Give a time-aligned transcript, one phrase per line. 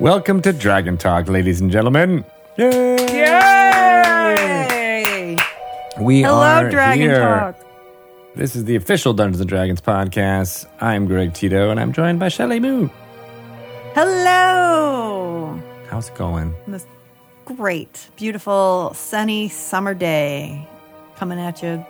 [0.00, 2.24] Welcome to Dragon Talk, ladies and gentlemen.
[2.56, 2.96] Yay!
[4.16, 5.36] Yay!
[6.00, 7.20] We Hello, are Dragon here.
[7.20, 7.56] Talk.
[8.34, 10.66] This is the official Dungeons and Dragons podcast.
[10.80, 12.88] I'm Greg Tito, and I'm joined by Shelley Moo.
[13.94, 15.62] Hello.
[15.88, 16.54] How's it going?
[16.66, 16.86] This
[17.44, 20.66] great, beautiful, sunny summer day
[21.16, 21.84] coming at you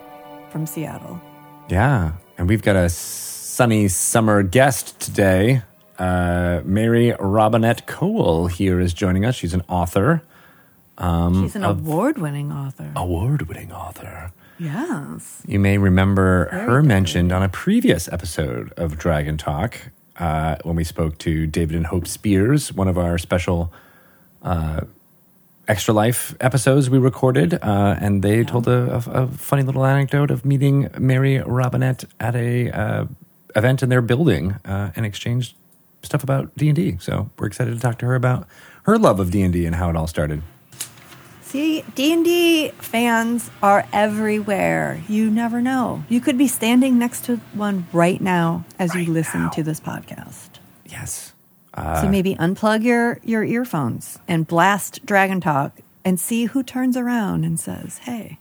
[0.51, 1.21] from Seattle.
[1.71, 5.63] Yeah, and we've got a sunny summer guest today.
[5.99, 9.35] Uh, Mary Robinette Kowal here is joining us.
[9.35, 10.23] She's an author,
[10.99, 12.91] Um, She's an award-winning author.
[12.97, 14.33] award-winning author.
[14.59, 15.43] Yes.
[15.47, 16.89] You may remember Very her good.
[16.89, 19.77] mentioned on a previous episode of Dragon Talk
[20.19, 23.73] uh, when we spoke to David and Hope Spears, one of our special
[24.43, 24.83] uh,
[25.67, 27.55] Extra Life episodes we recorded.
[27.55, 32.37] Uh, and they told a, a, a funny little anecdote of meeting Mary Robinette at
[32.37, 33.05] a uh,
[33.57, 35.55] event in their building uh, and exchanged
[36.03, 36.97] stuff about D&D.
[37.01, 38.47] So we're excited to talk to her about
[38.85, 40.43] her love of D&D and how it all started.
[41.43, 45.03] See, D&D fans are everywhere.
[45.09, 46.03] You never know.
[46.09, 49.49] You could be standing next to one right now as Right you listen now.
[49.51, 50.49] to this podcast.
[50.87, 51.35] Yes.
[51.77, 56.97] so uh, maybe unplug your, your earphones and blast Dragon Talk and see who turns
[56.97, 58.39] around and says, "Hey,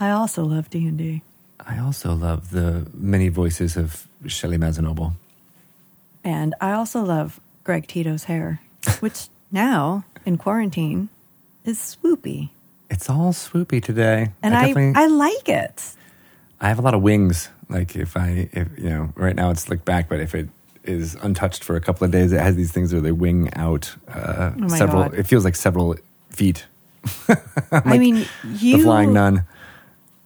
[0.00, 1.22] I also love D&D."
[1.64, 5.12] I also love the many voices of Shelly Mazzanoble.
[6.24, 8.60] And I also love Greg Tito's hair,
[9.00, 11.08] which now in quarantine
[11.64, 12.50] is swoopy.
[12.90, 14.32] It's all swoopy today.
[14.42, 15.94] And I, definitely- I, like it.
[16.60, 17.48] I have a lot of wings.
[17.68, 20.48] Like if I, if you know, right now it's slicked back, but if it
[20.84, 23.94] is untouched for a couple of days, it has these things where they wing out
[24.08, 25.04] uh, Oh several.
[25.04, 25.14] God.
[25.14, 25.96] It feels like several
[26.30, 26.66] feet.
[27.72, 28.26] I mean,
[28.58, 29.44] you the flying nun.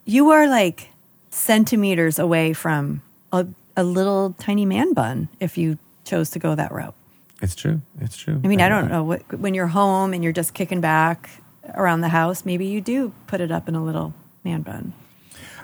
[0.05, 0.91] you are like
[1.31, 3.01] centimeters away from
[3.33, 6.95] a, a little tiny man bun if you chose to go that route.
[7.43, 7.83] It's true.
[8.01, 8.41] It's true.
[8.43, 11.29] I mean, I don't know what when you're home and you're just kicking back
[11.75, 14.15] around the house, maybe you do put it up in a little
[14.45, 14.95] man bun.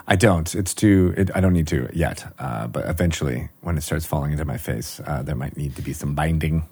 [0.07, 0.55] I don't.
[0.55, 1.15] It's too.
[1.17, 2.35] It, I don't need to yet.
[2.39, 5.83] Uh, but eventually, when it starts falling into my face, uh, there might need to
[5.83, 6.65] be some binding.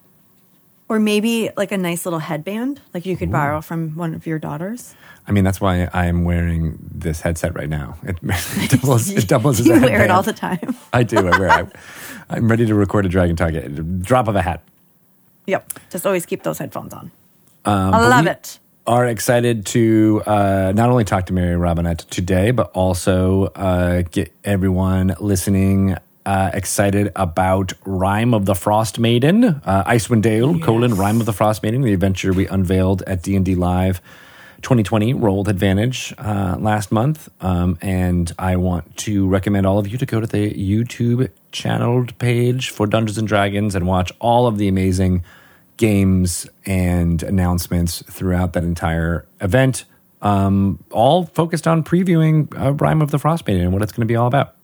[0.89, 4.41] Or maybe like a nice little headband, like you could borrow from one of your
[4.41, 4.97] daughters.
[5.31, 7.97] I mean, that's why I'm wearing this headset right now.
[8.03, 9.09] It, it doubles.
[9.09, 10.75] It doubles as you a wear it all the time.
[10.93, 11.19] I do.
[11.19, 11.51] I wear.
[11.51, 11.67] I,
[12.31, 14.61] I'm ready to record a Dragon Talk at a drop of a hat.
[15.47, 15.73] yep.
[15.89, 17.13] Just always keep those headphones on.
[17.65, 18.59] Um, I love we it.
[18.89, 24.33] Are excited to uh, not only talk to Mary Robinette today, but also uh, get
[24.43, 25.97] everyone listening
[26.27, 31.33] uh, excited about Rhyme of the Frost Maiden, uh, Icewind Dale, colon Rhyme of the
[31.33, 34.03] Frost Maiden, the adventure we unveiled at D and D Live
[34.63, 39.99] 2020 rolled advantage uh, last month, um, and I want to recommend all of you
[39.99, 44.59] to go to the YouTube channeled page for Dungeons and Dragons and watch all of
[44.59, 45.25] the amazing
[45.77, 49.85] games and announcements throughout that entire event,
[50.21, 54.07] um, all focused on previewing uh, Rhyme of the Frost Maiden and what it's going
[54.07, 54.57] to be all about.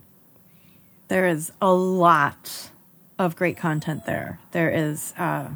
[1.09, 2.71] There is a lot
[3.19, 4.41] of great content there.
[4.53, 5.49] There is uh,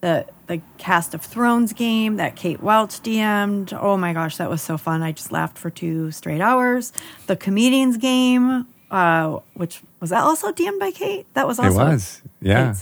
[0.00, 3.72] the the Cast of Thrones game that Kate Welch DM'd.
[3.72, 5.02] Oh my gosh, that was so fun!
[5.02, 6.92] I just laughed for two straight hours.
[7.26, 11.26] The Comedians game, uh, which was that also DM'd by Kate?
[11.34, 12.74] That was also it was, yeah.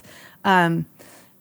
[0.45, 0.87] Um,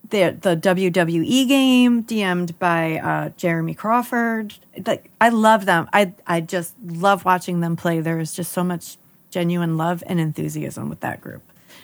[0.09, 4.53] the the WWE game DM'd by uh, Jeremy Crawford.
[4.85, 5.89] Like I love them.
[5.91, 7.99] I I just love watching them play.
[7.99, 8.97] There is just so much
[9.31, 11.41] genuine love and enthusiasm with that group.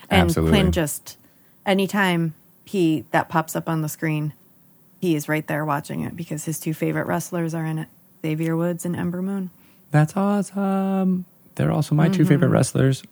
[0.09, 0.59] And Absolutely.
[0.59, 1.17] Quinn just
[1.65, 2.35] anytime
[2.69, 4.33] he that pops up on the screen,
[5.01, 7.87] he is right there watching it because his two favorite wrestlers are in it,
[8.21, 9.49] Xavier Woods and Ember Moon.
[9.91, 11.25] That's awesome.
[11.55, 12.29] They're also my two Mm-hmm.
[12.29, 13.03] favorite wrestlers.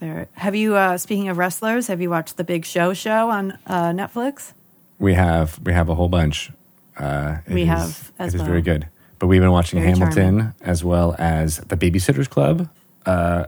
[0.00, 0.28] There.
[0.34, 0.76] Have you?
[0.76, 4.52] Uh, speaking of wrestlers, have you watched the Big Show show on uh, Netflix?
[4.98, 6.50] We have we have a whole bunch.
[6.96, 8.48] Uh, We is- have as it is well.
[8.50, 8.86] very good.
[9.18, 10.54] But we've been watching Very Hamilton charming.
[10.60, 12.68] as well as The Babysitters Club
[13.06, 13.46] uh,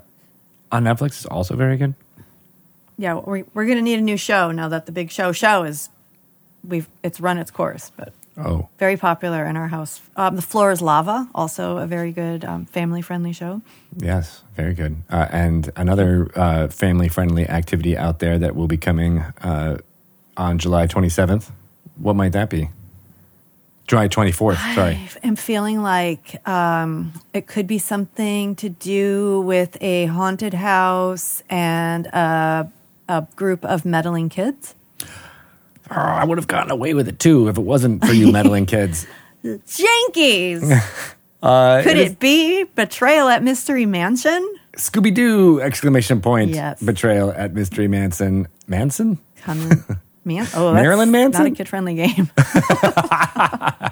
[0.72, 1.94] on Netflix is also very good.
[3.00, 5.64] Yeah, we're, we're going to need a new show now that the big show show
[5.64, 5.88] is
[6.62, 10.00] we've it's run its course, but Oh, very popular in our house.
[10.16, 13.60] Um, the floor is lava, also a very good um, family friendly show.
[13.96, 14.96] yes, very good.
[15.10, 19.78] Uh, and another uh, family friendly activity out there that will be coming uh,
[20.36, 21.50] on July 27th.
[21.96, 22.70] What might that be?
[23.86, 24.94] July 24th, sorry.
[25.22, 31.42] I am feeling like um, it could be something to do with a haunted house
[31.50, 32.70] and a,
[33.10, 34.74] a group of meddling kids.
[35.90, 38.66] Oh, I would have gotten away with it too if it wasn't for you meddling
[38.76, 39.06] kids.
[39.44, 40.80] Jankies!
[41.42, 44.46] Uh, could is it be betrayal at Mystery Mansion?
[44.76, 45.58] Scooby Doo!
[45.62, 46.50] Exclamation point!
[46.50, 46.82] Yes.
[46.82, 48.46] Betrayal at Mystery Manson.
[48.66, 49.18] Manson?
[50.34, 51.42] Man, oh, that's Marilyn Manson?
[51.44, 52.30] Not a kid friendly game.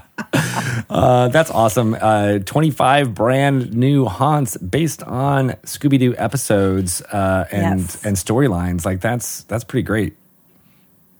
[0.91, 1.95] Uh, that's awesome.
[2.01, 8.05] Uh, 25 brand new haunts based on Scooby Doo episodes uh, and Yes.
[8.05, 8.85] and storylines.
[8.87, 10.17] Like that's that's pretty great.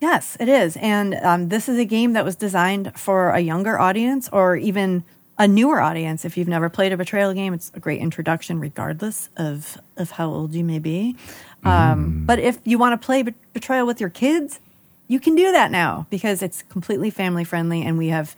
[0.01, 0.77] yes, it is.
[0.79, 5.05] And um, this is a game that was designed for a younger audience or even
[5.39, 6.25] a newer audience.
[6.25, 10.29] If you've never played a betrayal game, it's a great introduction, regardless of, of how
[10.31, 11.17] old you may be.
[11.65, 14.61] Um, But if you want to play bet- betrayal with your kids,
[15.09, 18.37] you can do that now because it's completely family friendly, and we have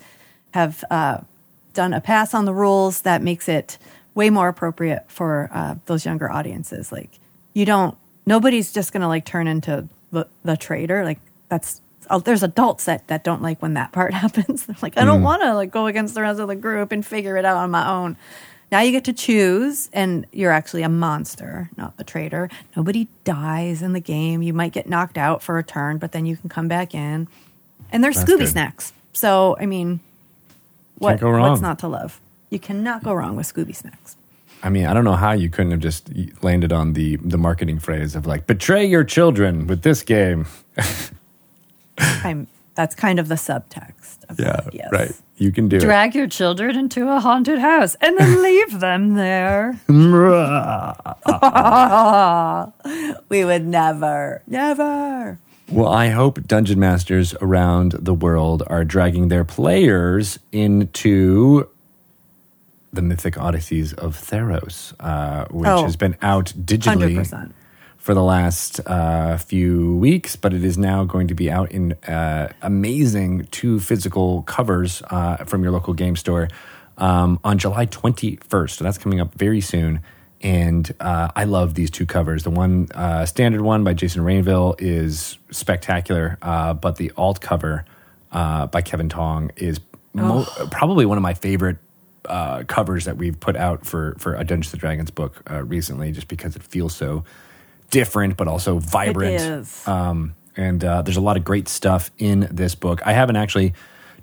[0.55, 1.19] have uh,
[1.75, 3.79] done a pass on the rules that makes it
[4.15, 6.91] way more appropriate for uh, those younger audiences.
[6.91, 7.19] Like
[7.53, 7.97] you don't,
[8.27, 11.05] nobody's just going to like turn into the, the traitor.
[11.05, 14.67] Like that's uh, there's adults that that don't like when that part happens.
[14.67, 17.05] They're like, I don't want to like go against the rest of the group and
[17.05, 18.17] figure it out on my own.
[18.73, 22.49] Now you get to choose, and you're actually a monster, not the traitor.
[22.77, 24.43] Nobody dies in the game.
[24.43, 27.27] You might get knocked out for a turn, but then you can come back in.
[27.91, 28.49] And there's That's Scooby good.
[28.49, 28.93] snacks.
[29.13, 30.01] So I mean,
[30.99, 32.21] what, what's not to love?
[32.51, 34.17] You cannot go wrong with Scooby snacks.
[34.63, 36.11] I mean, I don't know how you couldn't have just
[36.43, 40.47] landed on the the marketing phrase of like betray your children with this game.
[41.99, 42.47] I'm
[42.81, 44.25] that's kind of the subtext.
[44.31, 44.88] Of Yeah, that, yes.
[44.91, 45.12] right.
[45.37, 49.79] You can do Drag your children into a haunted house and then leave them there.
[53.29, 55.38] We would never, never.
[55.71, 61.69] Well, I hope dungeon masters around the world are dragging their players into
[62.93, 67.53] the Mythic Odysseys of Theros, uh, which Oh, has been out digitally 100%.
[68.00, 71.93] For the last uh, few weeks, but it is now going to be out in
[72.08, 76.49] uh, amazing two physical covers uh, from your local game store
[76.97, 78.70] um, on July 21st.
[78.70, 80.00] So that's coming up very soon.
[80.41, 82.43] And uh, I love these two covers.
[82.43, 87.85] The one uh, standard one by Jason Rainville is spectacular, uh, but the alt cover
[88.32, 89.79] uh, by Kevin Tong is
[90.14, 91.76] mo- probably one of my favorite
[92.25, 96.12] uh, covers that we've put out for for a Dungeons and Dragons book uh, recently,
[96.12, 97.25] just because it feels so
[97.91, 99.35] different but also vibrant.
[99.35, 99.89] It is.
[99.89, 103.07] Um, and uh, there's a lot of great stuff in this book.
[103.07, 103.73] I haven't actually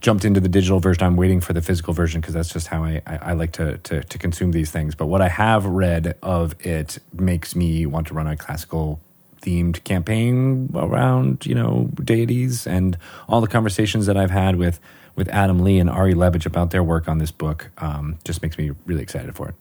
[0.02, 1.04] jumped into the digital version.
[1.04, 3.78] I'm waiting for the physical version because that's just how I, I, I like to,
[3.80, 4.96] to to consume these things.
[4.96, 9.00] But what I have read of it makes me want to run a classical
[9.42, 12.98] themed campaign around you know deities and
[13.30, 14.80] all the conversations that I've had with
[15.16, 18.58] with Adam Lee and Ari Levitch about their work on this book um, just makes
[18.58, 19.56] me really excited for it.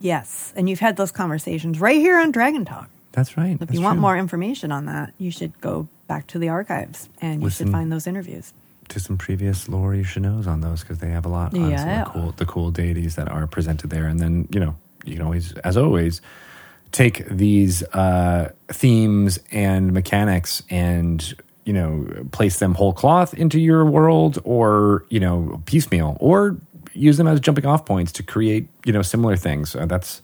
[0.00, 0.52] Yes.
[0.56, 2.90] And you've had those conversations right here on Dragon Talk.
[3.12, 3.56] That's right.
[3.60, 7.42] If you want more information on that, you should go back to the archives and
[7.42, 8.52] you should find those interviews.
[8.88, 11.70] to some previous lore you should knows on those because they have a lot on
[11.70, 12.02] Yeah.
[12.02, 15.14] of the cool the cool deities that are presented there and then you know you
[15.16, 16.22] can always as always
[16.90, 21.34] take these uh, themes and mechanics and
[21.66, 26.56] you know place them whole cloth into your world or you know piecemeal or
[26.94, 30.22] use them as jumping off points to create you know similar things uh, that's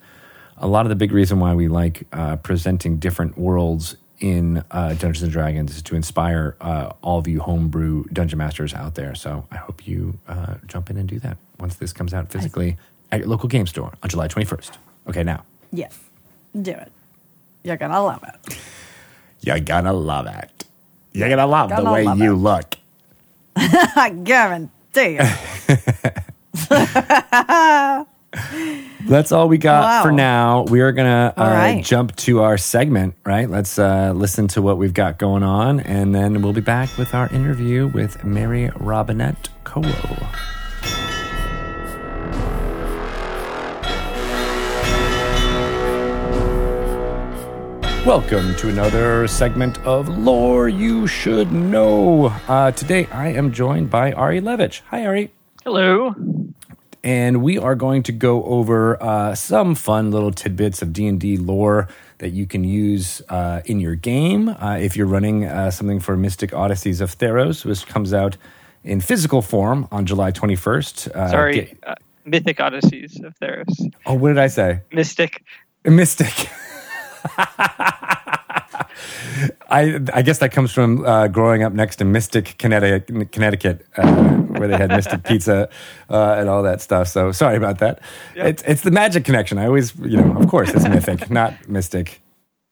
[0.64, 4.94] a lot of the big reason why we like uh, presenting different worlds in uh,
[4.94, 9.14] Dungeons and Dragons is to inspire uh, all of you homebrew dungeon masters out there.
[9.14, 12.78] So I hope you uh, jump in and do that once this comes out physically
[13.12, 14.70] at your local game store on July 21st.
[15.08, 15.98] Okay, now Yes.
[16.60, 16.90] Do it.
[17.62, 18.58] You're to love it.
[19.42, 20.64] you're gonna love it.
[21.12, 22.36] You're gonna love Gonna the way love you it.
[22.36, 22.74] look.
[23.56, 25.20] I guarantee you.
[29.06, 30.02] That's all we got Wow.
[30.02, 30.62] for now.
[30.62, 31.84] We are gonna uh, All right.
[31.84, 33.14] jump to our segment.
[33.24, 36.96] Right, let's uh, listen to what we've got going on, and then we'll be back
[36.96, 40.30] with our interview with Mary Robinette Kowal.
[48.04, 52.26] Welcome to another segment of Lore You Should Know.
[52.46, 54.82] Uh, today I am joined by Ari Levitch.
[54.90, 55.32] Hi, Ari.
[55.64, 56.14] Hello.
[57.04, 61.86] And we are going to go over uh, some fun little tidbits of d&d lore
[62.18, 66.16] that you can use uh, in your game uh, if you're running uh, something for
[66.16, 68.36] mystic odysseys of theros which comes out
[68.82, 71.54] in physical form on july 21st uh, Sorry.
[71.54, 71.94] get- Uh,
[72.26, 73.92] Mythic Odysseys of Theros.
[74.06, 75.42] oh what did i say Mystic.
[75.84, 76.48] mystic
[79.70, 84.34] I, I guess that comes from uh, growing up next to Mystic, Connecticut, Connecticut uh,
[84.58, 85.68] where they had Mystic Pizza
[86.10, 87.08] uh, and all that stuff.
[87.08, 88.00] So sorry about that.
[88.36, 88.46] Yep.
[88.46, 89.58] It's it's the magic connection.
[89.58, 92.20] I always, you know, of course, it's Mythic, not Mystic.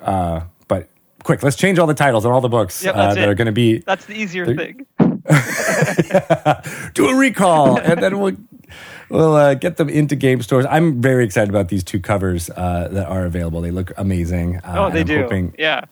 [0.01, 0.89] Uh, but
[1.23, 3.29] quick, let's change all the titles on all the books Yep, uh, that it.
[3.29, 4.87] are going to be That's the easier thing.
[6.95, 8.37] do a recall, and then we'll
[9.12, 10.66] we'll uh, get them into game stores.
[10.69, 13.61] I'm very excited about these two covers uh, that are available.
[13.61, 14.57] They look amazing.
[14.59, 15.23] Uh, Oh, they I'm do.
[15.23, 15.85] hoping- Yeah.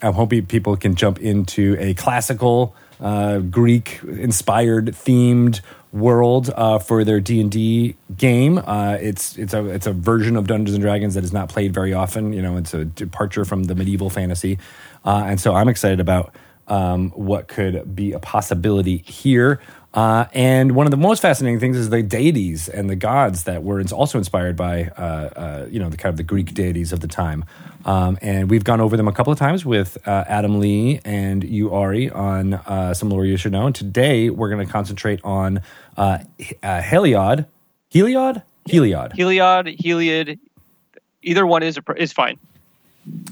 [0.00, 5.60] I'm hoping people can jump into a classical uh, Greek inspired themed
[5.92, 8.58] world uh, for their D and D game.
[8.58, 11.74] Uh, it's it's a it's a version of Dungeons and Dragons that is not played
[11.74, 12.32] very often.
[12.32, 14.58] You know, it's a departure from the medieval fantasy,
[15.04, 16.32] uh, and so I'm excited about
[16.68, 19.60] um, what could be a possibility here.
[19.98, 23.64] Uh, and one of the most fascinating things is the deities and the gods that
[23.64, 27.00] were also inspired by, uh, uh, you know, the kind of the Greek deities of
[27.00, 27.44] the time.
[27.84, 31.42] Um, and we've gone over them a couple of times with uh, Adam Lee and
[31.42, 33.66] you, Ari, on uh, some lore you should know.
[33.66, 35.62] And today we're going to concentrate on
[35.96, 36.18] uh,
[36.62, 37.46] Heliod.
[37.92, 38.44] Heliod?
[38.68, 39.14] Heliod.
[39.14, 40.38] Heliod, Heliod.
[41.22, 42.38] Either one is is fine.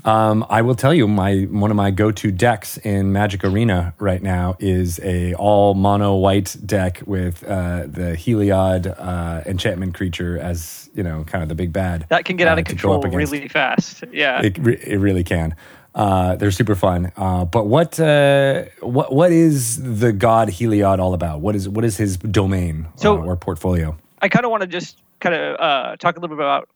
[0.04, 4.22] Um, I will tell you, my one of my go-to decks in Magic Arena right
[4.22, 10.88] now is a all mono white deck with uh, the Heliod uh, enchantment creature as
[10.94, 12.06] you know, kind of the big bad.
[12.08, 14.04] That can get out of uh, control really fast.
[14.12, 15.56] Yeah, it re- it really can.
[15.94, 17.10] Uh, they're super fun.
[17.16, 21.40] Uh, but what uh, what what is the god Heliod all about?
[21.40, 23.96] What is what is his domain so, or portfolio?
[24.22, 26.68] I kind of want to just kind of talk a little bit about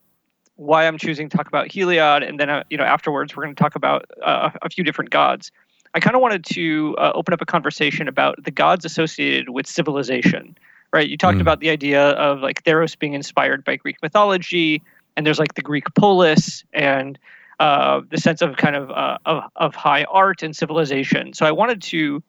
[0.61, 3.55] why I'm choosing to talk about Heliod, and then uh, you know afterwards we're going
[3.55, 5.51] to talk about uh, a few different gods.
[5.95, 9.67] I kind of wanted to uh, open up a conversation about the gods associated with
[9.67, 10.57] civilization.
[10.93, 11.09] Right?
[11.09, 11.41] You talked mm.
[11.41, 14.83] about the idea of like Theros being inspired by Greek mythology,
[15.17, 17.19] and there's like the Greek polis and
[17.59, 21.33] uh, the sense of kind of, uh, of of high art and civilization.
[21.33, 22.23] So I wanted to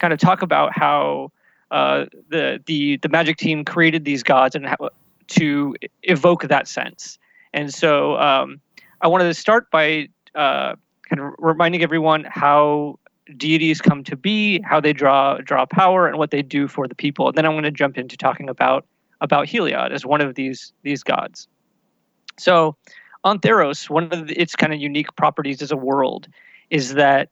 [0.00, 1.30] kind of talk about how
[1.70, 4.90] uh, the the the magic team created these gods and how,
[5.28, 7.18] to evoke that sense.
[7.52, 8.60] And so um,
[9.00, 10.74] I wanted to start by uh,
[11.08, 12.98] kind of reminding everyone how
[13.36, 16.94] deities come to be, how they draw draw power, and what they do for the
[16.94, 17.28] people.
[17.28, 18.86] And then I'm going to jump into talking about
[19.20, 21.48] about Heliod as one of these these gods.
[22.38, 22.76] So
[23.24, 26.28] on Theros, one of the, its kind of unique properties as a world
[26.70, 27.28] is that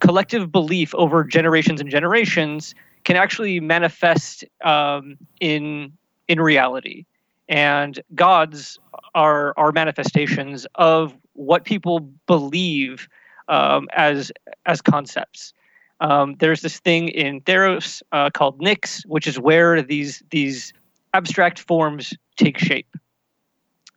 [0.00, 5.92] collective belief over generations and generations can actually manifest um, in
[6.28, 7.04] in reality
[7.48, 8.78] and gods
[9.14, 13.08] are are manifestations of what people believe
[13.48, 14.32] um, as
[14.66, 15.52] as concepts.
[16.00, 20.72] Um, there's this thing in Theros uh, called Nyx, which is where these these
[21.14, 22.96] abstract forms take shape,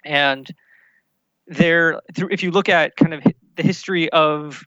[0.04, 0.54] and
[1.48, 3.24] there, if you look at kind of
[3.56, 4.64] the history of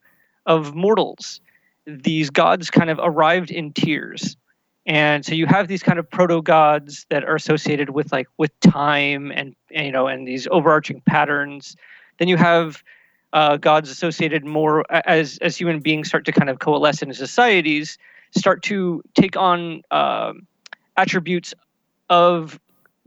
[0.47, 1.41] of mortals,
[1.87, 4.37] these gods kind of arrived in tiers
[4.89, 8.59] and so you have these kind of proto gods that are associated with like with
[8.61, 11.77] time and, and you know and these overarching patterns.
[12.19, 12.83] Then you have
[13.35, 17.99] uh, gods associated more as as human beings start to kind of coalesce into societies
[18.37, 20.33] start to take on uh,
[20.97, 21.55] attributes
[22.09, 22.59] of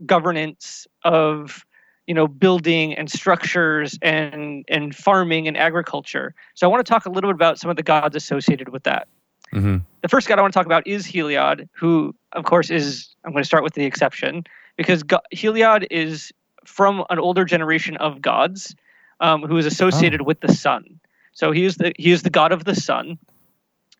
[0.06, 1.66] governance of
[2.06, 6.32] you know building and structures and and farming and agriculture.
[6.54, 8.84] So i want to talk a little bit about some of the gods associated with
[8.84, 9.08] that
[9.54, 9.78] Mm-hmm.
[10.00, 13.32] The first god I want to talk about is Heliod, who, of course, is I'm
[13.32, 14.44] going to start with the exception
[14.76, 16.32] because God, Heliod is
[16.64, 18.74] from an older generation of gods
[19.20, 20.24] um, who is associated oh.
[20.24, 21.00] with the sun.
[21.32, 23.18] So he is the he is the god of the sun,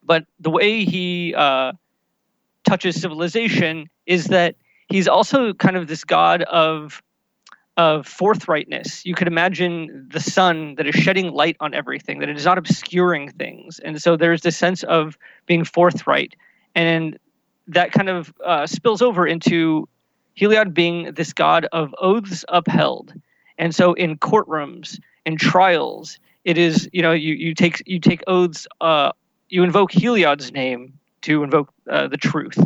[0.03, 1.73] but the way he uh,
[2.67, 4.55] touches civilization is that
[4.89, 7.01] he's also kind of this god of
[7.77, 9.03] of forthrightness.
[9.03, 12.57] You could imagine the sun that is shedding light on everything, that it is not
[12.57, 13.79] obscuring things.
[13.79, 16.35] And so there's this sense of being forthright.
[16.75, 17.17] And
[17.67, 19.87] that kind of uh, spills over into
[20.37, 23.13] Heliod being this god of oaths upheld.
[23.57, 28.23] And so in courtrooms, in trials, it is, you know, you, you take you take
[28.27, 29.11] oaths, uh,
[29.49, 32.57] you invoke Heliod's name to invoke uh, the truth.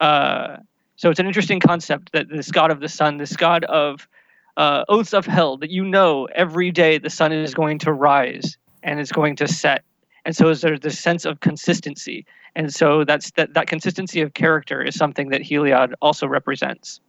[0.00, 0.58] Uh,
[0.96, 4.08] so it's an interesting concept that this god of the sun, this god of
[4.56, 8.56] uh, oaths of hell that you know every day the sun is going to rise
[8.82, 9.84] and it's going to set.
[10.24, 12.26] And so is there's this sense of consistency.
[12.54, 17.00] And so that's that, that consistency of character is something that Heliod also represents.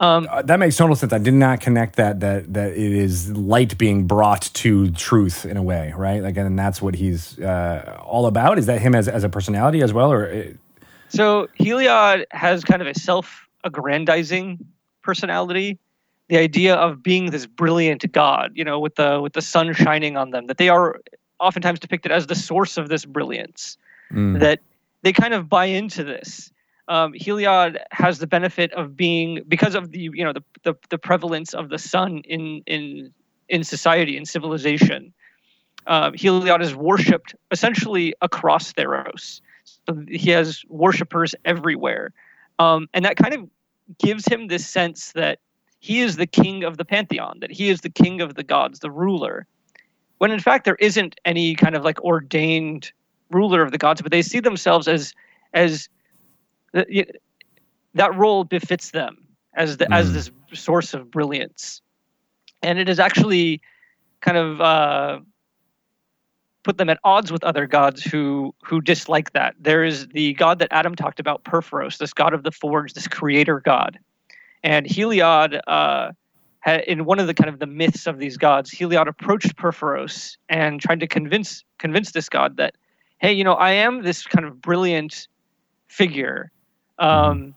[0.00, 1.12] Um, uh, that makes total sense.
[1.12, 5.56] I did not connect that that that it is light being brought to truth in
[5.56, 6.22] a way, right?
[6.22, 8.58] Like, and that's what he's uh, all about.
[8.58, 10.24] Is that him as as a personality as well, or?
[10.24, 10.58] It...
[11.08, 14.66] So Heliod has kind of a self-aggrandizing
[15.02, 15.78] personality,
[16.28, 20.16] the idea of being this brilliant god, you know, with the with the sun shining
[20.16, 21.00] on them, that they are
[21.40, 23.76] oftentimes depicted as the source of this brilliance.
[24.12, 24.40] Mm.
[24.40, 24.60] That
[25.02, 26.52] they kind of buy into this.
[26.88, 30.98] Um, Heliod has the benefit of being because of the you know the, the, the
[30.98, 33.12] prevalence of the sun in in
[33.48, 35.12] in society in civilization.
[35.86, 39.40] Uh, Heliod is worshipped essentially across Theros.
[39.64, 42.12] So he has worshippers everywhere,
[42.58, 43.48] um, and that kind of
[43.98, 45.38] gives him this sense that
[45.82, 48.78] he is the king of the pantheon, that he is the king of the gods,
[48.78, 49.48] the ruler,
[50.18, 52.92] when in fact there isn't any kind of like ordained
[53.30, 55.12] ruler of the gods, but they see themselves as
[55.54, 55.88] as
[56.70, 57.04] the,
[57.94, 59.94] that role befits them as the, mm.
[59.96, 61.82] as this source of brilliance,
[62.62, 63.60] and it is actually
[64.20, 65.18] kind of uh,
[66.62, 69.56] put them at odds with other gods who who dislike that.
[69.58, 73.08] There is the god that Adam talked about, Purphoros, this god of the forge, this
[73.08, 73.98] creator god,
[74.62, 75.60] and Heliod.
[75.66, 76.12] Uh,
[76.86, 80.80] in one of the kind of the myths of these gods, Heliod approached Purphoros and
[80.80, 82.76] tried to convince convince this god that,
[83.18, 85.26] hey, you know, I am this kind of brilliant
[85.88, 86.52] figure.
[86.98, 87.54] Um,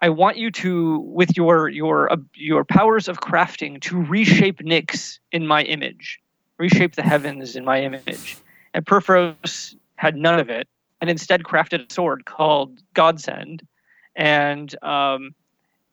[0.00, 5.18] I want you to, with your your uh, your powers of crafting, to reshape Nyx
[5.32, 6.20] in my image,
[6.56, 8.36] reshape the heavens in my image.
[8.74, 10.68] And Purphoros had none of it,
[11.00, 13.66] and instead crafted a sword called Godsend,
[14.14, 15.34] and um,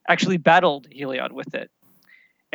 [0.08, 1.70] actually battled Heliod with it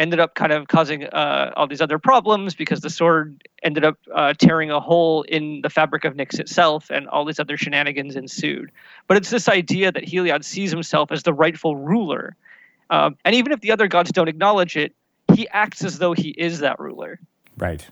[0.00, 3.98] ended up kind of causing uh, all these other problems because the sword ended up
[4.14, 8.16] uh, tearing a hole in the fabric of Nyx itself, and all these other shenanigans
[8.16, 8.72] ensued.
[9.06, 12.34] But it's this idea that Heliod sees himself as the rightful ruler,
[12.88, 14.94] um, and even if the other gods don't acknowledge it,
[15.34, 17.20] he acts as though he is that ruler.
[17.56, 17.86] Right.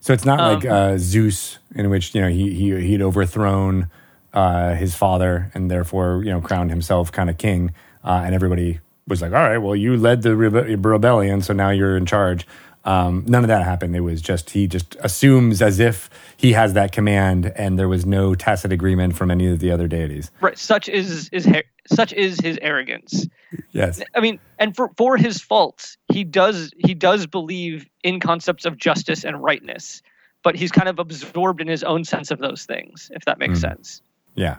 [0.00, 3.90] So it's not um, like uh, Zeus, in which you know he he he'd overthrown
[4.32, 8.80] uh, his father and therefore you know crowned himself kind of king, uh, and everybody
[9.06, 12.46] was like, all right, well, you led the rebellion, so now you're in charge.
[12.84, 13.96] Um, none of that happened.
[13.96, 18.04] It was just he just assumes as if he has that command, and there was
[18.04, 20.30] no tacit agreement from any of the other deities.
[20.40, 20.58] Right.
[20.58, 21.48] Such is is
[21.86, 23.26] such is his arrogance.
[23.72, 24.02] Yes.
[24.14, 28.76] I mean, and for for his faults, he does he does believe in concepts of
[28.76, 30.02] justice and rightness,
[30.42, 33.10] but he's kind of absorbed in his own sense of those things.
[33.14, 33.62] If that makes mm.
[33.62, 34.02] sense.
[34.34, 34.58] Yeah.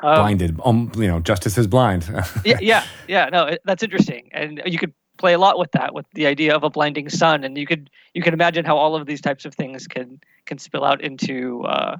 [0.00, 2.08] Um, Blinded, um, you know, justice is blind.
[2.44, 3.28] yeah, yeah, yeah.
[3.30, 6.62] No, that's interesting, and you could play a lot with that, with the idea of
[6.62, 9.54] a blinding sun, and you could you can imagine how all of these types of
[9.54, 11.96] things can can spill out into uh,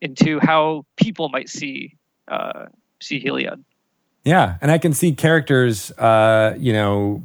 [0.00, 1.96] into how people might see
[2.28, 2.66] uh,
[3.00, 3.62] see Heliod.
[4.24, 7.22] Yeah, and I can see characters, uh, you know,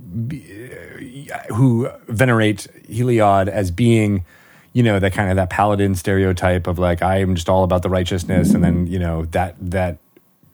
[1.50, 4.26] who venerate Heliod as being
[4.74, 7.84] you know that kind of that paladin stereotype of like I am just all about
[7.84, 9.98] the righteousness, and then you know that that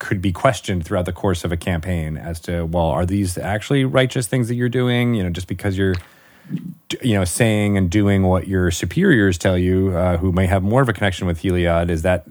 [0.03, 3.85] could be questioned throughout the course of a campaign as to well are these actually
[3.85, 5.13] righteous things that you're doing?
[5.13, 5.95] You know just because you're
[7.01, 10.81] you know saying and doing what your superiors tell you uh, who may have more
[10.81, 12.27] of a connection with heliod is that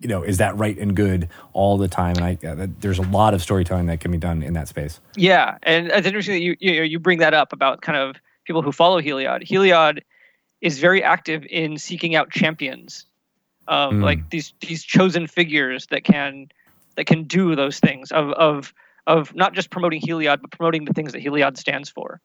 [0.00, 2.16] you know is that right and good all the time?
[2.16, 4.98] And i uh, there's a lot of storytelling that can be done in that space.
[5.16, 8.62] Yeah and it's interesting that you you, you bring that up about kind of people
[8.62, 9.46] who follow heliod.
[9.46, 10.02] Heliod
[10.60, 13.06] is very active in seeking out champions
[13.68, 14.02] of mm.
[14.02, 16.48] like these these chosen figures that can
[16.96, 18.72] that can do those things of of
[19.06, 22.20] of not just promoting Heliod, but promoting the things that Heliod stands for.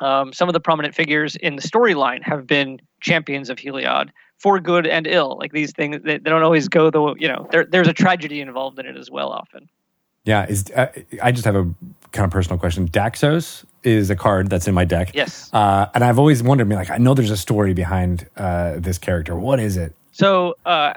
[0.00, 4.58] Um, some of the prominent figures in the storyline have been champions of Heliod for
[4.58, 5.36] good and ill.
[5.38, 7.48] Like these things, they, they don't always go the you know.
[7.50, 9.68] There, there's a tragedy involved in it as well, often.
[10.24, 10.86] Yeah, is uh,
[11.22, 11.64] I just have a
[12.12, 12.88] kind of personal question.
[12.88, 15.10] Daxos is a card that's in my deck.
[15.14, 18.74] Yes, uh, and I've always wondered, me like, I know there's a story behind uh,
[18.78, 19.34] this character.
[19.34, 19.94] What is it?
[20.12, 20.94] So uh,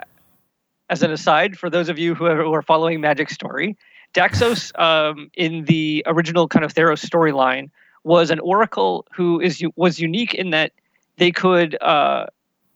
[0.90, 3.78] as an aside, for those of you who are, following Magic Story,
[4.14, 7.70] Daxos um, in the original kind of Theros storyline
[8.04, 10.74] was an oracle who is was unique in that
[11.18, 12.26] they could uh,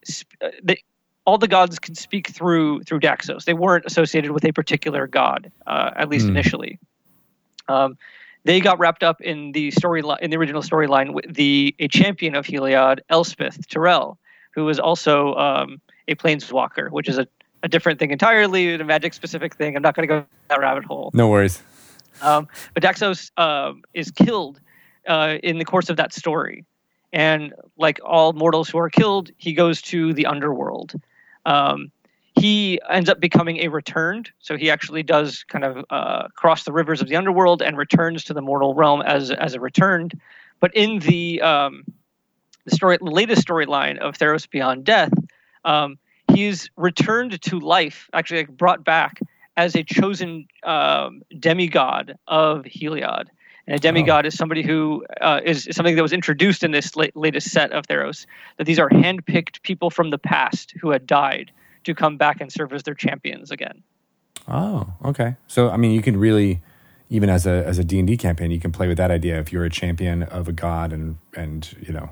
[0.08, 0.82] sp- uh, they,
[1.26, 3.44] all the gods can speak through through Daxos.
[3.44, 6.30] They weren't associated with a particular god, uh, at least mm.
[6.30, 6.80] initially.
[7.68, 7.98] Um,
[8.46, 12.34] they got wrapped up in the story in the original storyline with the a champion
[12.34, 14.18] of Heliod, Elspeth Tirel,
[14.52, 17.28] who was also um, a planeswalker, which is a
[17.64, 19.76] a different thing entirely, a magic specific thing.
[19.76, 21.12] I'm not going to go that rabbit hole.
[21.14, 21.62] No worries.
[22.22, 24.60] Um, but Daxos um, is killed
[25.08, 26.66] uh, in the course of that story.
[27.14, 30.94] And like all mortals who are killed, he goes to the underworld.
[31.46, 31.92] Um,
[32.40, 34.30] he ends up becoming a returned.
[34.40, 38.24] So he actually does kind of uh, cross the rivers of the underworld and returns
[38.26, 40.20] to the mortal realm as, as a returned.
[40.60, 41.84] But in the, um,
[42.66, 45.14] the story, the latest storyline of Theros Beyond Death,
[45.66, 45.98] um,
[46.38, 49.20] he's returned to life, actually like brought back
[49.56, 53.26] as a chosen um, demigod of Heliod.
[53.66, 54.28] And a demigod oh.
[54.28, 57.88] is somebody who uh, is something that was introduced in this la- latest set of
[57.88, 58.28] Theros.
[58.58, 61.52] That these are handpicked people from the past who had died
[61.86, 63.82] to come back and serve as their champions again.
[64.48, 65.38] Oh, okay.
[65.48, 66.62] So I mean, you can really,
[67.10, 69.40] even as a as a D and D campaign, you can play with that idea.
[69.40, 72.12] If you're a champion of a god, and and you know,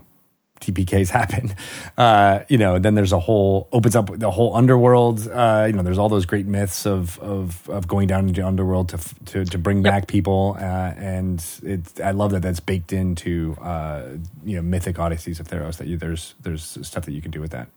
[0.61, 1.53] TPKs happen.
[1.97, 5.27] Uh, you know, then there's a whole opens up the whole underworld.
[5.27, 8.47] Uh, you know, there's all those great myths of of of going down into the
[8.47, 12.93] underworld to to to bring back people, uh, and it's I love that that's baked
[12.93, 15.77] into uh, you know mythic odysseys of Theros.
[15.77, 17.67] That you, there's there's stuff that you can do with that.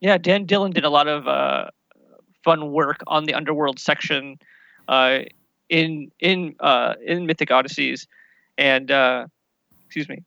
[0.00, 1.70] Yeah, Dan Dillon did a lot of uh,
[2.42, 4.38] fun work on the underworld section
[4.88, 5.20] uh,
[5.68, 8.06] in in uh, in Mythic Odysseys,
[8.58, 9.26] and uh,
[9.86, 10.22] excuse me.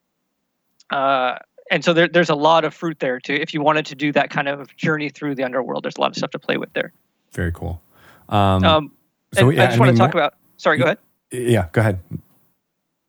[1.71, 3.33] And so there, there's a lot of fruit there too.
[3.35, 6.11] If you wanted to do that kind of journey through the underworld, there's a lot
[6.11, 6.91] of stuff to play with there.
[7.31, 7.81] Very cool.
[8.29, 8.91] Um, Um,
[9.33, 10.35] So, yeah, I just I want mean, to talk about.
[10.57, 10.97] Sorry, go ahead.
[11.31, 11.99] yeah, go ahead.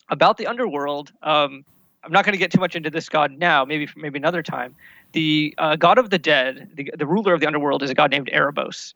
[0.08, 1.12] about the underworld.
[1.22, 1.64] Um,
[2.02, 3.64] I'm not going to get too much into this god now.
[3.64, 4.74] Maybe maybe another time.
[5.12, 8.10] The uh, god of the dead, the, the ruler of the underworld, is a god
[8.10, 8.94] named Erebos.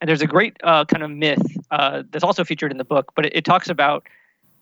[0.00, 3.12] And there's a great uh, kind of myth uh, that's also featured in the book,
[3.14, 4.06] but it, it talks about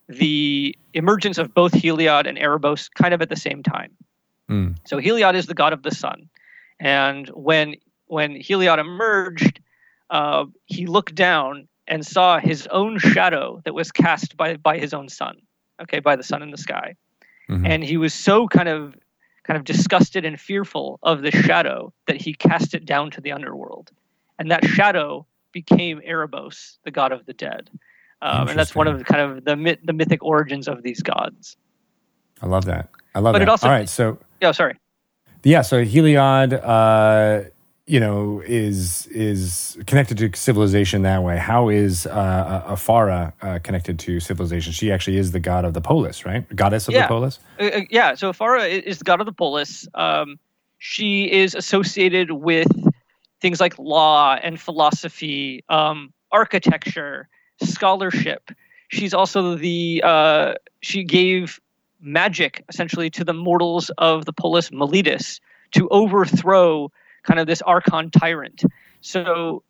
[0.08, 3.90] the emergence of both Heliod and Erebos kind of at the same time.
[4.50, 4.76] Mm.
[4.86, 6.28] So Heliod is the god of the sun,
[6.80, 9.60] and when when Heliod emerged,
[10.10, 14.94] uh, he looked down and saw his own shadow that was cast by by his
[14.94, 15.36] own sun.
[15.82, 16.94] Okay, by the sun in the sky,
[17.48, 17.66] Mhm.
[17.68, 18.96] and he was so kind of
[19.44, 23.32] kind of disgusted and fearful of the shadow that he cast it down to the
[23.32, 23.90] underworld,
[24.38, 27.70] and that shadow became Erebos, the god of the dead.
[28.20, 31.00] Um, and that's one of the kind of the myth, the mythic origins of these
[31.02, 31.56] gods.
[32.42, 32.88] I love that.
[33.14, 33.44] I love But that.
[33.44, 34.76] it also- All right, so Yeah, sorry.
[35.44, 37.48] yeah, so Heliod, uh,
[37.86, 41.38] you know, is is connected to civilization that way.
[41.38, 44.72] How is uh, Ephara uh, connected to civilization?
[44.72, 46.44] She actually is the god of the polis, right?
[46.54, 47.02] Goddess of Yeah.
[47.02, 47.40] the polis.
[47.58, 49.88] Uh, uh, yeah, so Farah i- is the god of the polis.
[49.94, 50.38] Um,
[50.78, 52.68] she is associated with
[53.40, 57.28] things like law and philosophy, um, architecture,
[57.62, 58.50] scholarship.
[58.88, 61.58] She's also the uh, she gave
[62.00, 65.40] magic essentially to the mortals of the polis Meletis
[65.72, 66.90] to overthrow
[67.24, 68.62] kind of this archon tyrant.
[69.00, 69.62] So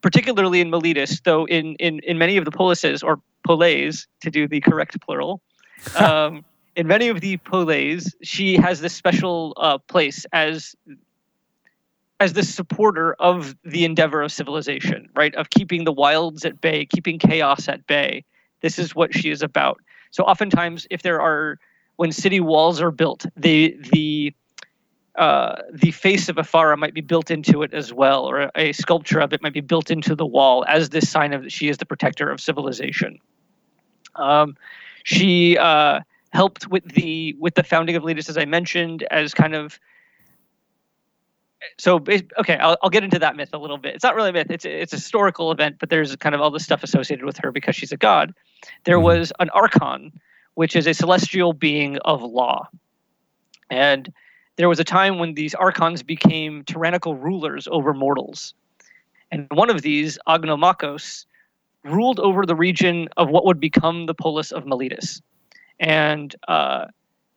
[0.00, 4.48] particularly in Meletis, though in, in, in many of the polises or poles to do
[4.48, 5.40] the correct plural,
[5.96, 10.74] um, in many of the poles, she has this special uh, place as
[12.20, 15.34] as the supporter of the endeavor of civilization, right?
[15.34, 18.24] Of keeping the wilds at bay, keeping chaos at bay.
[18.60, 19.80] This is what she is about.
[20.12, 21.58] So oftentimes, if there are
[21.96, 24.32] when city walls are built, the the
[25.16, 29.20] uh, the face of Ephara might be built into it as well, or a sculpture
[29.20, 31.78] of it might be built into the wall as this sign of that she is
[31.78, 33.18] the protector of civilization.
[34.14, 34.56] Um,
[35.04, 36.00] she uh,
[36.32, 39.80] helped with the with the founding of Letus, as I mentioned, as kind of.
[41.78, 41.96] So
[42.40, 43.94] okay, I'll, I'll get into that myth a little bit.
[43.94, 46.50] It's not really a myth; it's it's a historical event, but there's kind of all
[46.50, 48.34] this stuff associated with her because she's a god.
[48.84, 49.02] There Mhm.
[49.04, 50.12] was an archon,
[50.54, 52.68] which is a celestial being of law,
[53.70, 54.12] and
[54.56, 58.54] there was a time when these archons became tyrannical rulers over mortals.
[59.30, 61.24] And one of these, Agnomakhos,
[61.84, 65.22] ruled over the region of what would become the polis of Meletis.
[65.80, 66.86] And uh,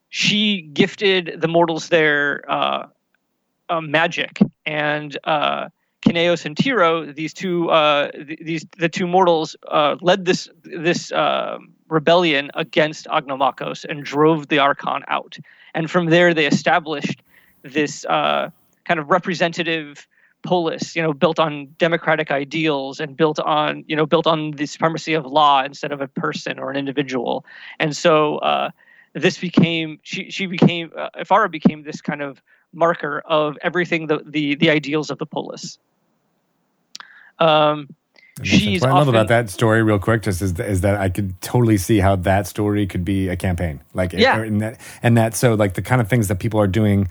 [0.09, 2.87] she gifted the mortals there uh,
[3.69, 4.39] uh, magic.
[4.65, 5.69] And uh,
[6.05, 11.11] Kynaios and Tiro, these two, uh, th- these the two mortals, uh, led this this
[11.11, 15.37] uh, rebellion against Agnomakhos and drove the Archon out
[15.75, 17.21] and from there they established
[17.61, 18.49] this uh,
[18.85, 20.07] kind of representative
[20.43, 24.65] polis, you know, built on democratic ideals and built on, you know, built on the
[24.65, 27.45] supremacy of law instead of a person or an individual.
[27.79, 28.69] And so uh,
[29.13, 32.41] this became she she became uh, Ephara became this kind of
[32.75, 35.79] marker of everything the the, the ideals of the polis.
[37.39, 37.87] Um,
[38.37, 38.61] That makes sense.
[38.63, 41.09] she's what I love often- about that story, real quick, just is, is that I
[41.09, 44.41] could totally see how that story could be a campaign, like Yeah.
[44.41, 47.07] and that and that so like the kind of things that people are doing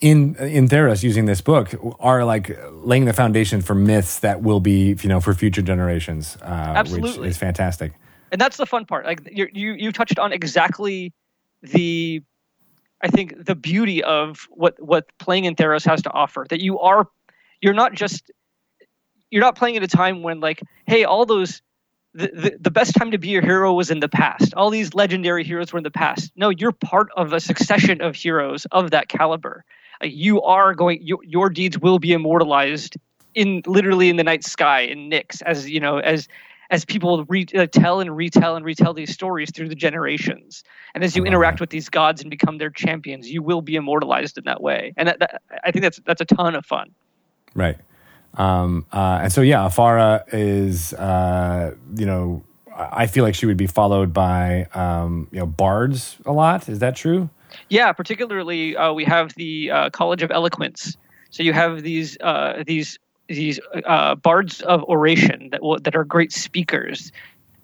[0.00, 4.60] in in Theros using this book are like laying the foundation for myths that will
[4.60, 7.20] be you know for future generations, uh, Absolutely.
[7.20, 7.92] which is fantastic.
[8.32, 9.04] and that's the fun part.
[9.06, 11.12] Like you you touched on exactly
[11.62, 12.22] the,
[13.02, 16.46] I think the beauty of what what playing in Theros has to offer.
[16.48, 17.08] That you are,
[17.60, 18.30] you're not just,
[19.30, 21.62] you're not playing at a time when like, hey, all those.
[22.14, 24.52] The, the, the best time to be a hero was in the past.
[24.52, 26.30] All these legendary heroes were in the past.
[26.36, 29.64] No, you're part of a succession of heroes of that caliber.
[30.02, 30.98] Uh, you are going.
[31.00, 32.98] You, your deeds will be immortalized
[33.34, 36.28] in literally in the night sky in Nyx as you know as
[36.72, 41.04] as people re- uh, tell and retell and retell these stories through the generations, and
[41.04, 41.64] as you interact that.
[41.64, 44.94] with these gods and become their champions, you will be immortalized in that way.
[44.96, 46.90] And that, that, I think that's that's a ton of fun.
[47.54, 47.76] Right.
[48.34, 52.42] Um, uh, and so, yeah, Ephara is, uh, you know,
[52.74, 56.68] I I feel like she would be followed by, um, you know, bards a lot.
[56.68, 57.28] Is that true?
[57.68, 60.96] Yeah, particularly uh, we have the uh, College of Eloquence.
[61.28, 66.04] So you have these uh, these these uh, bards of oration that will, that are
[66.04, 67.12] great speakers.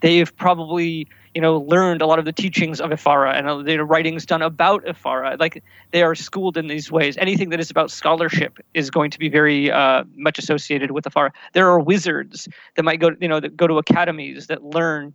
[0.00, 3.84] They've probably you know learned a lot of the teachings of Ephara and uh, their
[3.84, 5.38] writings done about Ephara.
[5.38, 7.16] Like they are schooled in these ways.
[7.16, 11.30] Anything that is about scholarship is going to be very uh, much associated with Ephara.
[11.52, 15.12] There are wizards that might go you know that go to academies that learn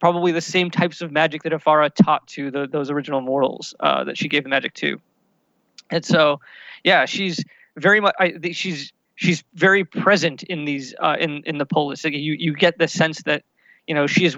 [0.00, 4.04] probably the same types of magic that Ephara taught to the, those original mortals uh,
[4.04, 5.00] that she gave the magic to.
[5.90, 6.40] And so,
[6.84, 7.42] yeah, she's
[7.76, 8.14] very much.
[8.18, 12.04] I, she's she's very present in these uh, in in the polis.
[12.04, 13.42] Like you you get the sense that
[13.86, 14.36] you know she is.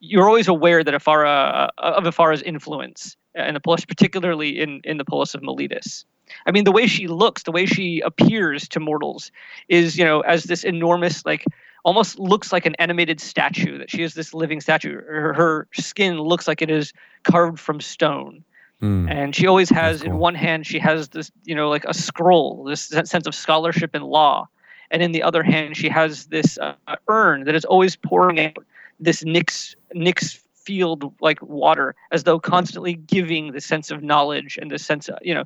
[0.00, 4.98] You're always aware that Ephara uh, of Ephara's influence in the polis, particularly in in
[4.98, 6.04] the polis of Meletis.
[6.46, 9.30] I mean, the way she looks, the way she appears to mortals,
[9.68, 11.44] is you know as this enormous like
[11.84, 13.78] almost looks like an animated statue.
[13.78, 14.94] That she is this living statue.
[14.94, 18.44] Her, her skin looks like it is carved from stone.
[18.82, 19.08] Mm.
[19.08, 20.10] And she always has cool.
[20.10, 23.90] in one hand she has this you know like a scroll, this sense of scholarship
[23.94, 24.48] and law,
[24.90, 26.74] and in the other hand she has this uh,
[27.08, 28.56] urn that is always pouring out
[28.98, 34.70] this Nix, Nyx field like water, as though constantly giving the sense of knowledge and
[34.70, 35.44] the sense of you know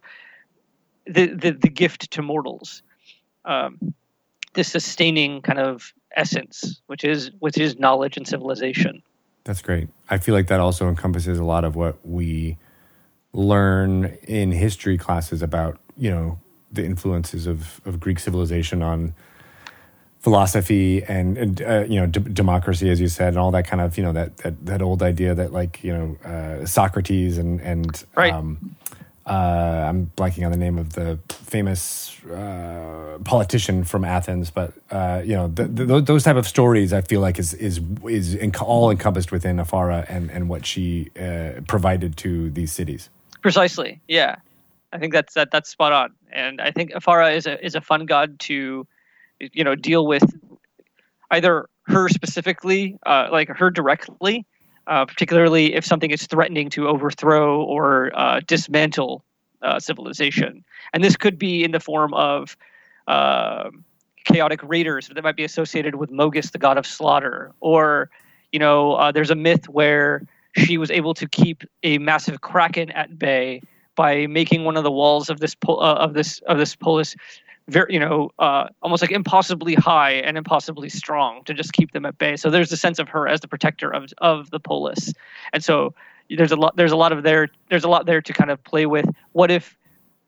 [1.06, 2.82] the the, the gift to mortals.
[3.44, 3.94] Um,
[4.54, 9.02] this sustaining kind of essence, which is which is knowledge and civilization.
[9.44, 9.88] That's great.
[10.10, 12.56] I feel like that also encompasses a lot of what we
[13.32, 16.38] learn in history classes about, you know,
[16.72, 19.14] the influences of, of Greek civilization on
[20.26, 23.80] philosophy and, and uh, you know d- democracy, as you said, and all that kind
[23.80, 27.60] of you know that that, that old idea that like you know uh, Socrates and
[27.60, 28.32] and right.
[28.32, 28.74] um,
[29.24, 35.22] uh, I'm blanking on the name of the famous uh, politician from Athens, but uh,
[35.24, 36.92] you know the, the, those type of stories.
[36.92, 41.60] I feel like is is is all encompassed within Ephara and and what she uh,
[41.68, 43.10] provided to these cities.
[43.46, 44.34] Precisely, yeah.
[44.92, 47.80] I think that's that that's spot on, and I think Ephara is a is a
[47.80, 48.84] fun god to,
[49.38, 50.24] you know, deal with
[51.30, 54.44] either her specifically, uh, like her directly,
[54.88, 59.22] uh, particularly if something is threatening to overthrow or uh, dismantle
[59.62, 60.64] uh, civilization.
[60.92, 62.56] And this could be in the form of
[63.06, 63.84] um,
[64.24, 67.52] chaotic raiders that might be associated with Mogis, the god of slaughter.
[67.60, 68.10] Or,
[68.50, 72.90] you know, uh, there's a myth where she was able to keep a massive kraken
[72.90, 73.60] at bay
[73.94, 77.16] by making one of the walls of this uh, of this of this polis
[77.68, 82.06] very you know uh, almost like impossibly high and impossibly strong to just keep them
[82.06, 82.36] at bay.
[82.36, 85.12] So there's a sense of her as the protector of of the polis.
[85.52, 85.94] And so
[86.30, 88.62] there's a lot there's a lot of there there's a lot there to kind of
[88.64, 89.06] play with.
[89.32, 89.76] What if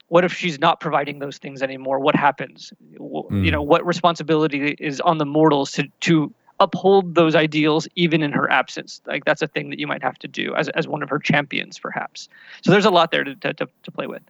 [0.08, 2.00] what if she's not providing those things anymore?
[2.00, 2.72] What happens?
[2.98, 3.44] Mm.
[3.44, 8.32] you know what responsibility is on the mortals to to uphold those ideals even in
[8.32, 11.02] her absence like that's a thing that you might have to do as, as one
[11.02, 12.28] of her champions perhaps
[12.62, 14.22] so there's a lot there to, to, to play with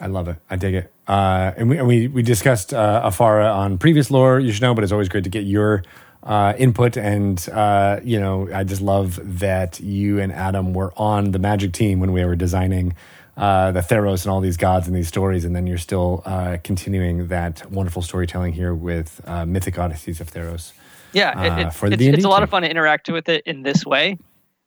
[0.00, 0.36] I love it.
[0.48, 0.92] I dig it.
[1.06, 4.74] Uh, and we, and we, we discussed uh, Ephara on previous lore, you should know,
[4.74, 5.82] but it's always great to get your
[6.22, 6.96] uh, input.
[6.96, 11.72] And, uh, you know, I just love that you and Adam were on the magic
[11.72, 12.94] team when we were designing
[13.36, 15.44] uh, the Theros and all these gods and these stories.
[15.44, 20.72] And then you're still uh, continuing that wonderful storytelling here with Mythic Odysseys of Theros.
[21.12, 23.42] Yeah, it, it, for the it's, it's a lot of fun to interact with it
[23.46, 24.18] in this way.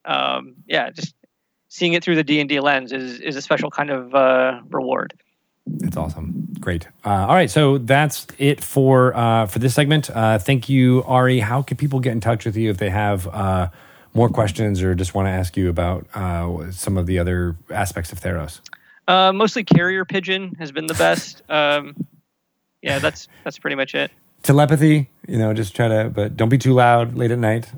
[0.05, 1.15] Um, yeah, just
[1.69, 4.61] seeing it through the D and D lens is is a special kind of uh,
[4.69, 5.13] reward.
[5.65, 6.47] That's awesome.
[6.59, 6.87] Great.
[7.05, 10.09] Uh, all right, so that's it for uh, for this segment.
[10.09, 11.39] Uh, thank you, Ari.
[11.39, 13.69] How can people get in touch with you if they have uh,
[14.13, 18.11] more questions or just want to ask you about uh, some of the other aspects
[18.11, 18.59] of Theros?
[19.07, 21.41] Uh, mostly carrier pigeon has been the best.
[21.49, 21.95] Um,
[22.81, 24.11] yeah, that's that's pretty much it.
[24.43, 27.71] Telepathy, you know, just try to, but don't be too loud late at night.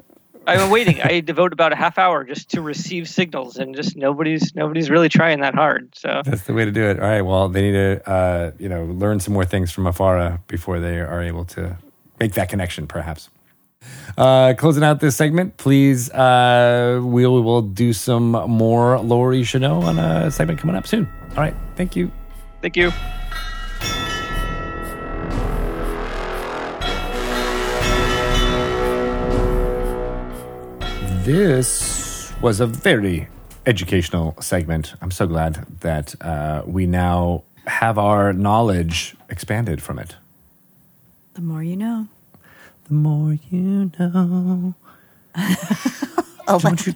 [0.48, 1.02] I'm waiting.
[1.02, 5.10] I devote about a half hour just to receive signals, and just nobody's nobody's really
[5.10, 5.96] trying that hard.
[5.96, 7.00] So that's the way to do it.
[7.00, 7.22] All right.
[7.22, 11.00] Well, they need to uh, you know learn some more things from Ephara before they
[11.00, 11.78] are able to
[12.20, 13.30] make that connection, perhaps.
[14.18, 16.10] Uh, closing out this segment, please.
[16.12, 18.98] Uh, we will we'll do some more
[19.44, 21.08] should know on a segment coming up soon.
[21.32, 21.56] All right.
[21.76, 22.12] Thank you.
[22.62, 22.92] Thank you.
[31.26, 33.28] This was a very
[33.66, 34.94] educational segment.
[35.02, 40.18] I'm so glad that uh, we now have our knowledge expanded from it.
[41.34, 42.08] The more you know.
[42.88, 44.76] The more you know.
[46.60, 46.94] don't you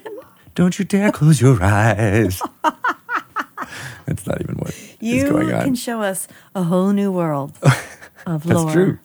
[0.54, 2.40] don't you dare close your eyes.
[4.06, 5.58] That's not even what you is going on.
[5.58, 7.58] You can show us a whole new world
[8.28, 8.66] of lore.
[8.66, 9.00] That's true.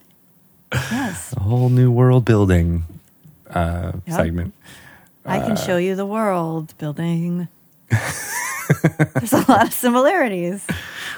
[0.71, 2.83] Yes, a whole new world building
[3.49, 4.15] uh, yep.
[4.15, 4.53] segment.
[5.25, 7.47] I can show you the world building.
[7.89, 10.65] There's a lot of similarities.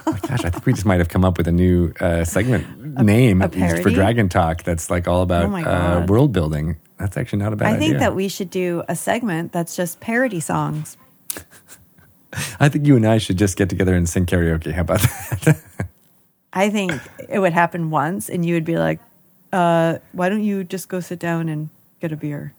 [0.06, 2.24] Oh my gosh, I think we just might have come up with a new uh,
[2.24, 3.90] segment name a for?
[3.90, 6.78] Dragon Talk that's like all about Oh uh, world building.
[6.98, 7.76] That's actually not a bad idea.
[7.76, 8.00] I think idea.
[8.00, 10.98] that we should do a segment that's just parody songs.
[12.60, 14.72] I think you and I should just get together and sing karaoke.
[14.72, 15.62] How about that?
[16.54, 16.94] I think
[17.30, 19.00] it would happen once, and you would be like,
[19.54, 22.54] uh, "Why don't you just go sit down and get a beer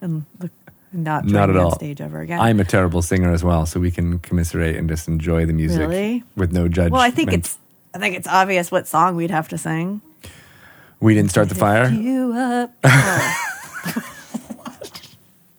[0.00, 0.50] and look,
[0.96, 1.74] not Not at all.
[1.74, 5.08] stage ever again?" I'm a terrible singer as well, so we can commiserate and just
[5.08, 6.24] enjoy the music Really?
[6.36, 6.92] with no judgment.
[6.92, 7.58] well, I think it's
[7.94, 10.00] I think it's obvious what song we'd have to sing.
[11.00, 11.88] we didn't start the fire.
[11.88, 12.72] You up?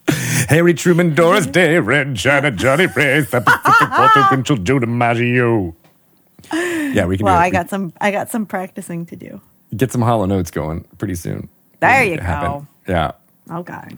[0.10, 0.14] Oh,
[0.50, 5.74] Harry Truman, Doris Day, Red China, Johnnie Ray, Walter Winchell, Joe DiMaggio.
[6.54, 7.36] Yeah, we can well.
[7.36, 9.42] I got some I got some practicing to do.
[9.76, 11.50] get some hollow notes going pretty soon.
[11.82, 12.68] There you it happen.
[12.88, 13.12] Yeah.
[13.52, 13.98] Okay.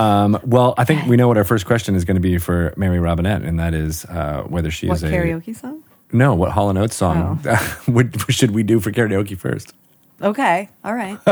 [0.00, 2.72] Um, well, I think we know what our first question is going to be for
[2.76, 5.82] Mary Robinette, and that is uh, whether she What is a karaoke song?
[6.12, 6.34] no.
[6.34, 7.40] What Hall and Oates song
[7.88, 9.74] would, should we do for karaoke first?
[10.22, 10.68] Okay.
[10.84, 11.18] All right.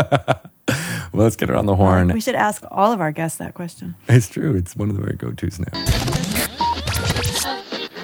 [1.11, 2.09] Well, let's get her on the horn.
[2.13, 3.95] we should ask all of our guests that question.
[4.11, 4.55] It's true.
[4.55, 5.73] It's one of our go-tos now.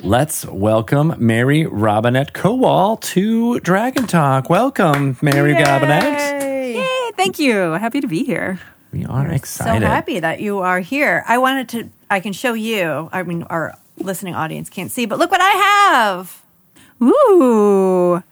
[0.02, 4.48] Let's welcome Mary Robinette Kowal to Dragon Talk.
[4.48, 6.42] Welcome, Mary Robinette.
[6.42, 7.72] Yay, thank you.
[7.72, 8.58] Happy to be here.
[8.94, 9.80] We are So excited.
[9.82, 11.24] So happy that you are here.
[11.26, 11.90] I wanted to.
[12.08, 13.08] I can show you.
[13.12, 16.42] I mean, our listening audience can't see, but look what I have.
[17.02, 18.22] Ooh.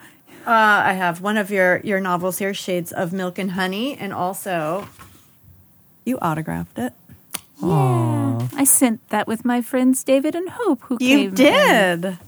[0.46, 0.50] Uh,
[0.90, 4.86] I have one of your your novels here, Shades of Milk and Honey, and also
[6.04, 6.92] you autographed it.
[7.60, 8.46] Yeah.
[8.56, 11.34] I sent that with my friends David and Hope who You came.
[11.34, 12.04] did.
[12.04, 12.18] and-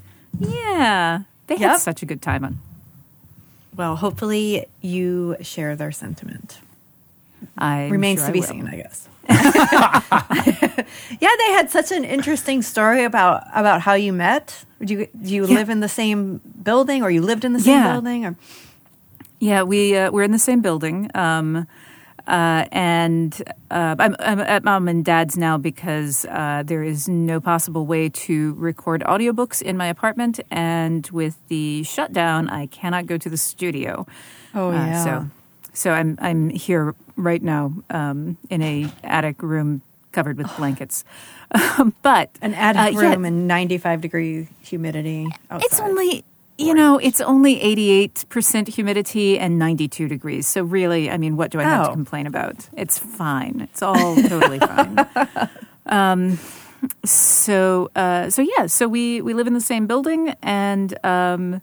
[0.40, 1.20] yeah.
[1.46, 1.70] They Yep.
[1.70, 2.58] had such a good time on.
[3.76, 6.58] Well, hopefully you share their sentiment.
[7.58, 9.08] I Remains to be seen, I guess.
[11.20, 14.64] yeah, they had such an interesting story about about how you met.
[14.84, 15.54] Do you do you Yeah.
[15.58, 17.92] live in the same building, or you lived in the same Yeah.
[17.92, 18.36] building, or
[19.40, 21.66] Yeah, we uh, we're in the same building, um,
[22.26, 27.40] uh, and uh, I'm, I'm at mom and dad's now because uh, there is no
[27.40, 33.18] possible way to record audiobooks in my apartment, and with the shutdown, I cannot go
[33.18, 34.06] to the studio.
[34.54, 35.04] Oh, Uh, yeah.
[35.04, 35.26] so
[35.72, 41.04] so I'm I'm here right now um, in a attic room covered with blankets,
[42.02, 45.26] but an attic uh, yeah, room and ninety five degree humidity?
[45.50, 45.66] Outside.
[45.66, 46.24] it's only
[46.56, 51.58] you know it's only 88% humidity and 92 degrees so really i mean what do
[51.58, 51.88] i have Oh.
[51.88, 55.04] to complain about it's fine it's all totally fine
[55.86, 56.38] um,
[57.04, 61.60] so uh, so yeah so we we live in the same building and um,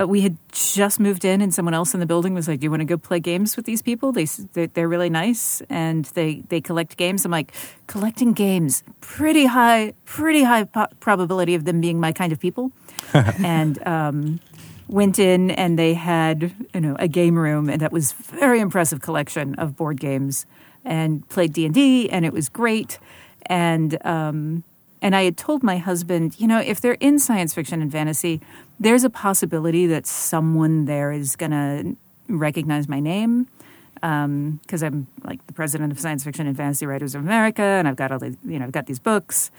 [0.00, 2.64] uh, we had just moved in and someone else in the building was like do
[2.64, 4.12] you want to go play games with these people?
[4.12, 7.24] They they're, they're really nice and they they collect games.
[7.24, 7.52] I'm like
[7.86, 8.82] collecting games?
[9.00, 12.72] Pretty high pretty high po- probability of them being my kind of people.
[13.42, 14.40] And um,
[14.86, 19.00] went in and they had you know a game room and that was very impressive
[19.00, 20.46] collection of board games
[20.84, 22.98] and played d&d and it was great.
[23.46, 24.62] And um,
[25.02, 28.40] and i had told my husband you know if they're in science fiction and fantasy
[28.78, 31.96] there's a possibility that someone there is going to
[32.28, 33.46] recognize my name
[33.94, 37.96] because I'm like the president of Science Fiction and Fantasy Writers of America, and I've
[37.96, 39.50] got all the you know I've got these books.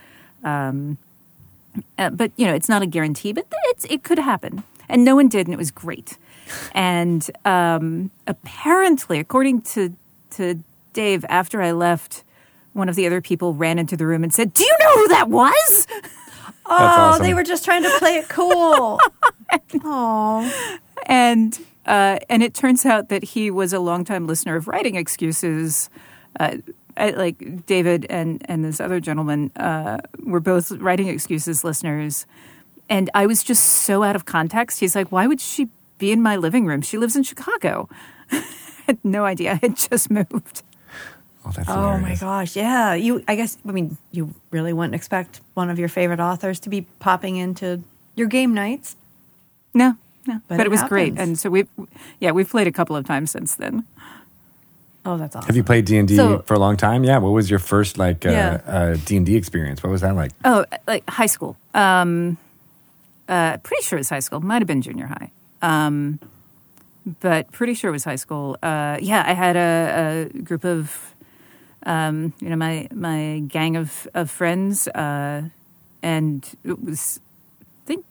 [0.43, 0.97] Um,
[1.97, 5.15] uh, but you know, it's not a guarantee, but it's it could happen, and no
[5.15, 6.17] one did, and it was great.
[6.73, 9.95] And um, apparently, according to
[10.31, 12.23] to Dave, after I left,
[12.73, 15.07] one of the other people ran into the room and said, "Do you know who
[15.09, 15.87] that was?"
[16.65, 17.23] Oh, awesome.
[17.23, 18.99] they were just trying to play it cool.
[19.83, 24.95] oh, and uh, and it turns out that he was a longtime listener of writing
[24.95, 25.89] excuses.
[26.39, 26.57] Uh,
[26.97, 32.25] I, like David and and this other gentleman uh, were both writing excuses listeners,
[32.89, 34.79] and I was just so out of context.
[34.79, 36.81] He's like, "Why would she be in my living room?
[36.81, 37.89] She lives in Chicago."
[38.31, 38.43] I
[38.87, 39.53] had no idea.
[39.53, 40.63] I had just moved.
[41.43, 42.55] Oh, that's oh my gosh!
[42.55, 43.23] Yeah, you.
[43.27, 43.57] I guess.
[43.67, 47.83] I mean, you really wouldn't expect one of your favorite authors to be popping into
[48.15, 48.95] your game nights.
[49.73, 49.95] No,
[50.27, 51.65] no, But but, it it was great, and so we,
[52.19, 53.85] yeah, we've played a couple of times since then.
[55.03, 55.47] Oh, that's awesome.
[55.47, 57.03] Have you played D and D for a long time?
[57.03, 57.17] Yeah.
[57.17, 59.81] What was your first like uh D and D experience?
[59.81, 60.31] What was that like?
[60.45, 61.57] Oh, like high school.
[61.73, 62.37] Um,
[63.27, 64.41] uh, pretty sure it was high school.
[64.41, 65.31] Might have been junior high.
[65.63, 66.19] Um,
[67.19, 68.57] but pretty sure it was high school.
[68.61, 71.10] Uh, yeah, I had a, a group of,
[71.85, 75.43] um, you know, my my gang of of friends, uh,
[76.03, 77.19] and it was,
[77.61, 78.05] I think,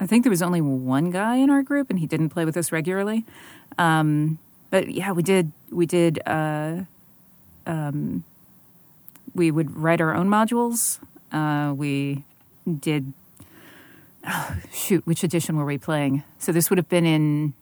[0.00, 2.56] I think there was only one guy in our group, and he didn't play with
[2.56, 3.24] us regularly.
[3.78, 4.38] Um,
[4.70, 6.20] but yeah, we did we did.
[6.26, 6.82] Uh,
[9.36, 10.98] we would write our own modules.
[11.32, 12.22] Uh, we
[12.80, 13.12] did.
[14.26, 16.24] Oh, shoot, which edition were we playing?
[16.38, 17.54] So this would have been in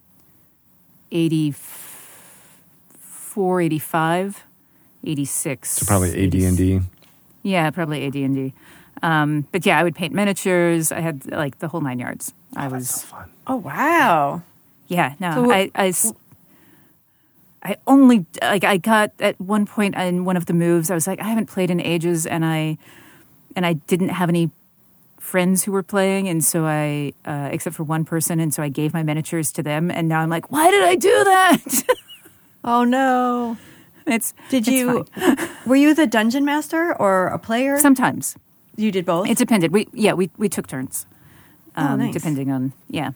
[1.11, 4.45] 84, 85,
[5.07, 5.71] 86.
[5.71, 6.81] So probably AD&D.
[7.43, 8.53] Yeah, probably AD&D.
[9.03, 10.91] Um, but yeah, I would paint miniatures.
[10.93, 12.33] I had like the whole nine yards.
[12.57, 13.29] I was Fun.
[13.47, 14.43] Oh wow.
[14.89, 16.13] yeah, no, So- I, I s-
[17.63, 20.91] I only like I got at one point in one of the moves.
[20.91, 22.77] I was like, I haven't played in ages, and I
[23.57, 24.51] and I didn't have any
[25.19, 28.69] friends who were playing, and so I, uh, except for one person, and so I
[28.69, 31.83] gave my miniatures to them, and now I'm like, why did I do that?
[32.67, 33.59] Oh no.
[34.07, 35.05] It's Did it's you?
[35.15, 35.39] fine.
[35.67, 37.79] Were you the dungeon master or a player?
[37.79, 38.37] sometimes
[38.77, 39.29] you did both.
[39.29, 39.73] it depended.
[39.73, 41.07] We yeah we we took turns,
[41.77, 42.13] Oh, um, nice.
[42.15, 43.13] depending on yeah.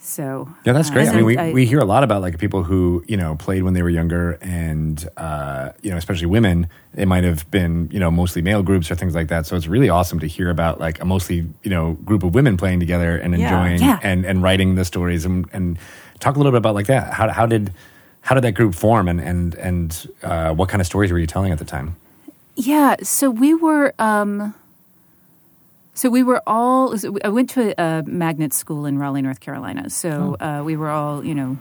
[0.00, 1.08] So Yeah, that's uh, great.
[1.08, 3.62] I mean, we, I- we hear a lot about like people who you know played
[3.64, 6.68] when they were younger, and uh, you know, especially women.
[6.96, 9.44] It might have been you know mostly male groups or things like that.
[9.46, 12.56] So it's really awesome to hear about like a mostly you know group of women
[12.56, 13.44] playing together and Yeah.
[13.48, 13.98] enjoying Yeah.
[14.02, 15.78] and and writing the stories and and
[16.20, 17.12] talk a little bit about like that.
[17.12, 17.72] How how did
[18.28, 21.26] how did that group form and and and uh, what kind of stories were you
[21.26, 21.96] telling at the time?
[22.56, 24.54] Yeah, so we were um
[25.94, 29.88] so we were all I went to a, a magnet school in Raleigh, North Carolina.
[29.88, 31.56] So uh, we were all, you know,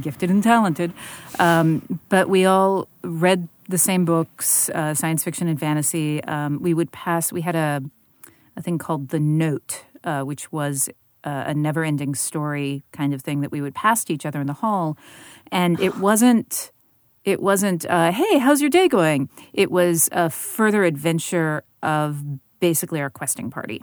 [0.00, 0.94] gifted and talented.
[1.38, 6.24] Um, but we all read the same books, uh, science fiction and fantasy.
[6.24, 7.82] Um, we would pass we had a
[8.56, 10.88] a thing called The Note, uh, which was
[11.24, 14.40] uh, a never ending story kind of thing that we would pass to each other
[14.40, 14.96] in the hall.
[15.52, 16.72] And it wasn't
[17.24, 19.28] it wasn't uh, hey how's your day going?
[19.52, 22.22] It was a further adventure of
[22.60, 23.82] basically our questing party.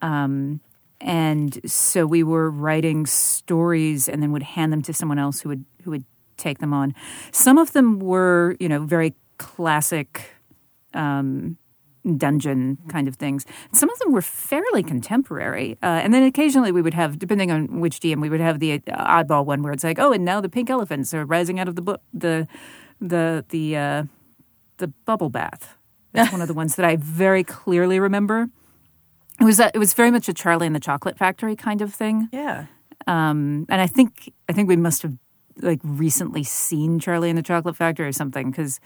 [0.00, 0.60] Um,
[1.00, 5.48] and so we were writing stories and then would hand them to someone else who
[5.48, 6.04] would who would
[6.36, 6.94] take them on.
[7.32, 10.30] Some of them were you know very classic
[10.94, 11.56] um,
[12.16, 13.46] dungeon kind of things.
[13.72, 17.80] Some of them were fairly contemporary, uh, and then occasionally we would have, depending on
[17.80, 20.40] which DM, we would have the uh, oddball one where it's like, oh, and now
[20.40, 22.46] the pink elephants are rising out of the bu- the
[23.00, 24.02] the the uh,
[24.78, 25.76] the bubble bath.
[26.12, 28.48] That's one of the ones that I very clearly remember.
[29.40, 31.92] It was a, it was very much a Charlie and the Chocolate Factory kind of
[31.92, 32.66] thing yeah.
[33.06, 35.16] um, and I think I think we must have
[35.60, 38.78] like recently seen Charlie and the Chocolate Factory or something because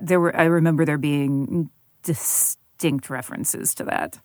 [0.00, 1.70] there were I remember there being
[2.06, 4.20] distinct references to that.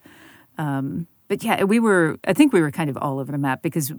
[0.57, 3.61] Um, but yeah, we were I think we were kind of all over the map
[3.61, 3.91] because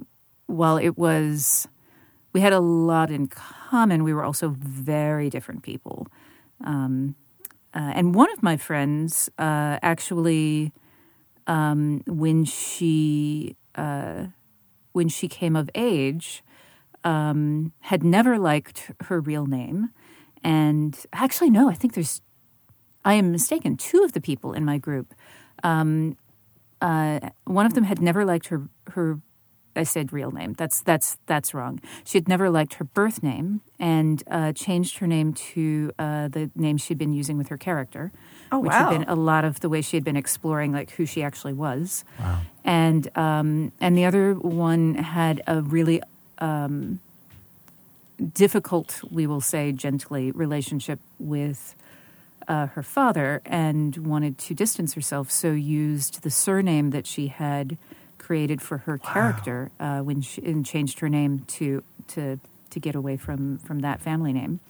[0.47, 1.69] while it was
[2.33, 6.07] we had a lot in common, we were also very different people.
[6.65, 7.15] Um,
[7.75, 10.73] uh, and one of my friends uh, actually,
[11.47, 14.27] um, when she uh,
[14.93, 16.43] when she came of age,
[17.05, 19.91] um, had never liked her real name.
[20.45, 22.21] And actually, no, I think there's,
[23.05, 23.77] I am mistaken.
[23.77, 25.15] Two of the people in my group,
[25.63, 26.17] um,
[26.81, 29.21] uh, one of them had never liked her, her,
[29.75, 30.53] I said real name.
[30.55, 31.81] That's, that's, that's wrong.
[32.05, 36.51] She had never liked her birth name and uh, changed her name to uh, the
[36.55, 38.13] name she'd been using with her character.
[38.51, 38.91] Oh, which wow.
[38.91, 41.55] had been a lot of the way she had been exploring like who she actually
[41.55, 42.05] was.
[42.21, 42.41] Wow.
[42.65, 46.03] And um, and the other one had a really
[46.39, 47.01] um,
[48.35, 51.75] difficult, we will say gently, relationship with
[52.49, 55.31] uh, her father, and wanted to distance herself.
[55.31, 57.79] So used the surname that she had
[58.19, 62.39] created for her character uh, when she and changed her name to to
[62.71, 64.61] to get away from from that family name.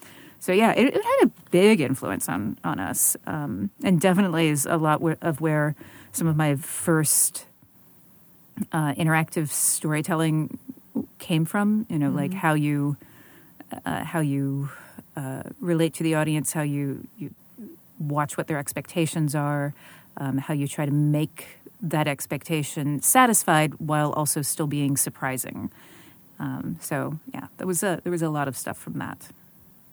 [0.40, 4.66] So yeah, it, it had a big influence on on us, um, and definitely is
[4.66, 5.76] a lot where, of where
[6.10, 7.46] some of my first
[8.72, 10.58] uh, interactive storytelling
[11.18, 11.86] came from.
[11.88, 12.96] You know, like how you
[13.86, 14.70] uh, how you
[15.16, 17.30] uh, relate to the audience, how you you
[18.02, 19.74] watch what their expectations are,
[20.16, 25.70] um, how you try to make that expectation satisfied while also still being surprising.
[26.38, 29.28] Um, so yeah, there was a there was a lot of stuff from that.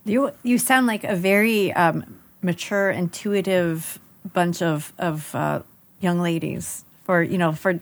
[0.05, 2.03] You you sound like a very um,
[2.41, 3.99] mature, intuitive
[4.33, 5.61] bunch of of uh,
[5.99, 7.79] young ladies for you know for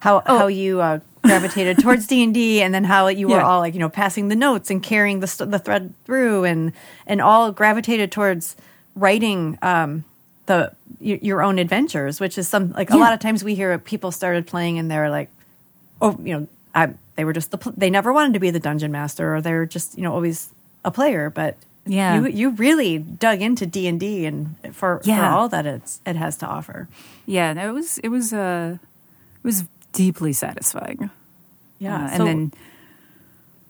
[0.00, 3.46] how how you uh, gravitated towards D and D, and then how you were Yeah.
[3.46, 6.72] all like you know passing the notes and carrying the st- the thread through, and
[7.06, 8.54] and all gravitated towards
[8.94, 10.04] writing um,
[10.46, 14.10] the your own adventures, which is some like a lot of times we hear people
[14.12, 15.28] started playing and they're like,
[16.00, 18.60] oh, you know, I, they were just the pl- they never wanted to be the
[18.60, 20.50] dungeon master, or they're just you know always
[20.84, 22.16] a player, but Yeah.
[22.16, 25.34] you you really dug into D and D and for for Yeah.
[25.34, 26.88] all that it's it has to offer.
[27.26, 28.76] Yeah, no, it was it was uh,
[29.42, 31.10] it was deeply satisfying.
[31.78, 32.52] Yeah, Uh, and so- then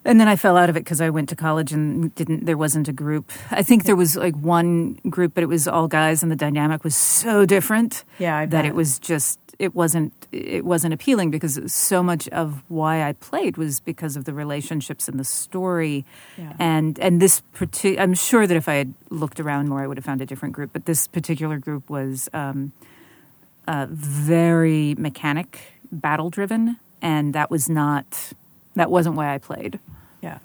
[0.05, 2.45] and then I fell out of it because I went to college and didn't.
[2.47, 3.33] There wasn't a group.
[3.51, 6.85] I think there was like one group, but it was all guys, and the dynamic
[6.85, 8.05] was so different.
[8.19, 12.63] Yeah, I that it was just it wasn't it wasn't appealing because so much of
[12.69, 16.05] why I played was because of the relationships and the story,
[16.37, 16.53] Yeah.
[16.59, 19.97] and and this parti- I'm sure that if I had looked around more, I would
[19.97, 20.71] have found a different group.
[20.73, 22.73] But this particular group was um,
[23.69, 25.61] uh, very mechanic,
[25.93, 28.33] battle driven, and that was not
[28.75, 29.79] that wasn't why I played.
[30.23, 30.39] Yeah.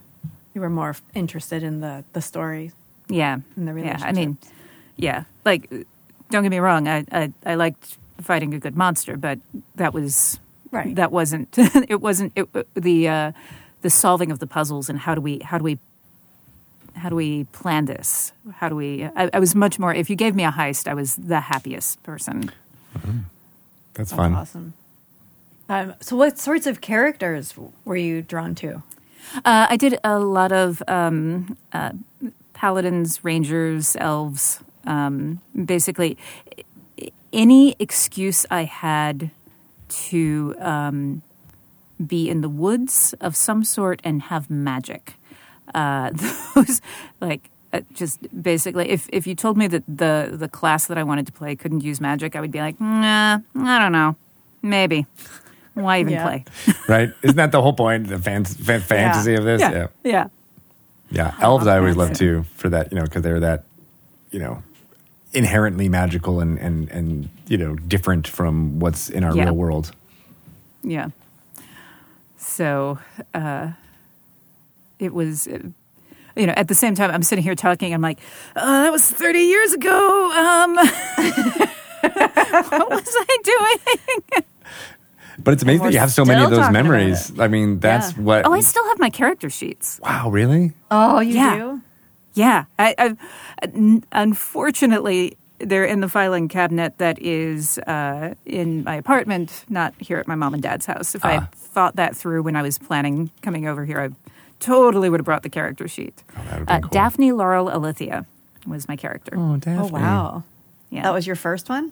[0.53, 2.71] You were more interested in the, the story.
[3.07, 3.97] Yeah, And the yeah.
[4.01, 4.37] I mean,
[4.95, 5.23] yeah.
[5.45, 5.69] Like,
[6.29, 6.87] don't get me wrong.
[6.87, 9.39] I, I I liked fighting a good monster, but
[9.75, 10.39] that was
[10.71, 10.95] Right.
[10.95, 11.49] That wasn't.
[11.57, 13.31] it wasn't it, the uh,
[13.81, 15.79] the solving of the puzzles and how do we how do we
[16.95, 18.33] how do we plan this?
[18.55, 19.05] How do we?
[19.15, 19.93] I, I was much more.
[19.93, 22.51] If you gave me a heist, I was the happiest person.
[22.93, 23.07] That's
[23.93, 24.35] That's fun.
[24.35, 24.73] awesome.
[25.69, 27.53] Um, so, what sorts of characters
[27.85, 28.81] were you drawn to?
[29.45, 31.91] Uh, I did a lot of um, uh,
[32.53, 34.61] paladins, rangers, elves.
[34.85, 36.17] Um, basically,
[37.31, 39.29] any excuse I had
[39.89, 41.21] to um,
[42.05, 45.13] be in the woods of some sort and have magic.
[45.75, 46.09] Uh,
[46.55, 46.81] those,
[47.21, 51.03] like, uh, just basically, if if you told me that the the class that I
[51.03, 54.15] wanted to play couldn't use magic, I would be like, nah, I don't know,
[54.63, 55.05] maybe.
[55.73, 56.23] Why even Yeah.
[56.23, 56.45] play?
[56.87, 57.13] right?
[57.21, 59.61] Isn't that the whole point, the fan- fan- fantasy of this?
[59.61, 60.27] yeah, yeah.
[61.11, 63.63] Yeah, elves I always love too for that, you know, because they're that,
[64.31, 64.61] you know,
[65.33, 69.45] inherently magical and and and you know different from what's in our Yeah.
[69.45, 69.91] real world.
[70.83, 71.09] Yeah.
[72.37, 72.99] So
[73.33, 73.71] uh,
[74.99, 75.59] it was, uh,
[76.35, 77.93] you know, at the same time, I'm sitting here talking.
[77.93, 78.19] I'm like,
[78.55, 80.31] oh, that was 30 years ago.
[80.31, 80.75] Um,
[82.75, 84.43] what was I doing?
[85.43, 87.37] But it's amazing that you have so many of those memories.
[87.39, 88.23] I mean, that's Yeah.
[88.23, 88.45] what.
[88.45, 89.99] Oh, I still have my character sheets.
[90.03, 90.73] wow, really?
[90.91, 91.57] Oh, you Yeah.
[91.57, 91.81] do?
[92.33, 92.65] Yeah.
[92.77, 93.17] I, I've,
[94.11, 100.27] unfortunately, they're in the filing cabinet that is uh, in my apartment, not here at
[100.27, 101.15] my mom and dad's house.
[101.15, 101.39] If I Ah.
[101.41, 104.09] had thought that through when I was planning coming over here, I
[104.59, 106.23] totally would have brought the character sheet.
[106.37, 106.89] Oh, that would've uh, cool.
[106.89, 108.25] Daphne Laurel Alithia
[108.67, 109.35] was my character.
[109.37, 109.89] Oh, Daphne.
[109.89, 110.43] Oh, wow.
[110.89, 111.03] yeah.
[111.03, 111.91] That was your first one?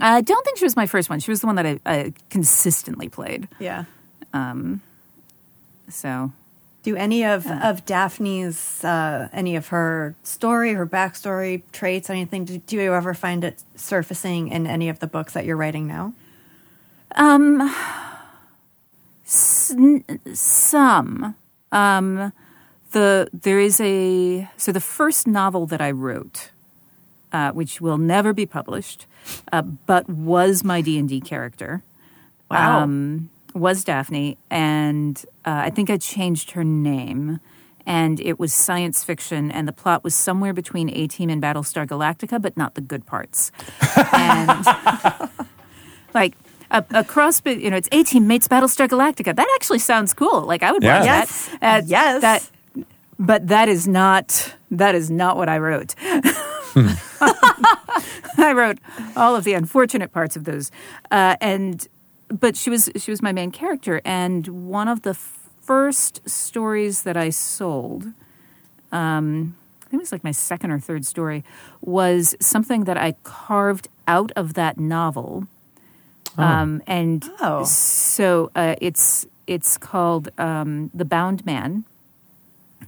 [0.00, 1.20] I don't think she was my first one.
[1.20, 3.46] She was the one that I, I consistently played.
[3.60, 3.84] Yeah.
[5.88, 6.32] So
[6.82, 12.58] Do any of, of Daphne's, uh, any of her story, her backstory, traits, anything, do,
[12.58, 16.12] do you ever find it surfacing in any of the books that you're writing now?
[19.70, 21.34] N- some.
[21.72, 22.32] Um,
[22.92, 26.50] the there is a so the first novel that I wrote,
[27.32, 29.06] uh, which will never be published,
[29.52, 31.82] uh, but was my D and D character.
[32.50, 32.80] Wow.
[32.82, 37.40] Um, was Daphne, and uh, I think I changed her name.
[37.86, 41.86] And it was science fiction, and the plot was somewhere between A Team and Battlestar
[41.86, 43.50] Galactica, but not the good parts.
[44.12, 44.64] and
[46.14, 46.34] like
[46.70, 49.34] a, a cross, you know, it's A Team mates Battlestar Galactica.
[49.34, 50.42] That actually sounds cool.
[50.42, 50.98] Like I would Yeah.
[50.98, 51.48] watch Yes.
[51.60, 51.82] that.
[51.82, 52.20] Uh, Yes.
[52.22, 52.50] That,
[53.18, 55.94] but that is not that is not what I wrote.
[58.38, 58.78] I wrote
[59.16, 60.70] all of the unfortunate parts of those,
[61.10, 61.86] uh, and
[62.28, 67.16] but she was she was my main character, and one of the first stories that
[67.16, 68.06] I sold.
[68.92, 71.44] Um, I think it was like my second or third story,
[71.80, 75.46] was something that I carved out of that novel.
[76.38, 77.64] Um, and Oh.
[77.64, 81.84] so uh, it's it's called um, The Bound Man.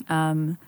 [0.08, 0.58] Um,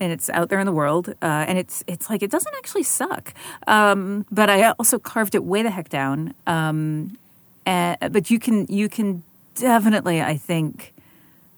[0.00, 2.82] and it's out there in the world, uh, and it's it's like it doesn't actually
[2.82, 3.34] suck.
[3.66, 6.34] Um, but I also carved it way the heck down.
[6.46, 7.16] Um,
[7.64, 9.22] and, but you can you can
[9.54, 10.92] definitely, I think,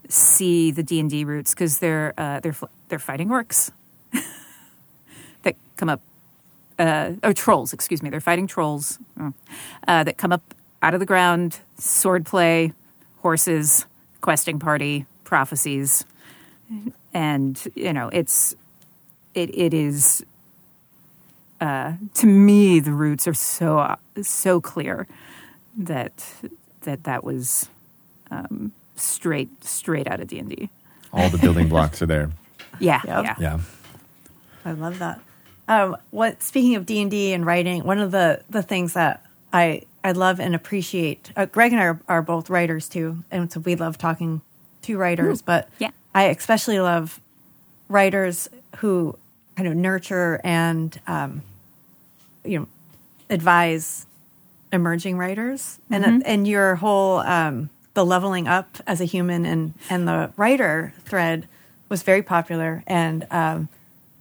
[0.09, 2.57] see the D and D roots because they're uh, they're
[2.89, 3.70] they're fighting orcs
[5.43, 6.01] that come up
[6.78, 7.72] uh, or trolls.
[7.72, 9.32] Excuse me, they're fighting trolls oh,
[9.86, 11.59] uh, that come up out of the ground.
[11.76, 12.72] Sword play,
[13.20, 13.86] horses,
[14.20, 16.05] questing party, prophecies,
[17.15, 18.55] and you know it's
[19.35, 20.25] it it is.
[21.61, 25.07] Uh, to me, the roots are so so clear
[25.77, 26.13] that
[26.83, 27.69] that that was
[28.31, 30.71] um, straight straight out of D and D.
[31.13, 32.31] All the building blocks are there.
[32.79, 33.25] Yeah, Yep.
[33.25, 33.61] yeah, Yeah.
[34.65, 35.21] I love that.
[35.67, 39.25] Um, what speaking of D and D and writing, one of the the things that
[39.53, 41.33] I I love and appreciate.
[41.37, 44.43] Uh, Greg and I are, are both writers too, and so we love talking
[44.83, 45.43] to writers.
[45.43, 45.91] But Yeah.
[46.19, 47.21] I especially love
[47.89, 48.49] writers
[48.79, 49.16] who
[49.57, 51.43] kind of nurture and um,
[52.45, 52.66] you know
[53.31, 54.05] advise
[54.73, 60.09] emerging writers, and and your whole um, the leveling up as a human and and
[60.09, 61.47] the writer thread
[61.89, 63.69] was very popular and um,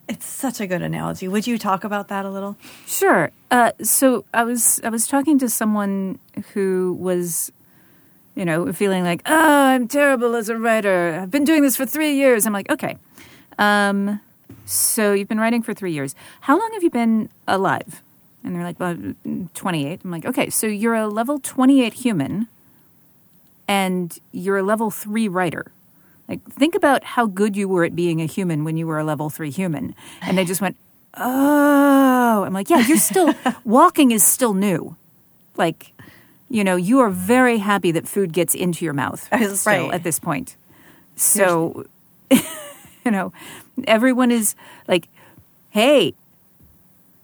[0.08, 1.28] it's such a good analogy.
[1.28, 2.56] Would you talk about that a little?
[2.86, 3.32] Sure.
[3.50, 6.20] Uh, so I was I was talking to someone
[6.54, 7.52] who was,
[8.38, 11.20] you know, feeling like, oh, I'm terrible as a writer.
[11.24, 12.46] I've been doing this for three years.
[12.46, 12.98] I'm like, okay.
[13.58, 14.22] Um,
[14.64, 16.14] so you've been writing for three years.
[16.42, 18.04] How long have you been alive?
[18.44, 18.96] And they're like, well,
[19.56, 20.02] 28.
[20.04, 22.48] I'm like, okay, so you're a level 28 human,
[23.68, 25.72] and you're a level three writer.
[26.30, 29.04] Like, think about how good you were at being a human when you were a
[29.04, 29.96] level three human.
[30.22, 30.78] And they just went,
[31.16, 32.44] oh.
[32.46, 33.34] I'm like, yeah, you're still,
[33.64, 34.96] walking is still new.
[35.56, 35.92] Like,
[36.50, 39.56] you know, you are very happy that food gets into your mouth Right.
[39.56, 40.56] still at this point.
[41.16, 41.86] So,
[42.32, 43.34] you know,
[43.86, 44.56] everyone is
[44.88, 45.08] like,
[45.72, 46.14] hey,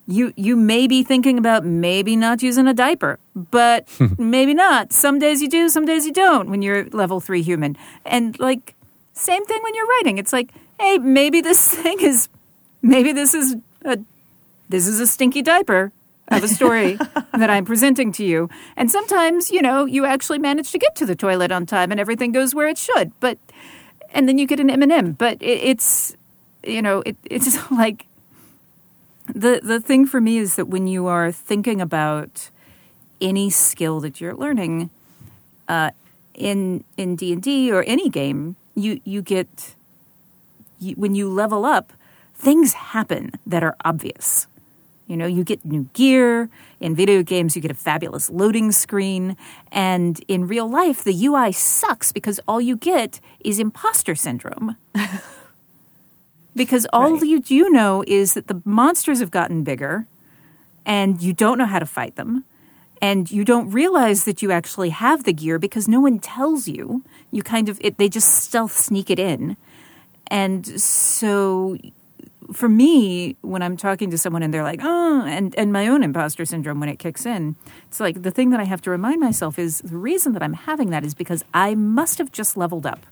[0.08, 4.92] you you may be thinking about maybe not using a diaper, but maybe not.
[4.92, 7.78] Some days you do, some days you don't when you're level 3 human.
[8.06, 8.76] And like
[9.14, 10.18] same thing when you're writing.
[10.18, 12.28] It's like, hey, maybe this thing is
[12.82, 13.56] maybe this is
[13.86, 13.98] a
[14.70, 15.92] this is a stinky diaper
[16.38, 16.94] of a story
[17.38, 18.50] that I'm presenting to you.
[18.76, 22.00] And sometimes, you know, you actually manage to get to the toilet on time and
[22.00, 23.12] everything goes where it should.
[23.20, 23.38] But
[24.14, 26.16] and then you get an M&M, but it, it's
[26.64, 28.08] you know, it, it's like
[29.28, 32.50] the the thing for me is that when you are thinking about
[33.22, 34.90] any skill that you're learning
[35.68, 35.92] uh,
[36.34, 39.76] in in D and D or any game, you you get
[40.80, 41.94] you, when you level up,
[42.36, 44.48] things happen that are obvious.
[45.14, 46.50] You know, you get new gear.
[46.80, 49.38] In video games, you get a fabulous loading screen.
[49.72, 54.76] And in real life, the UI sucks because all you get is imposter syndrome.
[56.56, 57.22] because all Right.
[57.22, 60.08] you do know is that the monsters have gotten bigger
[60.84, 62.44] and you don't know how to fight them.
[63.00, 67.04] And you don't realize that you actually have the gear because no one tells you.
[67.30, 69.58] You kind of, it, they just stealth sneak it in.
[70.26, 71.78] And so
[72.52, 76.04] for me, when I'm talking to someone and they're like, oh, and, and my own
[76.04, 77.56] imposter syndrome when it kicks in,
[77.88, 80.54] it's like the thing that I have to remind myself is the reason that I'm
[80.54, 83.06] having that is because I must have just leveled up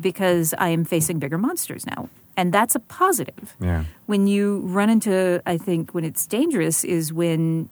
[0.00, 2.08] because I am facing bigger monsters now.
[2.36, 3.54] And that's a positive.
[3.60, 3.84] Yeah.
[4.06, 7.68] When you run into, I think, when it's dangerous is when,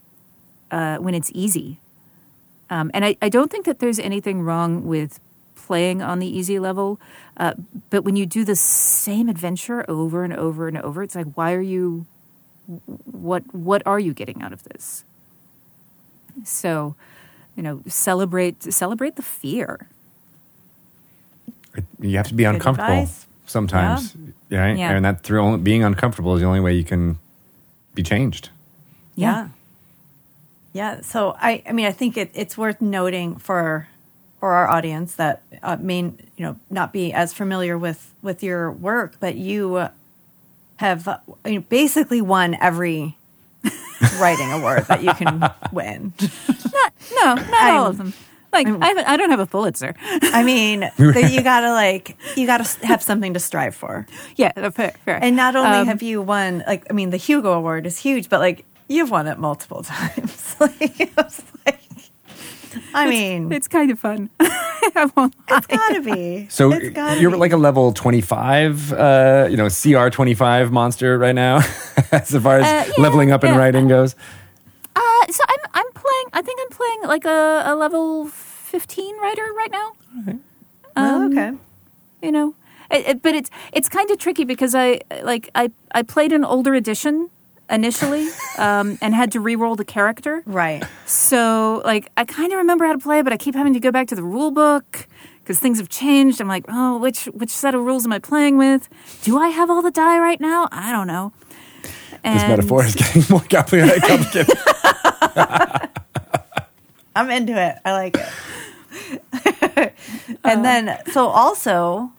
[0.71, 1.79] uh, when it's easy.
[2.69, 5.19] Um, and I, I don't think that there's anything wrong with
[5.71, 6.99] playing on the easy level.
[7.37, 7.55] Uh,
[7.91, 11.53] but when you do the same adventure over and over and over, it's like, why
[11.53, 12.07] are you,
[13.05, 15.05] what, what are you getting out of this?
[16.43, 16.97] So,
[17.55, 19.87] you know, celebrate, celebrate the fear.
[22.01, 23.27] You have to be uncomfortable advice.
[23.47, 24.17] sometimes,
[24.51, 24.77] right?
[24.77, 24.91] Yeah.
[24.91, 27.21] And that through only, being uncomfortable is the only way you can
[27.95, 28.51] be changed.
[29.15, 29.51] Yeah.
[30.73, 31.03] Yeah.
[31.03, 33.87] So I, I mean, I think it, it's worth noting for
[34.41, 38.73] for our audience that uh, may you know not be as familiar with with your
[38.73, 39.89] work, but you
[40.77, 41.07] have
[41.47, 43.17] you know, basically won every
[44.21, 46.13] writing award that you can win.
[46.73, 48.15] Not, no, not all I'm- of them.
[48.53, 49.95] Like, I, don't have a Pulitzer.
[50.03, 54.09] I mean, that you gotta like you gotta have something to strive for.
[54.35, 55.23] yeah, fair, fair.
[55.23, 58.29] And not only Um, have you won, like, I mean, the Hugo Award is huge,
[58.29, 60.57] but like, you've won it multiple times.
[60.59, 61.13] like,
[62.95, 64.31] I mean, it's kind of fun.
[64.41, 65.59] I won't lie.
[65.59, 66.47] it's gotta be.
[66.51, 67.37] So gotta you're be.
[67.37, 71.57] like a level 25, uh, you know, CR 25 monster right now,
[72.13, 73.59] as far as Uh, yeah, leveling up in yeah.
[73.59, 74.15] writing goes.
[74.97, 75.01] Uh,
[75.31, 76.27] so I'm I'm playing.
[76.33, 79.93] I think I'm playing like a, a level fifteen writer right now.
[80.97, 81.53] Oh, um, okay.
[82.23, 82.55] You know,
[82.91, 86.45] it, it- but it's it's kind of tricky because I like I I played an
[86.45, 87.31] older edition
[87.71, 90.43] initially um, and had to re-roll the character.
[90.47, 90.83] Right.
[91.07, 93.91] So like I kind of remember how to play, but I keep having to go
[93.93, 95.07] back to the rule book
[95.43, 96.41] because things have changed.
[96.41, 98.89] I'm like, oh, which which set of rules am I playing with?
[99.23, 100.69] Do I have all the die right now?
[100.73, 101.33] I don't know.
[102.23, 104.03] This metaphor is getting more complicated.
[104.03, 104.59] complicated.
[107.17, 107.77] I'm into it.
[107.85, 109.95] I like it.
[110.45, 112.13] and then, so also,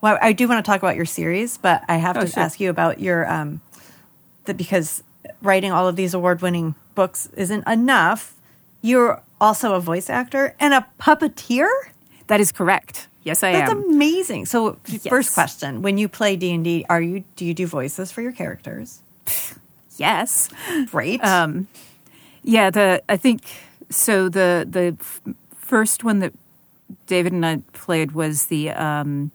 [0.00, 2.42] well, I do want to talk about your series, but I have Oh, to sure.
[2.42, 3.60] ask you about your, um,
[4.46, 5.02] the, because
[5.42, 8.34] writing all of these award winning books isn't enough.
[8.82, 11.68] You're also a voice actor and a puppeteer.
[12.28, 13.08] That is correct.
[13.22, 13.78] Yes, I That's am.
[13.82, 14.46] That's amazing.
[14.46, 15.06] So, Yes.
[15.08, 18.22] first question: When you play D and D, are you do you do voices for
[18.22, 19.00] your characters?
[19.96, 20.48] yes.
[20.90, 21.22] Great.
[21.24, 21.66] Um,
[22.44, 23.42] yeah, the I think
[23.90, 24.28] so.
[24.28, 25.20] The the f-
[25.56, 26.32] first one that
[27.08, 29.32] David and I played was the um,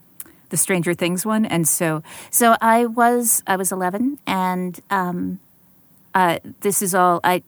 [0.51, 5.39] the Stranger Things one, and so so I was I was eleven, and um,
[6.13, 7.41] uh, this is all I.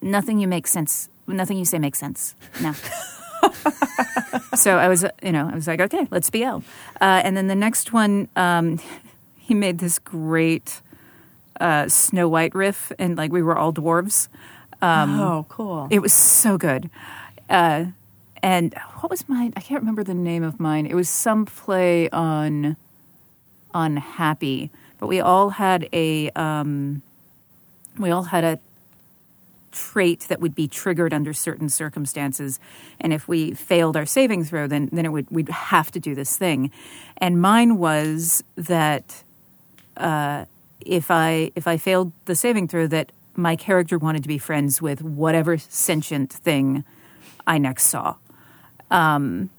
[0.00, 1.08] Nothing you make sense.
[1.28, 2.34] Nothing you say makes sense.
[2.60, 2.72] No.
[4.54, 6.64] so I was, you know, I was like, okay, let's be El.
[7.00, 8.80] Uh, and then the next one, um,
[9.36, 10.80] he made this great
[11.60, 14.28] uh, Snow White riff, and like we were all dwarves.
[14.80, 15.86] Um, oh, cool.
[15.90, 16.90] It was so good.
[17.48, 17.86] Uh,
[18.42, 19.52] and what was mine?
[19.56, 20.86] I can't remember the name of mine.
[20.86, 22.76] It was some play on
[23.74, 27.02] on happy, but we all had a um,
[27.98, 28.58] we all had a
[29.70, 32.58] trait that would be triggered under certain circumstances,
[33.00, 36.14] and if we failed our saving throw, then then it would we'd have to do
[36.14, 36.70] this thing.
[37.18, 39.22] And mine was that
[39.96, 40.46] uh,
[40.80, 44.82] if I if I failed the saving throw, that my character wanted to be friends
[44.82, 46.84] with whatever sentient thing
[47.46, 48.16] I next saw.
[48.92, 49.50] Um,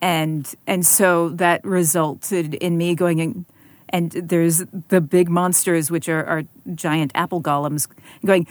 [0.00, 3.46] and and so that resulted in me going in,
[3.88, 6.42] and there's the big monsters which are, are
[6.74, 7.88] giant apple golems
[8.24, 8.46] going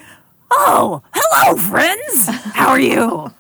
[0.52, 3.32] oh hello friends how are you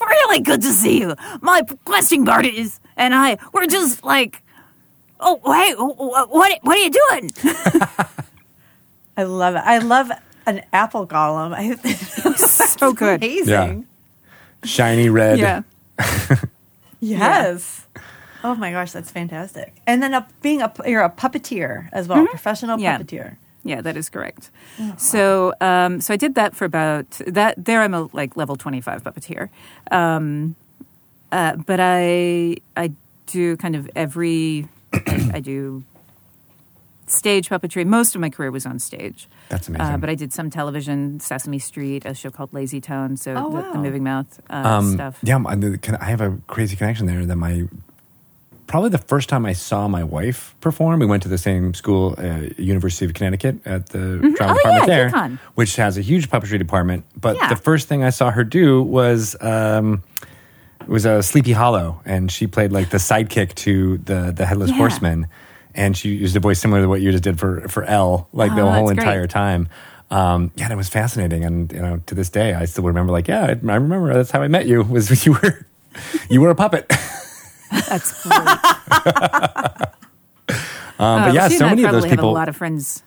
[0.00, 4.42] really good to see you my questing parties and i we're just like
[5.20, 7.30] oh hey what what are you doing
[9.14, 9.62] I love it.
[9.62, 10.10] I love
[10.46, 11.52] an apple golem.
[11.54, 13.86] I so good amazing.
[14.64, 15.38] Shiny red.
[15.38, 15.62] yeah
[17.00, 17.86] Yes.
[18.44, 19.74] Oh my gosh, that's fantastic.
[19.86, 22.98] And then a, being a you're a puppeteer as well, professional Yeah.
[22.98, 23.36] puppeteer.
[23.64, 24.50] Yeah, that is correct.
[24.98, 27.64] So, um, so I did that for about that.
[27.64, 29.50] There, I'm a like level 25 puppeteer,
[29.92, 30.56] um,
[31.30, 32.92] uh, but I I
[33.26, 35.84] do kind of every I, I do
[37.12, 37.84] stage puppetry.
[37.86, 39.28] Most of my career was on stage.
[39.48, 39.86] That's amazing.
[39.94, 43.50] Uh, but I did some television, Sesame Street, a show called Lazy Town, so Oh,
[43.50, 43.72] the, wow.
[43.72, 45.18] the Moving Mouth uh, um, stuff.
[45.22, 47.24] Yeah, I the- can- I have a crazy connection there.
[47.26, 47.68] That my
[48.66, 52.14] probably the first time I saw my wife perform, we went to the same school,
[52.16, 55.38] uh, University of Connecticut, at the drama Oh, department yeah, there, UConn.
[55.56, 57.04] which has a huge puppetry department.
[57.20, 57.48] But Yeah.
[57.48, 59.36] the first thing I saw her do was.
[59.40, 60.02] Um,
[60.80, 64.70] it was a Sleepy Hollow, and she played like the sidekick to the the Headless
[64.70, 64.78] Yeah.
[64.78, 65.26] Horseman,
[65.74, 68.54] and she used a voice similar to what you just did for for El, like
[68.54, 69.06] the Oh, whole that's great.
[69.06, 69.68] entire time.
[70.10, 73.12] Um, yeah, and it was fascinating, and you know, to this day, I still remember.
[73.12, 74.82] Like, yeah, I, I remember that's how I met you.
[74.82, 75.66] Was you were
[76.28, 76.86] you were a puppet?
[77.88, 78.32] That's great.
[80.98, 82.30] Um, but Uh, yeah, so many of those have people.
[82.30, 83.02] a lot of friends.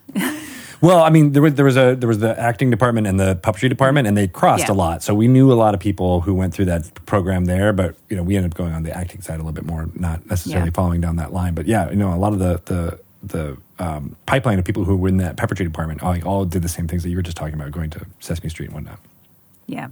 [0.85, 3.35] Well, I mean, there was there was a there was the acting department and the
[3.37, 4.73] puppetry department, and they crossed Yeah.
[4.73, 5.01] a lot.
[5.01, 7.73] So we knew a lot of people who went through that program there.
[7.73, 9.89] But you know, we ended up going on the acting side a little bit more,
[9.95, 10.73] not necessarily Yeah.
[10.75, 11.55] following down that line.
[11.55, 14.95] But yeah, you know, a lot of the the the um, pipeline of people who
[14.95, 17.35] were in that puppetry department all, all did the same things that you were just
[17.35, 18.99] talking about, going to Sesame Street and whatnot.
[19.65, 19.87] Yeah.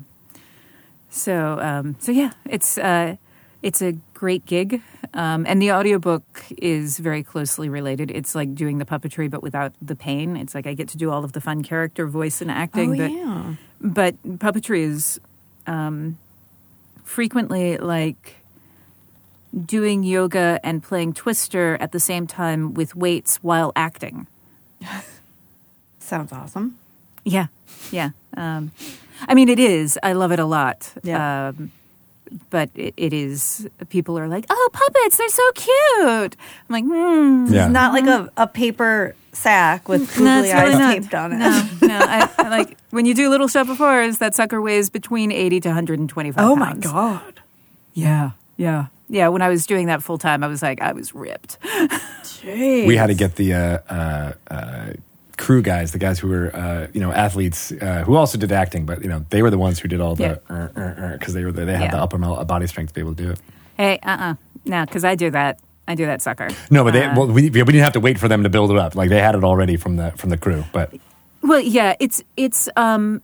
[1.09, 3.15] So um, so yeah, it's uh,
[3.63, 4.81] it's a great gig,
[5.15, 8.11] um, and the audiobook is very closely related.
[8.11, 10.37] It's like doing the puppetry, but without the pain.
[10.37, 12.97] It's like I get to do all of the fun character voice and acting, Oh,
[12.97, 13.55] but yeah.
[13.81, 15.19] but puppetry is
[15.65, 16.17] um,
[17.03, 18.37] frequently like
[19.65, 24.27] doing yoga and playing Twister at the same time with weights while acting.
[25.99, 26.77] Sounds awesome.
[27.23, 27.47] Yeah,
[27.91, 28.09] yeah.
[28.35, 28.71] Um,
[29.27, 29.97] I mean, it is.
[30.03, 30.91] I love it a lot.
[31.03, 31.49] Yeah.
[31.49, 31.71] Um,
[32.49, 33.67] but it, it is.
[33.89, 35.17] People are like, "Oh, puppets!
[35.17, 36.35] They're so cute."
[36.69, 37.53] I'm like, hmm.
[37.53, 40.93] Yeah, It's not like a, a paper sack with No, googly it's really not.
[40.93, 41.37] taped on it.
[41.37, 41.97] No, no.
[41.99, 44.19] I, I like when you do Little Shop of Horrors.
[44.19, 46.43] That sucker weighs between eighty to 125.
[46.43, 47.41] Oh my god.
[47.93, 49.27] Yeah, yeah, yeah.
[49.27, 51.57] When I was doing that full time, I was like, I was ripped.
[52.23, 52.87] Jeez.
[52.87, 54.93] we had to get the uh, uh, uh,
[55.37, 58.85] crew guys, the guys who were uh, you know athletes uh, who also did acting,
[58.85, 60.39] but you know they were the ones who did all the
[61.17, 61.91] because they were the, they had Yeah.
[61.91, 63.39] the upper body strength to be able to do it.
[63.77, 65.59] Hey, uh, uh no, because I do that.
[65.87, 66.49] I do that sucker.
[66.71, 68.71] No, but they, Uh, well, we, we didn't have to wait for them to build
[68.71, 68.95] it up.
[68.95, 70.63] Like they had it already from the from the crew.
[70.71, 70.93] But
[71.41, 73.21] Well, yeah, it's it's um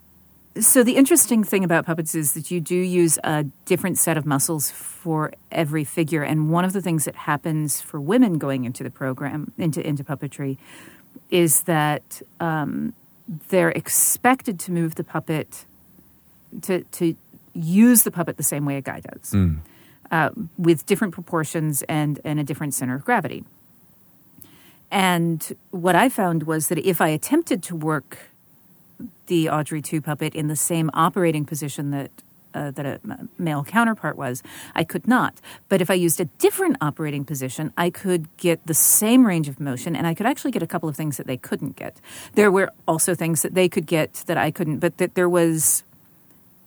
[0.59, 4.25] so the interesting thing about puppets is that you do use a different set of
[4.25, 8.83] muscles for every figure and one of the things that happens for women going into
[8.83, 10.57] the program into into puppetry
[11.29, 12.93] is that um,
[13.49, 15.65] they're expected to move the puppet
[16.61, 17.15] to to
[17.53, 19.33] use the puppet the same way a guy does
[20.11, 23.43] uh, with different proportions and and a different center of gravity.
[24.91, 28.17] And what I found was that if I attempted to work
[29.27, 32.09] the Audrey 2 puppet in the same operating position that
[32.53, 32.99] uh, that a
[33.37, 34.43] male counterpart was,
[34.75, 35.39] I could not.
[35.67, 39.59] But if I used a different operating position, I could get the same range of
[39.59, 41.99] motion, and I could actually get a couple of things that they couldn't get.
[42.33, 45.83] There were also things that they could get that I couldn't, but that there was,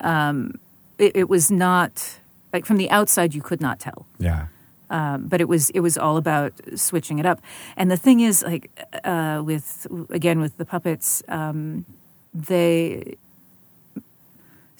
[0.00, 0.58] um,
[0.98, 2.18] it, it was not
[2.52, 4.46] like from the outside you could not tell yeah,
[4.90, 7.40] um, but it was it was all about switching it up.
[7.76, 8.70] And the thing is, like
[9.04, 11.86] uh, with again with the puppets, um,
[12.34, 13.16] they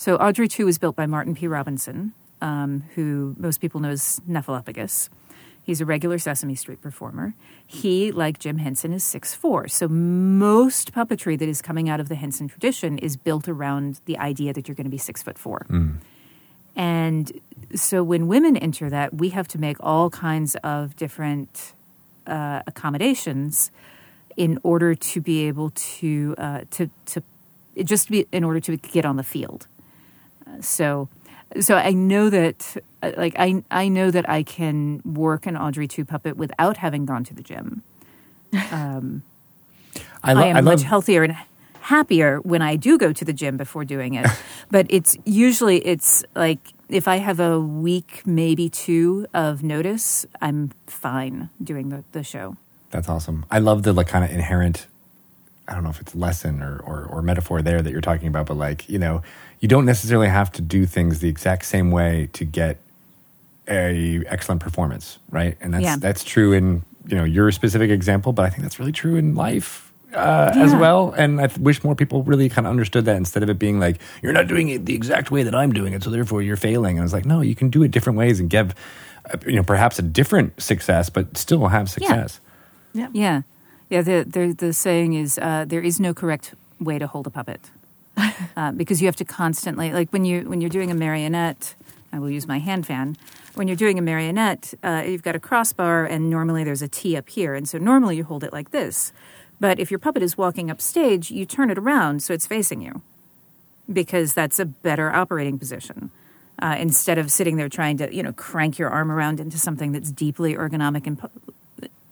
[0.03, 1.46] so Audrey two was built by Martin P.
[1.46, 5.09] Robinson, um, who most people know as Snuffleupagus.
[5.62, 7.34] He's a regular Sesame Street performer.
[7.64, 9.70] He, like Jim Henson, is 6'4.
[9.70, 14.18] So most puppetry that is coming out of the Henson tradition is built around the
[14.18, 15.66] idea that you're going to be six foot four.
[16.74, 17.30] And
[17.76, 21.74] so when women enter that, we have to make all kinds of different
[22.26, 23.70] uh, accommodations
[24.36, 27.22] in order to be able to uh, to to
[27.84, 29.68] just be in order to get on the field.
[30.61, 31.09] So
[31.61, 35.88] so I know that uh, like I I know that I can work an Audrey
[35.88, 37.82] two puppet without having gone to the gym.
[38.70, 39.22] Um,
[40.22, 41.36] I, lo- I am I much healthier and
[41.80, 44.26] happier when I do go to the gym before doing it.
[44.70, 50.72] but it's usually it's like if I have a week, maybe two of notice, I'm
[50.86, 52.57] fine doing the, the show.
[52.90, 53.46] That's awesome.
[53.50, 54.86] I love the like kind of inherent.
[55.68, 58.46] I don't know if it's lesson or, or or metaphor there that you're talking about,
[58.46, 59.22] but like you know,
[59.60, 62.78] you don't necessarily have to do things the exact same way to get
[63.68, 65.56] a excellent performance, right?
[65.60, 65.96] And that's Yeah.
[65.96, 69.34] that's true in you know your specific example, but I think that's really true in
[69.34, 71.12] life uh, as well.
[71.16, 73.78] And I th- wish more people really kind of understood that instead of it being
[73.80, 76.56] like you're not doing it the exact way that I'm doing it, so therefore you're
[76.56, 76.96] failing.
[76.96, 78.74] And I was like, no, you can do it different ways and give
[79.32, 82.40] uh, you know perhaps a different success, but still have success.
[82.42, 82.48] Yeah.
[82.94, 83.42] Yeah, yeah.
[83.93, 87.30] Yeah, the the, the saying is uh, there is no correct way to hold a
[87.30, 87.61] puppet
[88.57, 91.74] uh, because you have to constantly like when you when you're doing a marionette.
[92.11, 93.18] I will use my hand fan.
[93.55, 97.18] When you're doing a marionette, uh, you've got a crossbar, and normally there's a T
[97.18, 99.12] up here, and so normally you hold it like this.
[99.61, 102.80] But if your puppet is walking up stage, you turn it around so it's facing
[102.80, 103.03] you,
[103.93, 106.11] because that's a better operating position.
[106.62, 109.93] Uh, instead of sitting there trying to, you know, crank your arm around into something
[109.93, 111.20] that's deeply ergonomic and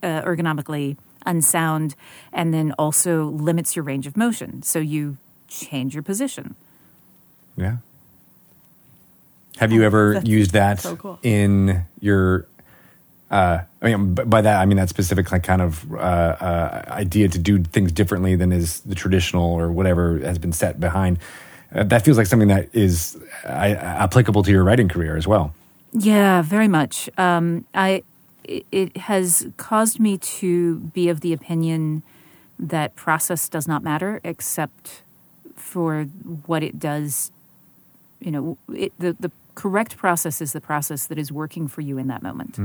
[0.03, 1.95] uh, ergonomically unsound
[2.33, 4.63] and then also limits your range of motion.
[4.63, 5.17] So you
[5.49, 6.55] change your position.
[7.57, 7.77] Yeah.
[9.59, 11.19] Have you ever That's used that so cool.
[11.23, 12.47] in your?
[13.31, 17.29] Uh, I mean, by that I mean that specific like kind of uh, uh, idea
[17.29, 21.19] to do things differently than is the traditional or whatever has been set behind.
[21.75, 25.55] Uh, that feels like something that is uh, applicable to your writing career as well.
[25.93, 27.11] Yeah, very much.
[27.19, 28.03] Um, I
[28.51, 32.03] it, has caused me to be of the opinion
[32.59, 35.03] that process does not matter except
[35.55, 36.05] for
[36.47, 37.31] what it does.
[38.21, 41.99] You know, it, the the correct process is the process that is working for you
[41.99, 42.59] in that moment.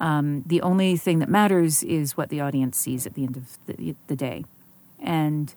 [0.00, 3.58] Um, the only thing that matters is what the audience sees at the end of
[3.66, 4.44] the, the day,
[4.98, 5.52] and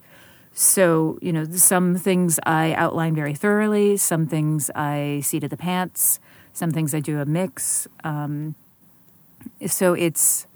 [0.53, 5.57] so you know some things I outline very thoroughly, some things I see to the
[5.57, 6.19] pants,
[6.53, 7.87] some things I do a mix.
[8.03, 8.55] Um,
[9.67, 10.47] so it's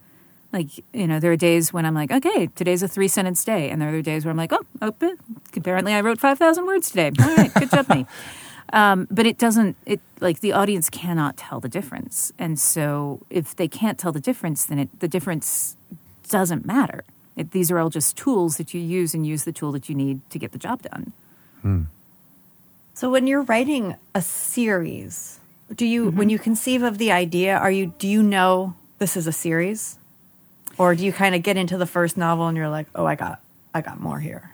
[0.53, 3.69] like you know there are days when I'm like, okay, today's a three sentence day,
[3.69, 5.13] and there are other days where I'm like, oh, okay,
[5.55, 7.11] apparently I wrote five thousand words today.
[7.19, 8.05] All right, good job, me.
[8.73, 9.77] Um, but it doesn't.
[9.85, 14.19] It like the audience cannot tell the difference, and so if they can't tell the
[14.19, 15.77] difference, then it, the difference
[16.27, 17.05] doesn't matter.
[17.37, 19.95] It, these are all just tools that you use, and use the tool that you
[19.95, 21.13] need to get the job done.
[22.93, 25.39] So when you're writing a series,
[25.73, 29.27] do you when you conceive of the idea, are you do you know this is
[29.27, 29.97] a series?
[30.77, 33.15] Or do you kind of get into the first novel and you're like, "Oh, I
[33.15, 33.41] got
[33.73, 34.51] I got more here."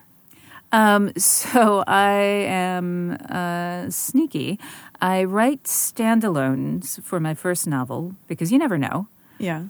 [0.71, 2.13] Um, so I
[2.47, 4.59] am uh, sneaky.
[5.01, 9.07] I write standalones for my first novel because you never know.
[9.37, 9.65] Yeah.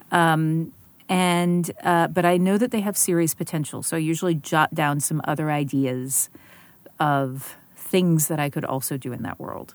[1.09, 3.83] and uh, but I know that they have series potential.
[3.83, 6.29] So I usually jot down some other ideas
[6.99, 9.73] of things that I could also do in that world.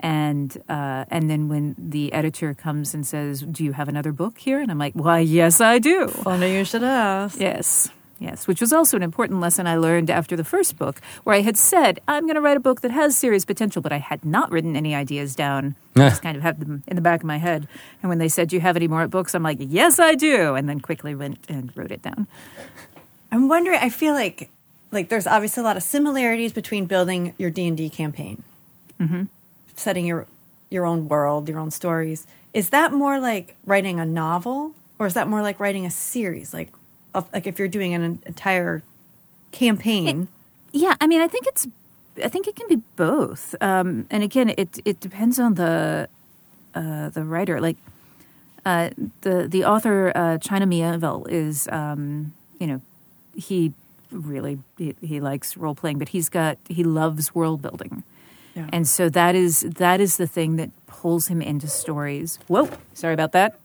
[0.00, 4.38] And uh, and then when the editor comes and says, "Do you have another book
[4.38, 7.38] here?" and I'm like, "Why, yes, I do." Funny you should ask.
[7.38, 7.90] Yes.
[8.18, 11.40] Yes, which was also an important lesson I learned after the first book, where I
[11.40, 14.26] had said, I'm going to write a book that has serious potential, but I had
[14.26, 15.74] not written any ideas down.
[15.96, 17.66] I just kind of had them in the back of my head.
[18.02, 19.34] And when they said, Do you have any more books?
[19.34, 20.54] I'm like, Yes, I do.
[20.54, 22.26] And then quickly went and wrote it down.
[23.32, 23.78] I'm wondering.
[23.80, 24.50] I feel like
[24.92, 28.42] like there's obviously a lot of similarities between building your D and D campaign,
[29.80, 30.26] setting your
[30.70, 32.26] your own world, your own stories.
[32.52, 36.54] Is that more like writing a novel, or is that more like writing a series?
[36.54, 36.68] Like,
[37.14, 38.82] of, like if you're doing an entire
[39.52, 40.28] campaign.
[40.72, 41.66] Yeah, I mean, I think it's,
[42.22, 43.54] I think it can be both.
[43.60, 46.08] Um, and again, it it depends on the
[46.74, 47.60] uh, the writer.
[47.60, 47.76] Like
[48.64, 48.90] uh,
[49.22, 52.80] the the author uh, China Mieville is, um, you know,
[53.34, 53.72] he
[54.10, 58.02] really he, he likes role playing, but he's got he loves world building,
[58.54, 58.66] Yeah.
[58.72, 62.38] and so that is that is the thing that pulls him into stories.
[62.48, 63.58] Whoa, sorry about that.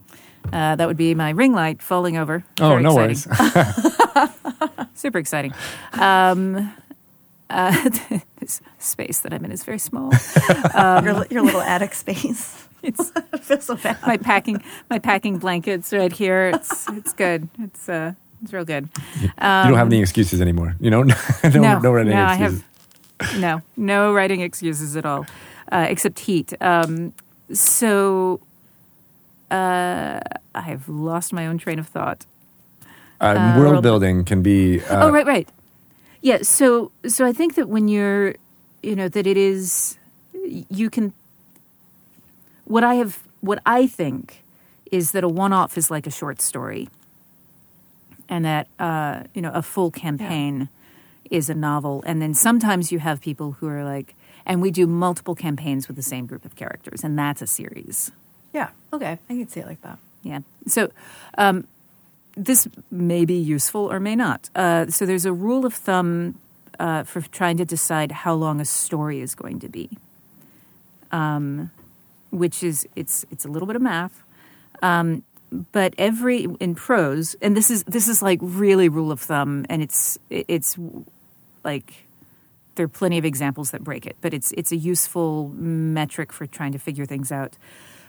[0.53, 2.43] Uh, that would be my ring light falling over.
[2.61, 3.31] Oh, Very no exciting.
[3.55, 4.89] worries.
[4.93, 5.53] super exciting.
[5.93, 6.71] Um,
[7.49, 7.89] uh,
[8.39, 10.11] this space that I'm in is very small.
[11.03, 12.67] your, your little attic space.
[12.83, 13.97] It's I feel so bad.
[14.05, 14.61] my packing
[14.91, 16.51] my packing blankets right here.
[16.53, 17.49] It's it's good.
[17.59, 18.13] It's uh
[18.43, 18.89] it's real good.
[19.21, 20.75] you don't have any excuses anymore.
[20.79, 22.61] You know, no, no, no, writing I excuses.
[22.61, 22.74] have
[23.37, 25.25] no no writing excuses at all,
[25.71, 26.53] uh, except heat.
[26.61, 27.13] Um,
[27.53, 28.39] so
[29.51, 30.19] uh,
[30.53, 32.25] I have lost my own train of thought.
[33.21, 34.81] uh, world building can be.
[34.81, 35.47] Uh, oh right right
[36.21, 38.35] yeah so so i think that when you're
[38.81, 39.97] you know that it is
[40.69, 41.13] you can
[42.65, 44.43] what i have what i think
[44.91, 46.89] is that a one-off is like a short story
[48.27, 50.67] and that uh, you know a full campaign
[51.31, 54.15] is a novel and then sometimes you have people who are like
[54.45, 58.11] and we do multiple campaigns with the same group of characters and that's a series
[58.53, 58.69] Yeah.
[58.93, 59.17] Okay.
[59.29, 59.97] I can see it like that.
[60.23, 60.39] yeah.
[60.67, 60.89] So
[61.37, 61.67] um,
[62.37, 64.49] this may be useful or may not.
[64.55, 66.35] Uh, so there's a rule of thumb
[66.79, 69.89] uh, for trying to decide how long a story is going to be,
[71.11, 71.71] um,
[72.31, 74.23] which is it's it's a little bit of math.
[74.81, 75.23] Um,
[75.71, 79.81] but every in prose, and this is this is like really rule of thumb, and
[79.81, 80.77] it's it's
[81.65, 82.05] like
[82.75, 86.45] there are plenty of examples that break it, but it's it's a useful metric for
[86.45, 87.57] trying to figure things out.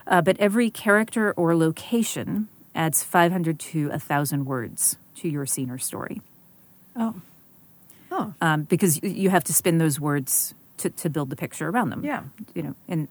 [0.07, 5.79] Uh, but every character or location adds 500 to 1,000 words to your scene or
[5.79, 6.21] story
[6.95, 7.15] Oh.
[8.13, 8.35] Oh.
[8.41, 11.91] um, because you- you have to spin those words to, to build the picture around
[11.91, 12.05] them.
[12.05, 12.23] Yeah.
[12.55, 13.09] You know, and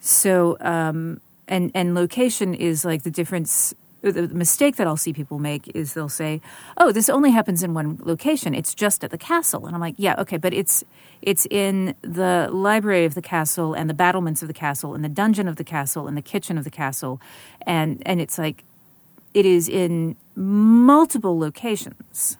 [0.00, 3.74] so, um, and, and location is like the difference.
[4.12, 6.42] The mistake that I'll see people make is they'll say,
[6.76, 8.54] "Oh, this only happens in one location.
[8.54, 10.84] It's just at the castle." And I'm like, "Yeah, okay, but it's
[11.22, 15.08] it's in the library of the castle and the battlements of the castle and the
[15.08, 17.18] dungeon of the castle and the kitchen of the castle,
[17.66, 18.64] and and it's like
[19.32, 22.36] it is in multiple locations.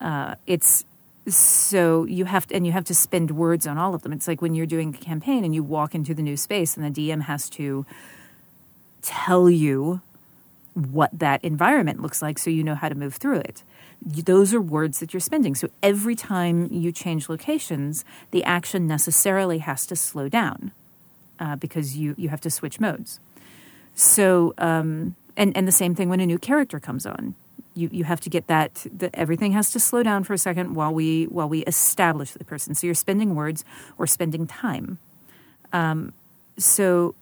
[0.00, 0.84] Uh, it's
[1.26, 4.12] so you have to, and you have to spend words on all of them.
[4.12, 6.94] It's like when you're doing a campaign and you walk into the new space, and
[6.94, 7.84] the DM has to
[9.02, 10.00] tell you
[10.74, 13.62] what that environment looks like so you know how to move through it.
[14.04, 15.54] Those are words that you're spending.
[15.54, 20.72] So every time you change locations, the action necessarily has to slow down
[21.38, 23.20] uh, because you, you have to switch modes.
[23.94, 27.34] So, um, and, and the same thing when a new character comes on.
[27.76, 30.74] You, you have to get that, that everything has to slow down for a second
[30.74, 32.76] while we while we establish the person.
[32.76, 33.64] So you're spending words
[33.98, 34.98] or spending time.
[35.72, 36.12] Um,
[36.56, 37.16] so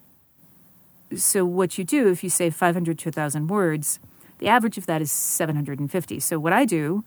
[1.16, 3.98] so what you do if you say 500 to 1000 words
[4.38, 7.04] the average of that is 750 so what i do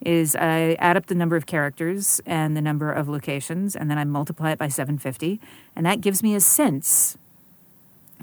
[0.00, 3.98] is i add up the number of characters and the number of locations and then
[3.98, 5.40] i multiply it by 750
[5.76, 7.16] and that gives me a sense.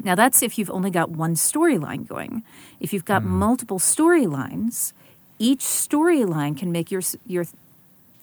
[0.04, 2.44] Now that's if you've only got one storyline going.
[2.80, 3.30] If you've got hmm.
[3.30, 4.94] multiple storylines
[5.40, 7.46] each storyline can make your your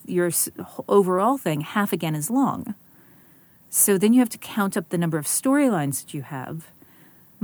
[0.07, 0.31] your
[0.89, 2.75] overall thing half again as long.
[3.71, 6.71] So then you have to count up the number of storylines that you have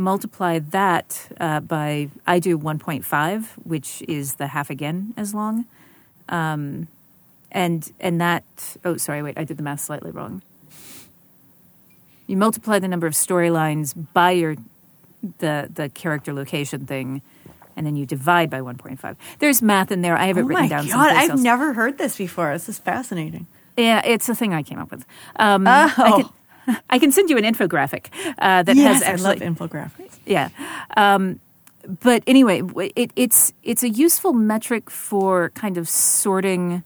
[0.01, 5.66] multiply that uh, by I do 1.5, which is the half again as long,
[6.28, 6.88] um,
[7.53, 8.44] and and that
[8.84, 10.42] oh sorry wait I did the math slightly wrong.
[12.26, 14.57] You multiply the number of storylines by your
[15.38, 17.22] the the character location thing,
[17.76, 19.16] and then you divide by 1.5.
[19.40, 20.16] There's math in there.
[20.16, 20.86] I have it Oh written my down.
[20.88, 21.12] god!
[21.16, 21.40] I've else.
[21.40, 22.53] never heard this before.
[22.53, 23.46] This is fascinating.
[23.76, 25.05] Yeah, it's a thing I came up with.
[25.36, 25.70] Um, Oh.
[25.96, 26.28] I can,
[26.90, 28.06] I can send you an infographic
[28.38, 30.18] uh, that yes, has actually I love infographics.
[30.26, 30.48] yeah.
[30.96, 31.40] Um,
[32.02, 32.62] but anyway,
[32.96, 36.82] it, it's it's a useful metric for kind of sorting.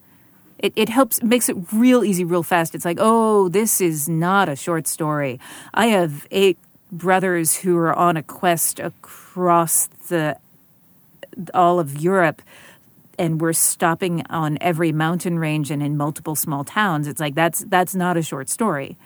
[0.58, 2.74] It, it helps makes it real easy, real fast.
[2.74, 5.40] It's like, oh, this is not a short story.
[5.74, 6.58] I have eight
[6.92, 10.38] brothers who are on a quest across the
[11.52, 12.40] all of Europe,
[13.18, 17.08] and we're stopping on every mountain range and in multiple small towns.
[17.08, 18.96] It's like that's that's not a short story.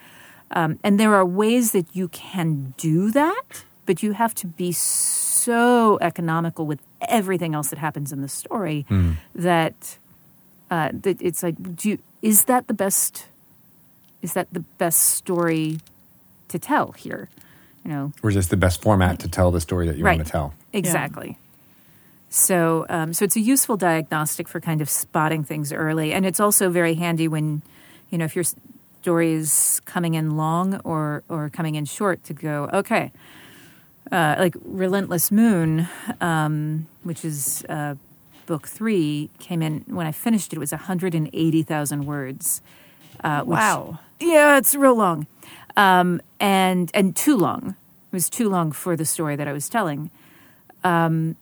[0.51, 4.71] Um, and there are ways that you can do that, but you have to be
[4.71, 8.85] so economical with everything else that happens in the story
[9.35, 9.97] that
[10.71, 13.25] uh, that it's like, do you, is that the best?
[14.21, 15.79] Is that the best story
[16.49, 17.29] to tell here?
[17.85, 20.17] You know, Or is this the best format to tell the story that you Right.
[20.17, 20.53] want to tell?
[20.73, 21.37] Exactly.
[22.29, 26.39] So, um, so it's a useful diagnostic for kind of spotting things early, and it's
[26.39, 27.63] also very handy when,
[28.11, 28.45] you know, if your
[29.01, 33.11] story is coming in long or or coming in short, to go okay.
[34.11, 35.87] Uh, like Relentless Moon,
[36.19, 37.93] um, which is uh,
[38.47, 40.55] book three, came in when I finished it.
[40.55, 42.61] It was 180,000 words.
[43.23, 43.99] Uh, which- Wow.
[44.19, 45.27] yeah, it's real long,
[45.77, 47.75] um, and and too long.
[48.11, 50.09] It was too long for the story that I was telling.
[50.83, 51.35] Um,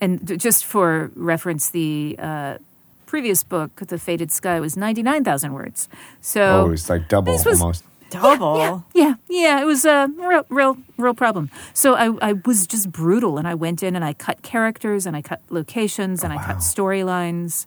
[0.00, 2.58] and just for reference, the uh,
[3.06, 5.88] previous book, The Fated Sky, was 99,000 words.
[6.20, 7.84] So Oh, was like double This was- almost.
[8.08, 8.58] Double.
[8.58, 9.60] yeah, yeah, yeah.
[9.60, 11.50] It was a real, real, real problem.
[11.74, 15.16] So I, I was just brutal, and I went in and I cut characters and
[15.16, 16.46] I cut locations and I wow.
[16.46, 17.66] cut storylines.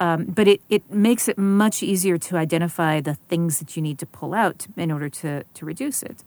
[0.00, 3.98] Um, but it, it makes it much easier to identify the things that you need
[3.98, 6.24] to pull out in order to, to reduce it.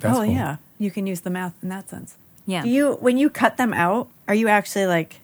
[0.00, 0.32] That's oh cool.
[0.32, 2.16] yeah, you can use the math in that sense.
[2.44, 2.62] Yeah.
[2.64, 4.08] Do you when you cut them out?
[4.26, 5.20] Are you actually like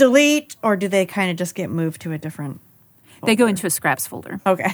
[0.00, 2.60] delete, or do they kind of just get moved to a different?
[3.24, 4.40] They go into a scraps folder.
[4.46, 4.72] Okay.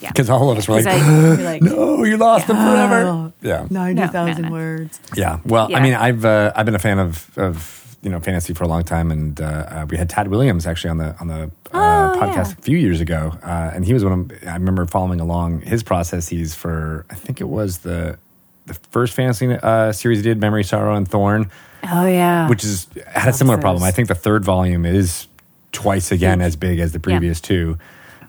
[0.00, 0.10] Yeah.
[0.10, 3.32] Because all of us were like, 'Cause I- like no, you lost them forever.
[3.40, 3.66] Yeah.
[3.70, 4.50] ninety No, no, no.
[4.50, 4.98] words.
[5.16, 5.38] Yeah.
[5.44, 8.64] Well, I mean, I've uh, I've been a fan of of you know fantasy for
[8.64, 11.50] a long time, and uh, uh, we had Tad Williams actually on the on the
[11.72, 12.58] uh, Oh, podcast yeah.
[12.58, 15.82] a few years ago, uh, and he was one of I remember following along his
[15.84, 18.18] processes for I think it was the
[18.66, 21.50] the first fantasy uh, series he did, Memory, Sorrow, and Thorn,
[21.84, 22.48] Oh yeah.
[22.48, 23.82] which is had a similar problem.
[23.82, 25.26] I think the third volume is
[25.72, 27.78] twice again as big as the previous two,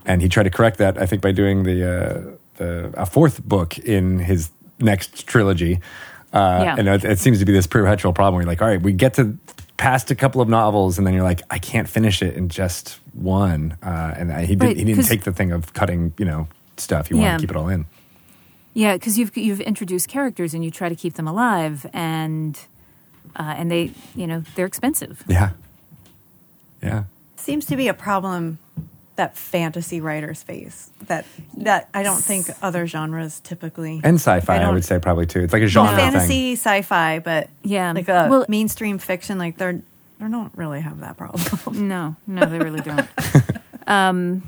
[0.06, 0.98] and he tried to correct that.
[0.98, 5.80] I think by doing the uh, the a fourth book in his next trilogy.
[6.34, 6.76] Uh, Yeah.
[6.80, 8.34] And it, it seems to be this perpetual problem.
[8.36, 9.38] Where you're like, all right, we get to
[9.78, 13.00] past a couple of novels, and then you're like, I can't finish it in just
[13.14, 13.78] one.
[13.84, 16.48] Uh, and I, he did, Right, he didn't take the thing of cutting, you know,
[16.78, 17.08] stuff.
[17.10, 17.22] He Yeah.
[17.22, 17.86] wanted to keep it all in.
[18.74, 22.60] Yeah, because you've you've introduced characters and you try to keep them alive, and
[23.36, 25.24] uh, and they you know they're expensive.
[25.28, 25.52] Yeah,
[26.82, 27.04] yeah.
[27.36, 28.58] Seems to be a problem
[29.16, 30.90] that fantasy writers face.
[31.06, 31.26] That
[31.58, 35.42] that I don't think other genres typically And sci-fi, I, don't- would say probably too.
[35.42, 36.12] It's like a genre thing.
[36.12, 37.92] fantasy, sci-fi, but Yeah.
[37.92, 39.82] like a Well- mainstream fiction, like they're
[40.20, 41.88] they don't really have that problem.
[41.88, 43.08] No, no, they really don't.
[43.88, 44.42] um,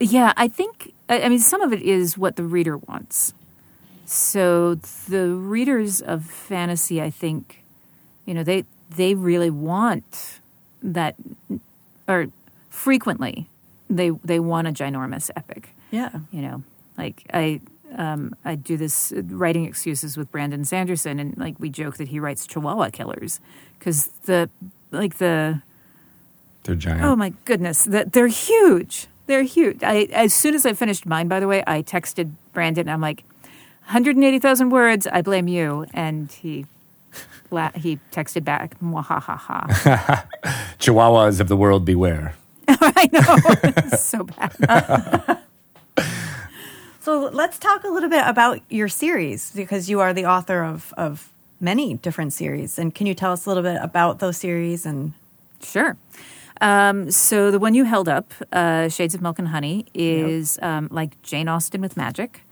[0.00, 0.92] yeah, I think.
[1.12, 3.34] I, I mean, some of it is what the reader wants.
[4.06, 4.74] So
[5.08, 7.62] the readers of fantasy, I think,
[8.26, 8.64] you know, they
[8.96, 10.40] they really want
[10.82, 11.14] that,
[12.08, 12.26] or
[12.70, 13.48] frequently,
[13.88, 15.74] they they want a ginormous epic.
[15.90, 16.62] yeah, you know
[16.98, 17.58] like i
[17.96, 22.20] um, i do this writing excuses with brandon sanderson and like we joke that he
[22.20, 23.40] writes chihuahua killers
[23.78, 24.48] because the
[24.90, 25.62] like the
[26.64, 27.02] They're giant.
[27.02, 31.26] oh my goodness that they're huge they're huge i as soon as i finished mine
[31.28, 33.24] by the way i texted brandon i'm like
[33.86, 36.66] 180000 words i blame you and he
[37.50, 39.66] la- he texted back Mwahahaha.
[40.78, 42.34] Chihuahuas of the world beware.
[42.68, 45.38] i know it's so bad
[47.00, 50.94] So let's talk a little bit about your series because you are the author of
[50.96, 52.78] of many different series.
[52.78, 55.12] And can you tell us a little bit about those series and
[55.60, 55.96] Sure.
[56.62, 60.88] Um, so the one you held up, uh, Shades of Milk and Honey, is um,
[60.90, 62.44] like Jane Austen with magic.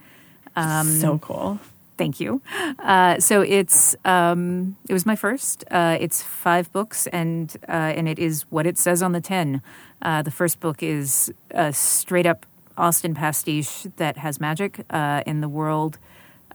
[1.01, 1.61] so cool.
[1.97, 2.43] Thank you.
[2.79, 5.65] Uh, so it's um, it was my first.
[5.71, 9.63] Uh, it's five books, and uh, and it is what it says on the tin.
[10.03, 12.47] Uh, the first book is a straight up
[12.77, 15.99] Austen pastiche that has magic uh, in the world.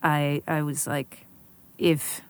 [0.04, 1.26] I I was like,
[1.78, 2.22] if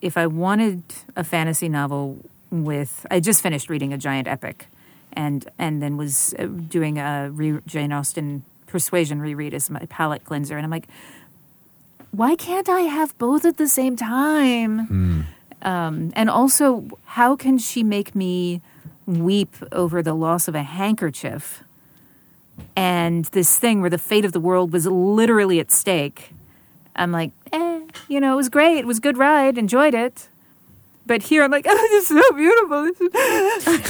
[0.00, 0.82] if I wanted
[1.14, 4.66] a fantasy novel with, I just finished reading a giant epic,
[5.12, 10.24] and and then was uh, doing a re- Jane Austen Persuasion reread as my palate
[10.24, 10.88] cleanser, and I'm like,
[12.10, 15.26] why can't I have both at the same time?
[15.62, 18.60] Um, and also, how can she make me
[19.06, 21.62] weep over the loss of a handkerchief
[22.76, 26.30] and this thing where the fate of the world was literally at stake?
[26.94, 28.78] I'm like, eh, you know, it was great.
[28.78, 29.58] It was a good ride.
[29.58, 30.28] Enjoyed it.
[31.08, 32.78] But here I'm like, oh, this is so beautiful.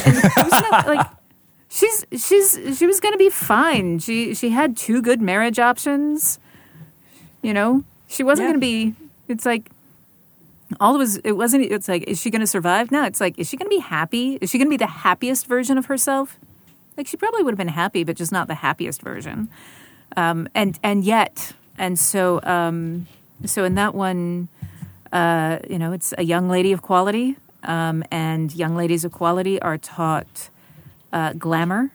[0.06, 1.06] And it not, like,
[1.68, 3.98] she's she's she was gonna be fine.
[3.98, 6.38] She she had two good marriage options.
[7.42, 8.52] You know, she wasn't Yeah.
[8.52, 8.94] gonna be.
[9.28, 9.70] It's like
[10.80, 11.16] all it was.
[11.18, 11.64] It wasn't.
[11.64, 12.90] It's like, is she gonna survive?
[12.90, 13.04] No.
[13.04, 14.38] It's like, is she gonna be happy?
[14.40, 16.38] Is she gonna be the happiest version of herself?
[16.96, 19.48] Like she probably would have been happy, but just not the happiest version.
[20.16, 23.06] Um, and and yet, and so um,
[23.44, 24.48] so in that one,
[25.12, 29.60] uh, you know, it's a young lady of quality, um, and young ladies of quality
[29.60, 30.50] are taught
[31.12, 31.90] uh, glamour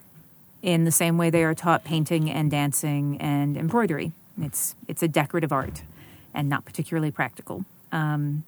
[0.61, 4.11] in the same way they are taught painting and dancing and embroidery.
[4.41, 5.83] It's it's a decorative art
[6.33, 7.65] and not particularly practical.
[7.91, 8.43] Um,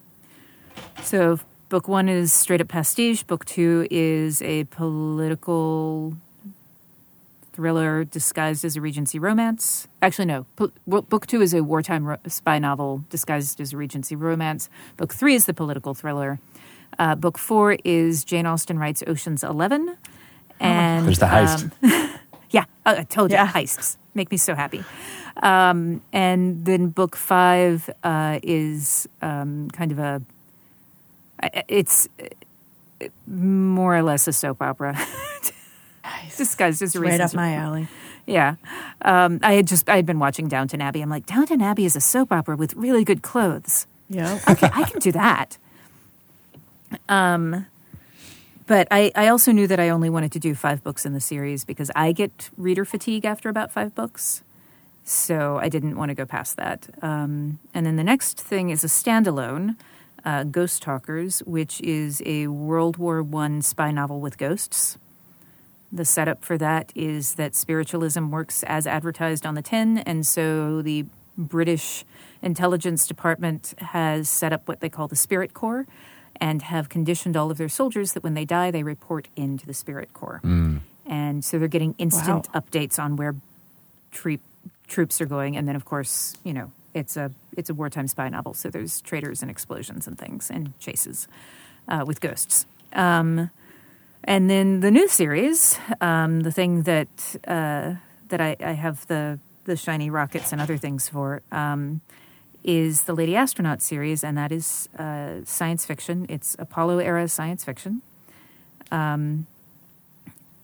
[1.02, 1.38] so
[1.68, 3.26] book one is straight up pastiche.
[3.26, 6.16] Book two is a political
[7.56, 9.88] thriller disguised as a Regency romance.
[10.02, 10.44] Actually, no.
[10.56, 14.68] Po- book two is a wartime ro- spy novel disguised as a Regency romance.
[14.98, 16.38] Book three is the political thriller.
[16.98, 19.96] Uh, book four is Jane Austen writes Ocean's Eleven.
[20.60, 21.72] And There's the heist.
[21.82, 22.10] um,
[22.50, 23.48] yeah, uh, I told you Yeah.
[23.48, 24.84] heists make me so happy.
[25.42, 30.22] Um, and then book five uh, is um, kind of a
[31.68, 32.08] It's
[33.26, 34.96] more or less a soap opera
[36.36, 37.88] disguised as a right research up my alley.
[38.26, 38.56] Yeah.
[39.02, 41.00] Um, I had just I had been watching Downton Abbey.
[41.00, 43.86] I'm like, Downton Abbey is a soap opera with really good clothes.
[44.08, 44.38] Yeah.
[44.48, 45.58] Okay, I can do that.
[47.08, 47.66] Um,
[48.66, 51.20] but I, I also knew that I only wanted to do five books in the
[51.20, 54.42] series because I get reader fatigue after about five books.
[55.04, 56.88] So I didn't want to go past that.
[57.00, 59.76] Um, and then the next thing is a standalone,
[60.24, 64.98] uh, Ghost Talkers, which is a World War One spy novel with ghosts.
[65.92, 70.82] The setup for that is that spiritualism works as advertised on the tin, and so
[70.82, 71.06] the
[71.38, 72.04] British
[72.42, 75.86] intelligence department has set up what they call the Spirit Corps
[76.40, 79.72] and have conditioned all of their soldiers that when they die, they report into the
[79.74, 80.40] Spirit Corps.
[81.06, 82.60] And so they're getting instant Wow.
[82.60, 83.36] updates on where
[84.10, 84.40] troop,
[84.88, 88.28] troops are going, and then of course, you know, it's a it's a wartime spy
[88.28, 91.28] novel, so there's traitors and explosions and things and chases
[91.88, 92.66] uh, with ghosts.
[92.92, 93.50] Um,
[94.26, 97.94] and then the new series, um, the thing that uh,
[98.28, 102.00] that I, I have the the shiny rockets and other things for, um,
[102.64, 106.26] is the Lady Astronaut series, and that is uh, science fiction.
[106.28, 108.02] It's Apollo era science fiction.
[108.90, 109.46] Um,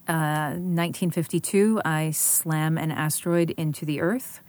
[0.08, 4.40] uh, 1952, I slam an asteroid into the Earth,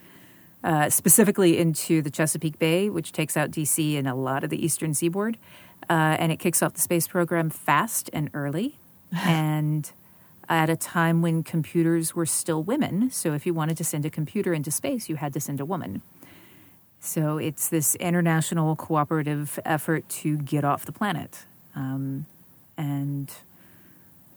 [0.64, 4.64] uh, specifically into the Chesapeake Bay, which takes out DC and a lot of the
[4.64, 5.38] eastern seaboard.
[5.90, 8.80] Uh, and it kicks off the space program fast and early,
[9.26, 9.92] and
[10.50, 13.10] at a time when computers were still women.
[13.12, 15.66] So if you wanted to send a computer into space, you had to send a
[15.66, 16.02] woman.
[17.00, 21.44] So it's this international cooperative effort to get off the planet,
[21.76, 22.26] um,
[22.78, 23.30] and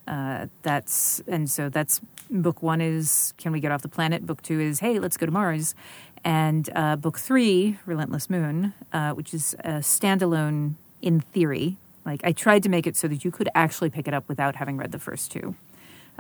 [0.09, 4.27] uh, that's and so that's book one is can we get off the planet?
[4.27, 5.77] Book two is hey let's go to Mars,
[6.25, 11.77] and uh, book three Relentless Moon, uh, which is a standalone in theory.
[12.07, 14.57] Like I tried to make it so that you could actually pick it up without
[14.57, 15.57] having read the first two,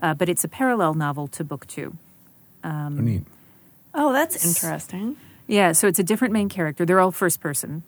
[0.02, 1.96] uh, but it's a parallel novel to book two.
[2.98, 3.22] oh, neat.
[3.94, 5.16] Oh, that's interesting.
[5.46, 6.84] Yeah, so it's a different main character.
[6.84, 7.84] They're all first person.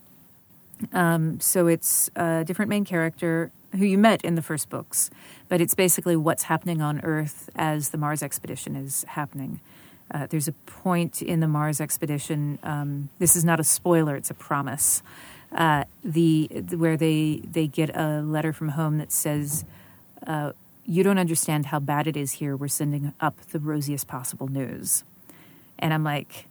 [0.92, 5.10] Um, so it's a different main character who you met in the first books,
[5.48, 9.60] but it's basically what's happening on Earth as the Mars expedition is happening.
[10.10, 12.58] Uh, there's a point in the Mars expedition.
[12.62, 15.02] Um, this is not a spoiler; it's a promise.
[15.50, 16.46] Uh, the
[16.76, 19.64] where they they get a letter from home that says,
[20.26, 20.52] uh,
[20.84, 22.56] "You don't understand how bad it is here.
[22.56, 25.04] We're sending up the rosiest possible news."
[25.78, 26.46] And I'm like,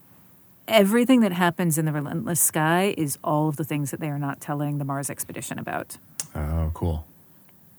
[0.67, 4.19] everything that happens in the relentless sky is all of the things that they are
[4.19, 5.97] not telling the Mars expedition about.
[6.35, 7.05] Oh, cool.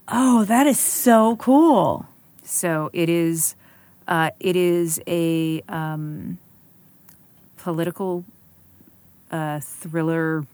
[0.08, 2.06] Oh, that is so cool.
[2.42, 3.54] So it is,
[4.06, 6.38] uh, it is a um,
[7.58, 8.24] political
[9.30, 10.46] uh, thriller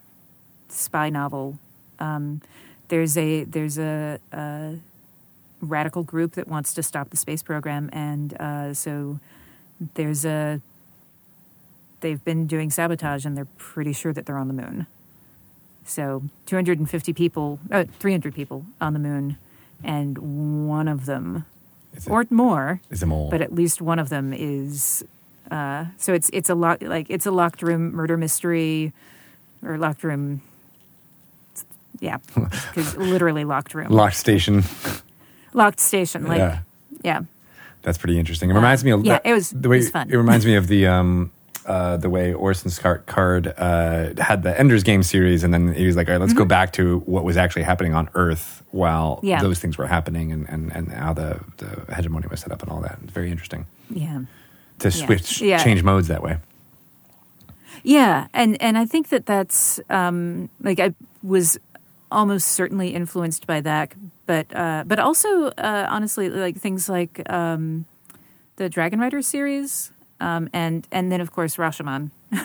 [0.74, 1.58] spy novel.
[1.98, 2.42] Um,
[2.88, 4.76] there's a there's a, a
[5.60, 9.20] radical group that wants to stop the space program, and uh, so
[9.94, 10.60] there's a
[12.00, 14.86] they've been doing sabotage, and they're pretty sure that they're on the moon.
[15.84, 19.36] So 250 people, uh, 300 people on the moon,
[19.82, 21.44] and one of them,
[21.94, 23.30] it, or more, is it mole?
[23.30, 25.04] but at least one of them is.
[25.50, 28.92] Uh, so it's it's a lock like it's a locked room murder mystery,
[29.62, 30.42] or locked room.
[32.04, 34.62] Yeah, because literally locked room, Locked station.
[35.54, 36.26] locked station.
[36.26, 36.58] Like yeah.
[37.02, 37.20] yeah,
[37.82, 38.50] That's pretty interesting.
[38.50, 40.10] It reminds me of yeah, that- it was- the way it was fun.
[40.10, 41.30] it reminds me of the um
[41.66, 45.86] uh the way Orson Scott Card uh had the Ender's Game series and then he
[45.86, 49.16] was like, all right, let's go back to what was actually happening on Earth while
[49.16, 49.26] Mm-hmm.
[49.28, 49.40] Yeah.
[49.42, 52.70] those things were happening and, and, and how the, the hegemony was set up and
[52.70, 52.98] all that.
[53.04, 53.64] It's very interesting.
[53.88, 54.20] yeah.
[54.80, 55.62] To switch Yeah.
[55.62, 56.36] change modes that way.
[57.82, 61.58] Yeah, and and I think that that's um, like I was
[62.14, 63.92] almost certainly influenced by that,
[64.26, 67.84] but uh, but also uh, honestly like things like um,
[68.56, 72.10] the Dragon Rider series, um, and and then of course Rashomon.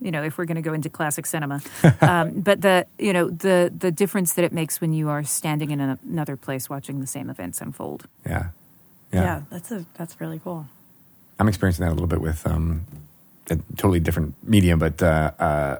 [0.00, 1.60] you know, if we're going to go into classic cinema,
[2.00, 5.70] um, but the you know the the difference that it makes when you are standing
[5.70, 8.06] in a, another place watching the same events unfold.
[8.24, 8.50] Yeah.
[9.12, 9.22] Yeah.
[9.22, 9.42] Yeah.
[9.50, 10.66] that's a that's really cool.
[11.38, 12.86] I'm experiencing that a little bit with um,
[13.50, 15.78] a totally different medium, but uh, uh,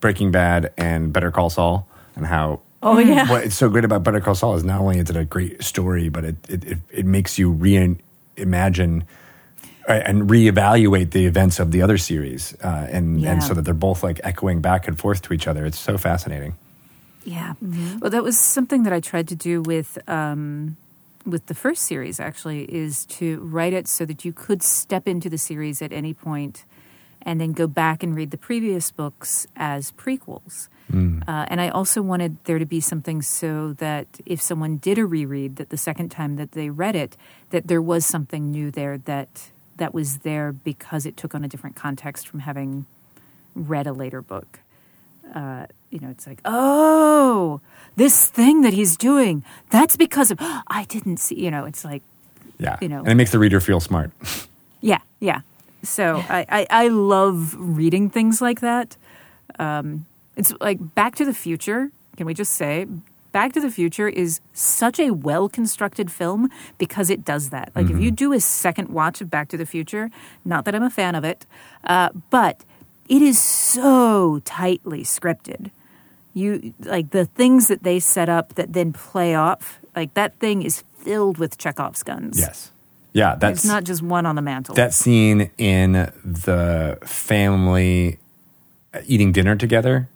[0.00, 1.86] Breaking Bad and Better Call Saul,
[2.16, 3.28] and how Oh yeah.
[3.30, 5.62] what it's so great about Better Call Saul is not only is it a great
[5.62, 9.02] story, but it it, it, it makes you reimagine
[9.88, 13.32] uh, and reevaluate the events of the other series, uh, and Yeah.
[13.32, 15.66] and so that they're both like echoing back and forth to each other.
[15.66, 16.54] It's so fascinating.
[17.24, 17.52] Yeah.
[18.00, 20.76] Well, that was something that I tried to do with um,
[21.26, 22.18] with the first series.
[22.18, 26.14] Actually, is to write it so that you could step into the series at any
[26.14, 26.64] point
[27.22, 30.68] and then go back and read the previous books as prequels.
[30.92, 35.06] Uh, and I also wanted there to be something so that if someone did a
[35.06, 37.16] reread, that the second time that they read it,
[37.50, 41.48] that there was something new there that that was there because it took on a
[41.48, 42.86] different context from having
[43.54, 44.58] read a later book.
[45.32, 47.60] Uh, you know, it's like, oh,
[47.94, 51.36] this thing that he's doing, that's because of I didn't see.
[51.40, 52.02] You know, it's like,
[52.58, 52.78] Yeah.
[52.80, 52.98] You know.
[52.98, 54.10] and it makes the reader feel smart.
[54.80, 55.42] yeah, yeah.
[55.82, 58.96] So I, I, I love reading things like that.
[59.58, 61.90] Um, it's like Back to the Future.
[62.16, 62.86] Can we just say
[63.32, 67.70] Back to the Future is such a well constructed film because it does that.
[67.74, 70.10] Like if you do a second watch of Back to the Future,
[70.44, 71.46] not that I'm a fan of it,
[71.84, 72.64] uh, but
[73.08, 75.70] it is so tightly scripted.
[76.34, 79.80] You like the things that they set up that then play off.
[79.96, 82.38] Like that thing is filled with Chekhov's guns.
[82.38, 82.70] yes.
[83.12, 84.74] Yeah, that's it's not just one on the mantle.
[84.76, 85.92] that scene in
[86.24, 88.18] the family
[89.06, 90.08] eating dinner together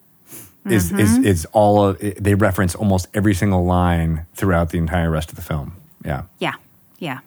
[0.67, 0.99] is Mm-hmm.
[1.01, 5.37] is is all of they reference almost every single line throughout the entire rest of
[5.37, 5.75] the film.
[6.05, 6.23] Yeah.
[6.39, 6.55] yeah,
[6.99, 7.19] yeah.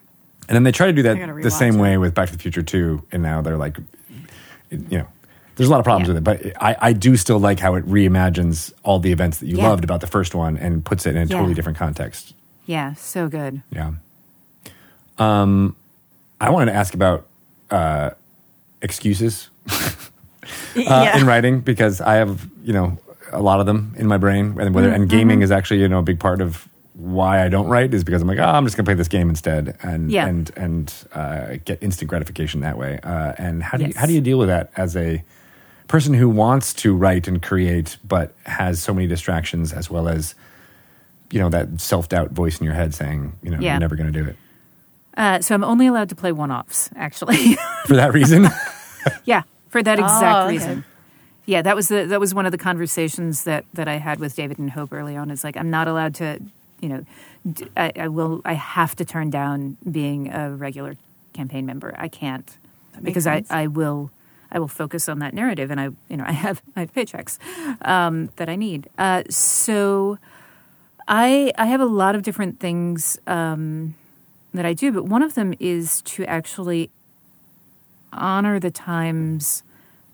[0.48, 1.80] And then they try to do that the same it.
[1.82, 3.76] way with Back to the Future 2 and now they're like
[4.70, 5.06] you know
[5.56, 6.14] there's a lot of problems Yeah.
[6.14, 9.46] with it, but I, I do still like how it reimagines all the events that
[9.46, 9.68] you Yeah.
[9.68, 11.36] loved about the first one and puts it in a Yeah.
[11.36, 12.34] totally different context.
[12.66, 13.62] Yeah, so good.
[13.70, 13.92] Yeah.
[15.18, 15.76] Um,
[16.40, 17.26] I wanted to ask about
[17.70, 18.10] uh,
[18.82, 19.90] excuses uh,
[20.76, 21.18] yeah.
[21.18, 22.98] in writing because I have, you know,
[23.32, 25.98] a lot of them in my brain, and whether and gaming is actually, you know,
[25.98, 28.76] a big part of why I don't write is because I'm like, oh, I'm just
[28.76, 30.26] gonna play this game instead, and Yeah.
[30.26, 32.98] and and uh, get instant gratification that way.
[33.02, 35.22] Uh, and how do you how do you deal with that as a
[35.88, 40.34] person who wants to write and create but has so many distractions as well as
[41.30, 43.72] you know that self-doubt voice in your head saying you know Yeah.
[43.72, 44.36] you're never going to do it
[45.18, 47.56] Uh, so I'm only allowed to play one-offs, actually.
[47.86, 48.46] for that reason
[49.24, 50.52] yeah, for that exact Oh, okay.
[50.52, 50.84] reason.
[51.44, 54.36] Yeah, that was the that was one of the conversations that that I had with
[54.36, 55.30] David and Hope early on.
[55.30, 56.38] Is like I'm not allowed to,
[56.80, 57.04] you know,
[57.76, 60.96] I will I have to turn down being a regular
[61.32, 61.94] campaign member.
[61.98, 62.48] I can't
[63.02, 63.50] because sense.
[63.50, 64.10] I I will
[64.52, 67.38] I will focus on that narrative, and I you know I have I have paychecks
[67.86, 68.88] um, that I need.
[68.98, 70.18] Uh, so
[71.08, 73.94] I I have a lot of different things um,
[74.54, 76.90] that I do, but one of them is to actually
[78.12, 79.62] honor the times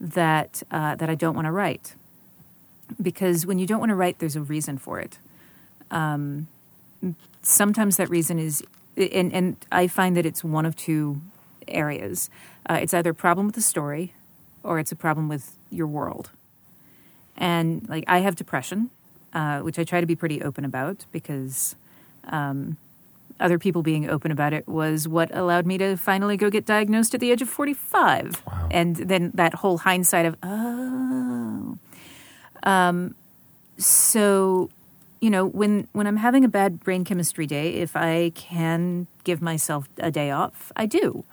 [0.00, 1.94] that uh, that I don't want to write,
[3.00, 5.18] because when you don't want to write, there's a reason for it.
[5.90, 6.48] Um,
[7.42, 8.62] sometimes that reason is,
[8.96, 11.20] and and I find that it's one of two
[11.68, 12.30] areas.
[12.68, 14.14] Uh, it's either a problem with the story,
[14.62, 16.30] or it's a problem with your world.
[17.36, 18.90] And like I have depression,
[19.32, 21.76] uh, which I try to be pretty open about because
[22.24, 22.76] um,
[23.40, 27.14] other people being open about it was what allowed me to finally go get diagnosed
[27.14, 28.42] at the age of 45.
[28.46, 28.68] Wow.
[28.70, 31.78] And then that whole hindsight of, oh.
[32.62, 33.14] Um,
[33.76, 34.70] so,
[35.20, 39.42] you know, when, when I'm having a bad brain chemistry day, if I can give
[39.42, 41.24] myself a day off, I do.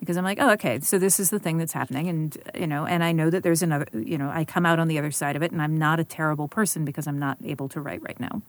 [0.00, 2.08] Because I'm like, oh, okay, so this is the thing that's happening.
[2.08, 4.88] And, you know, and I know that there's another, you know, I come out on
[4.88, 7.68] the other side of it and I'm not a terrible person because I'm not able
[7.70, 8.42] to write right now.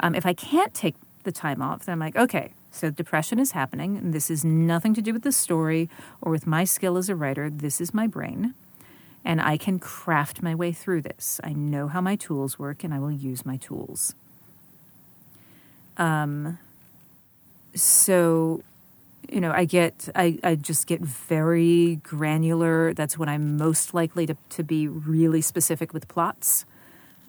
[0.00, 0.94] Um, if I can't take
[1.28, 4.94] the time off, then I'm like, okay, so depression is happening, and this is nothing
[4.94, 5.90] to do with the story
[6.22, 7.50] or with my skill as a writer.
[7.50, 8.54] This is my brain,
[9.24, 11.38] and I can craft my way through this.
[11.44, 14.14] I know how my tools work, and I will use my tools.
[15.98, 16.58] Um,
[17.74, 18.62] so,
[19.28, 22.94] you know, I get, I, I just get very granular.
[22.94, 26.64] That's when I'm most likely to, to be really specific with plots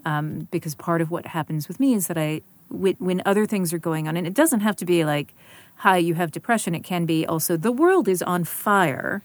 [0.05, 3.79] um, because part of what happens with me is that I, when, other things are
[3.79, 5.33] going on, and it doesn't have to be like,
[5.77, 6.75] hi, you have depression.
[6.75, 9.21] It can be also the world is on fire,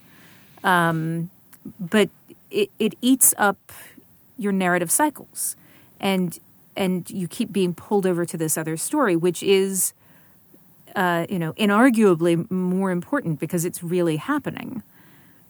[0.63, 1.29] um,
[1.79, 2.09] but
[2.51, 3.71] it, it eats up
[4.37, 5.55] your narrative cycles,
[5.99, 6.39] and
[6.75, 9.93] and you keep being pulled over to this other story, which is,
[10.95, 14.83] uh, you know, inarguably more important because it's really happening.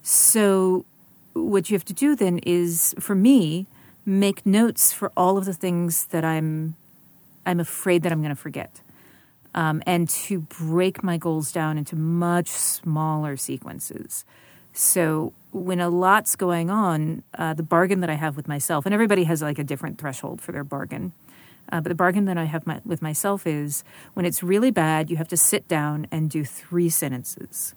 [0.04, 0.86] So,
[1.34, 3.66] what you have to do then is, for me,
[4.06, 6.76] make notes for all of the things that I'm
[7.46, 8.82] I'm afraid that I'm going to forget,
[9.54, 14.26] um, and to break my goals down into much smaller sequences.
[14.74, 18.94] So when a lot's going on, uh, the bargain that I have with myself, and
[18.94, 21.14] everybody has like a different threshold for their bargain.
[21.72, 25.10] Uh, but the bargain that I have my, with myself is when it's really bad,
[25.10, 27.74] you have to sit down and do three sentences.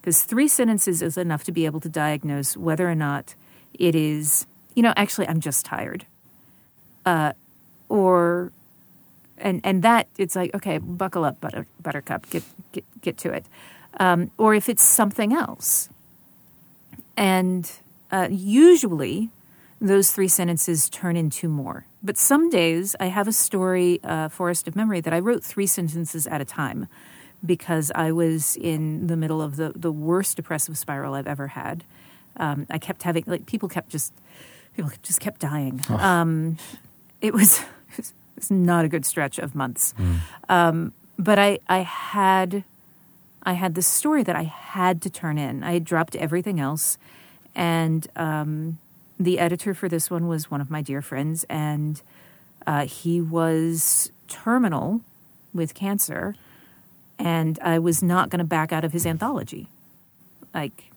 [0.00, 3.34] Because three sentences is enough to be able to diagnose whether or not
[3.74, 6.06] it is, you know, actually, I'm just tired.
[7.04, 7.32] Uh,
[7.88, 8.52] or,
[9.38, 12.42] and, and that, it's like, okay, buckle up, butter, buttercup, get,
[12.72, 13.46] get, get to it.
[13.98, 15.88] Um, or if it's something else.
[17.16, 17.70] And
[18.10, 19.30] uh, usually
[19.80, 21.86] those three sentences turn into more.
[22.02, 25.66] But some days I have a story, uh, Forest of Memory, that I wrote three
[25.66, 26.88] sentences at a time
[27.44, 31.84] because I was in the middle of the, the worst depressive spiral I've ever had.
[32.38, 34.12] Um, I kept having, like, people kept just,
[34.74, 35.80] people just kept dying.
[35.88, 36.58] Um,
[37.20, 37.58] it was,
[37.90, 38.12] it was
[38.50, 39.94] not a good stretch of months.
[40.48, 42.64] Um, but I, I had,
[43.42, 45.62] I had this story that I had to turn in.
[45.64, 46.98] I had dropped everything else,
[47.54, 48.78] and um,
[49.18, 52.02] the editor for this one was one of my dear friends, and
[52.66, 55.00] uh, he was terminal
[55.54, 56.34] with cancer,
[57.18, 59.68] and I was not going to back out of his anthology.
[60.52, 60.90] Like,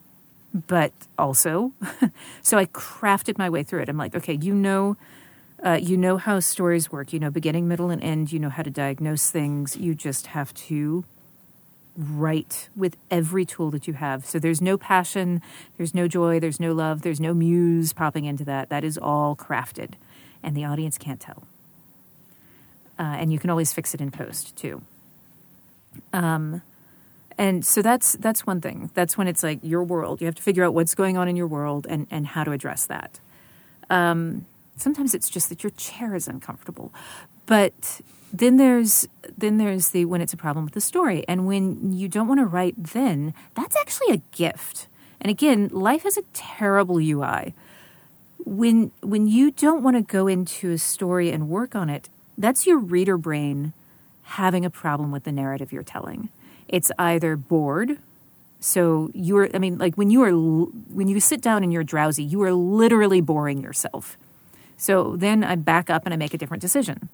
[0.67, 1.71] but also,
[2.41, 3.89] so I crafted my way through it.
[3.89, 4.97] I'm like, okay, you know,
[5.65, 7.14] uh, you know how stories work.
[7.14, 8.31] You know, beginning, middle, and end.
[8.31, 9.76] You know how to diagnose things.
[9.77, 11.03] You just have to
[11.99, 14.26] write with every tool that you have.
[14.26, 15.41] So there's no passion,
[15.77, 18.69] there's no joy, there's no love, there's no muse popping into that.
[18.69, 19.94] That is all crafted,
[20.41, 21.44] and the audience can't tell.
[22.98, 24.81] Uh, and you can always fix it in post too.
[26.14, 26.61] Um,
[27.38, 28.91] and so that's that's one thing.
[28.94, 30.22] That's when it's like your world.
[30.22, 32.52] You have to figure out what's going on in your world and and how to
[32.52, 33.19] address that.
[33.90, 34.45] Um,
[34.80, 36.93] sometimes it's just that your chair is uncomfortable,
[37.45, 38.01] but
[38.31, 39.07] then there's
[39.38, 41.26] then there's the when it's a problem with the story.
[41.27, 44.88] And when you don't want to write then that's actually a gift.
[45.22, 47.53] And again life has a terrible ui
[48.45, 52.65] when when you don't want to go into a story and work on it that's
[52.65, 53.73] your reader brain
[54.23, 56.30] having a problem with the narrative you're telling.
[56.68, 57.97] It's either bored
[58.60, 62.23] so you're i mean like when you are when you sit down and you're drowsy
[62.23, 64.18] you are literally boring yourself
[64.80, 67.10] so then i back up and i make a different decision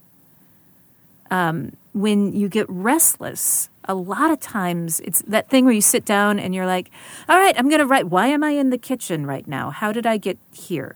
[1.32, 6.06] um, when you get restless, a lot of times it's that thing where you sit
[6.06, 6.92] down and you're like,
[7.28, 8.08] all right, I'm going to write.
[8.08, 9.70] Why am I in the kitchen right now?
[9.70, 10.96] How did I get here?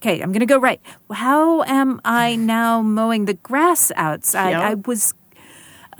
[0.00, 0.80] Okay, I'm going to go right.
[1.10, 4.50] How am I now mowing the grass outside?
[4.50, 4.62] Yep.
[4.62, 5.14] I was.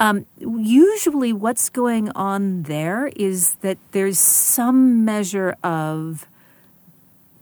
[0.01, 6.29] Um, usually, what's going on there is that there's some measure of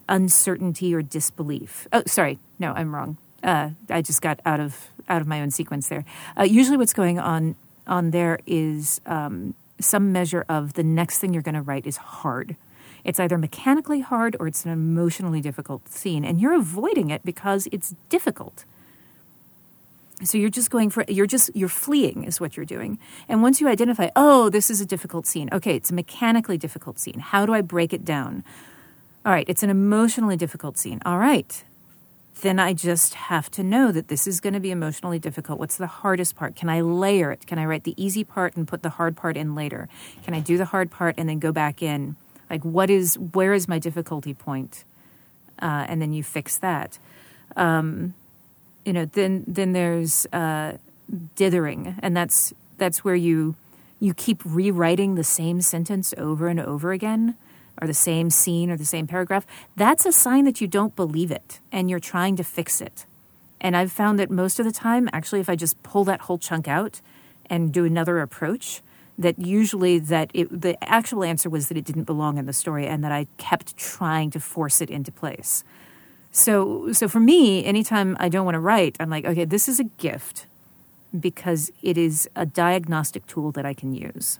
[0.09, 1.86] uncertainty or disbelief.
[1.93, 2.39] Oh, sorry.
[2.59, 3.19] No, I'm wrong.
[3.43, 6.05] Uh, I just got out of out of my own sequence there.
[6.39, 7.55] Uh, usually, what's going on
[7.87, 11.97] on there is um, some measure of the next thing you're going to write is
[11.97, 12.57] hard.
[13.05, 17.69] It's either mechanically hard or it's an emotionally difficult scene, and you're avoiding it because
[17.70, 18.65] it's difficult.
[20.24, 22.99] So you're just going for you're just you're fleeing is what you're doing.
[23.28, 25.51] And once you identify, oh, this is a difficult scene.
[25.53, 27.20] Okay, it's a mechanically difficult scene.
[27.20, 28.43] How do I break it down?
[29.24, 31.01] All right, it's an emotionally difficult scene.
[31.05, 31.62] All right
[32.42, 35.58] then I just have to know that this is going to be emotionally difficult.
[35.58, 36.54] What's the hardest part?
[36.54, 37.46] Can I layer it?
[37.46, 39.88] Can I write the easy part and put the hard part in later?
[40.24, 42.16] Can I do the hard part and then go back in?
[42.50, 44.84] Like, what is, where is my difficulty point?
[45.60, 46.98] Uh, and then you fix that.
[47.56, 48.14] Um,
[48.84, 50.76] you know, then, then there's uh,
[51.34, 53.56] dithering, and that's, that's where you,
[53.98, 57.34] you keep rewriting the same sentence over and over again
[57.81, 59.47] or the same scene or the same paragraph,
[59.77, 63.07] that's a sign that you don't believe it and you're trying to fix it.
[63.61, 66.39] And I've found that most of the time, actually, if I just pull that whole
[66.39, 67.01] chunk out
[67.48, 68.82] and do another approach,
[69.19, 72.86] that usually that it, the actual answer was that it didn't belong in the story
[72.86, 75.65] and that I kept trying to force it into place.
[76.31, 79.81] So, so for me, anytime I don't want to write, I'm like, okay, this is
[79.81, 80.47] a gift
[81.19, 84.39] because it is a diagnostic tool that I can use.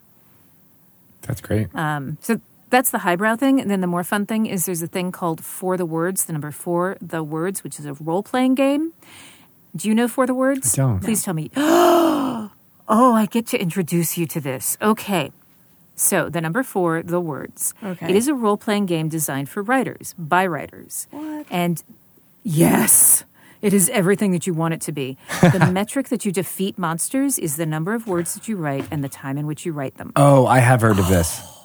[1.23, 1.75] That's great.
[1.75, 2.41] Um, so
[2.71, 3.61] that's the highbrow thing.
[3.61, 6.33] And then the more fun thing is there's a thing called For the Words, the
[6.33, 8.93] number four, the words, which is a role playing game.
[9.75, 10.79] Do you know For the Words?
[10.79, 11.01] I don't.
[11.01, 11.51] Please tell me.
[11.57, 12.51] oh,
[12.89, 14.77] I get to introduce you to this.
[14.81, 15.33] Okay.
[15.95, 17.73] So the number four, the words.
[17.83, 18.11] Okay.
[18.11, 21.07] It is a role playing game designed for writers, by writers.
[21.11, 21.47] What?
[21.51, 21.83] And
[22.43, 23.25] yes,
[23.63, 25.17] it is everything that you want it to be.
[25.41, 29.03] The metric that you defeat monsters is the number of words that you write and
[29.03, 30.13] the time in which you write them.
[30.17, 31.41] Oh, I have heard of this.
[31.53, 31.56] Oh,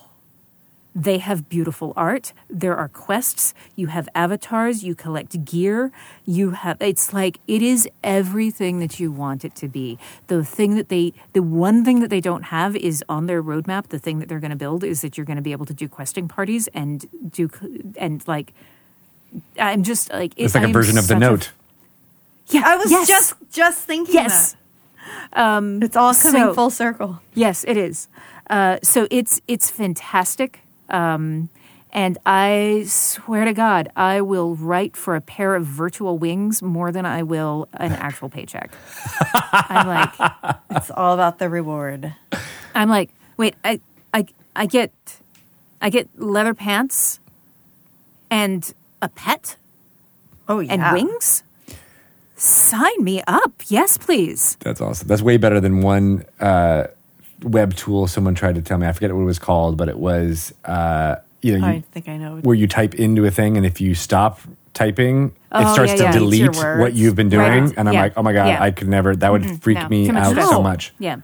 [0.94, 2.34] They have beautiful art.
[2.50, 3.54] There are quests.
[3.78, 4.84] You have avatars.
[4.84, 5.92] You collect gear.
[6.26, 9.98] You have, it's like, it is everything that you want it to be.
[10.28, 13.88] The thing that they, the one thing that they don't have is on their roadmap.
[13.88, 15.74] The thing that they're going to build is that you're going to be able to
[15.74, 17.50] do questing parties and do,
[17.98, 18.54] and like,
[19.58, 21.52] I'm just like, It's it- like a I am version of the such a- note.
[22.48, 22.64] yeah.
[22.66, 24.58] I was yes, just just thinking yes.
[25.34, 25.64] that.
[25.84, 27.22] It's all coming so- full circle.
[27.34, 28.10] Yes, it is.
[28.50, 30.61] Uh, so it's it's fantastic,
[30.92, 31.50] um,
[31.94, 36.92] and I swear to God, I will write for a pair of virtual wings more
[36.92, 38.72] than I will an actual paycheck.
[39.52, 40.10] I'm like,
[40.72, 42.14] It's all about the reward.
[42.74, 43.82] I'm like, wait, I
[44.14, 44.92] I I get
[45.82, 47.20] I get leather pants
[48.30, 49.58] and a pet
[50.48, 50.74] Oh yeah.
[50.74, 51.44] and wings?
[52.38, 53.54] Sign me up.
[53.68, 54.58] Yes, please.
[54.62, 55.08] That's awesome.
[55.08, 56.88] That's way better than one uh,
[57.44, 58.88] web tool someone tried to tell me.
[58.88, 62.08] I forget what it was called, but it was uh, you know you, I think
[62.10, 62.38] I know.
[62.38, 64.40] where you type into a thing, and if you stop
[64.74, 66.12] typing, it Oh, starts yeah, to yeah.
[66.14, 67.66] Delete what you've been doing.
[67.66, 67.74] Right.
[67.78, 68.02] And I'm Yeah.
[68.02, 68.48] like, oh my god.
[68.62, 69.16] I could never.
[69.16, 70.50] That would freak No, me out stress.
[70.50, 70.94] so much.
[70.98, 71.18] Yeah.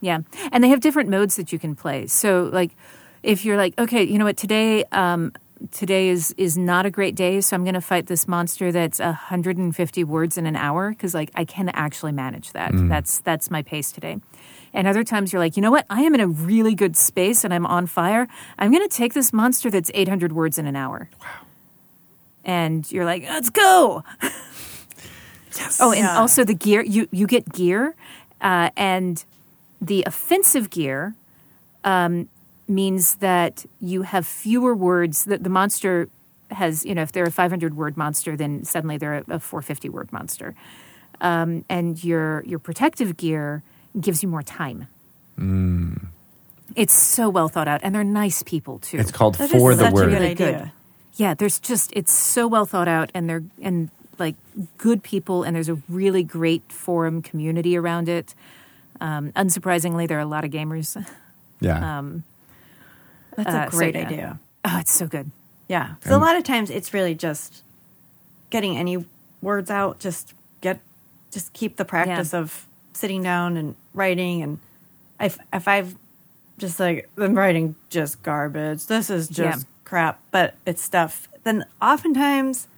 [0.00, 0.18] Yeah.
[0.52, 2.06] And they have different modes that you can play.
[2.06, 2.76] So like
[3.22, 5.32] if you're like, okay, you know what, today um
[5.70, 8.98] today is is not a great day, so I'm going to fight this monster that's
[8.98, 12.70] 150 words in an hour cuz like I can actually manage that.
[12.74, 14.18] That's that's my pace today.
[14.74, 15.84] And other times you're like, you know what?
[15.90, 18.26] I am in a really good space and I'm on fire.
[18.58, 21.08] I'm going to take this monster that's 800 words in an hour.
[21.20, 21.28] Wow.
[22.44, 24.02] And you're like, let's go.
[25.80, 26.18] Oh, and Yeah.
[26.18, 27.94] also the gear you you get gear,
[28.40, 29.22] uh, and
[29.82, 31.14] the offensive gear
[31.84, 32.28] um,
[32.66, 35.26] means that you have fewer words.
[35.26, 36.08] That the monster
[36.50, 39.90] has, you know, if they're a 500 word monster, then suddenly they're a, a 450
[39.90, 40.54] word monster.
[41.20, 43.62] Um, and your your protective gear
[44.00, 44.86] gives you more time.
[46.74, 48.98] It's so well thought out, and they're nice people too.
[48.98, 50.10] It's called That is for the such a word.
[50.10, 50.34] good idea.
[50.62, 50.70] good.
[51.16, 54.36] yeah, there's just it's so well thought out, and they're and like
[54.78, 58.34] good people, and there's a really great forum community around it.
[59.00, 60.96] Um, unsurprisingly, there are a lot of gamers.
[61.60, 61.98] Yeah.
[61.98, 62.22] Um,
[63.36, 64.00] That's Uh, a so, great yeah.
[64.06, 64.38] idea.
[64.64, 65.30] oh, it's so good.
[65.68, 65.94] Yeah.
[66.04, 67.62] So a lot of times it's really just
[68.50, 69.04] getting any
[69.40, 69.98] words out.
[69.98, 70.80] Just get,
[71.30, 74.42] just keep the practice of sitting down and writing.
[74.42, 74.58] And
[75.20, 75.94] if if I've
[76.58, 79.64] just like I'm writing just garbage, this is just Yeah.
[79.84, 81.28] crap, but it's stuff.
[81.44, 82.68] Then oftentimes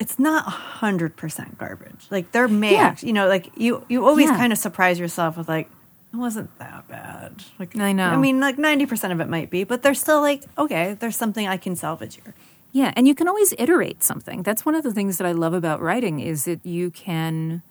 [0.00, 2.06] it's not hundred percent garbage.
[2.10, 2.96] Like there may, Yeah.
[3.00, 4.36] you know, like you you always Yeah.
[4.36, 5.70] kind of surprise yourself with like.
[6.12, 7.42] It wasn't that bad.
[7.58, 8.08] Like I know.
[8.08, 11.16] I mean, like ninety percent of it might be, but there's still like, okay, there's
[11.16, 12.34] something I can salvage here.
[12.70, 14.44] Yeah, and you can always iterate something.
[14.44, 17.62] That's one of the things that I love about writing is that you can.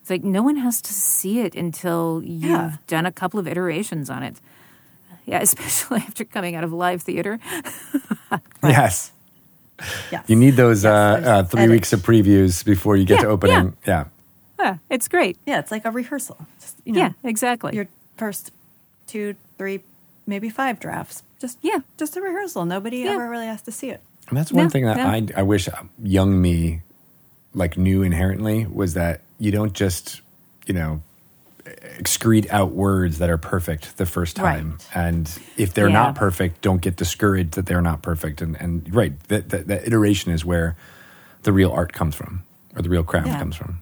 [0.00, 2.76] It's like no one has to see it until you've Yeah.
[2.86, 4.36] done a couple of iterations on it.
[5.26, 7.38] Yeah, especially after coming out of live theater.
[8.62, 9.12] Yes.
[10.12, 10.24] Yes.
[10.28, 10.92] You need those Yes,
[11.24, 11.70] uh, uh, three edit.
[11.72, 13.76] weeks of previews before you get Yeah, to opening.
[13.86, 14.04] Yeah.
[14.58, 15.38] Yeah, it's great.
[15.46, 16.36] Yeah, it's like a rehearsal.
[16.60, 17.74] Just, you know, yeah, exactly.
[17.74, 18.52] your first
[19.06, 19.80] two, three,
[20.26, 21.22] maybe five drafts.
[21.40, 21.78] Just Yeah.
[21.96, 22.66] just a rehearsal.
[22.66, 23.12] Nobody Yeah.
[23.12, 24.02] ever really has to see it.
[24.28, 25.06] And that's one No, thing that no.
[25.06, 25.66] I, I wish
[26.02, 26.82] young me
[27.54, 30.20] like knew inherently was that you don't just,
[30.66, 31.02] you know,
[31.64, 34.72] excrete out words that are perfect the first time.
[34.72, 34.96] Right.
[34.96, 35.94] And if they're Yeah.
[35.94, 38.40] not perfect, don't get discouraged that they're not perfect.
[38.40, 40.76] And, and right, that, that, that iteration is where
[41.42, 42.42] the real art comes from
[42.76, 43.38] or the real craft Yeah.
[43.38, 43.80] comes from.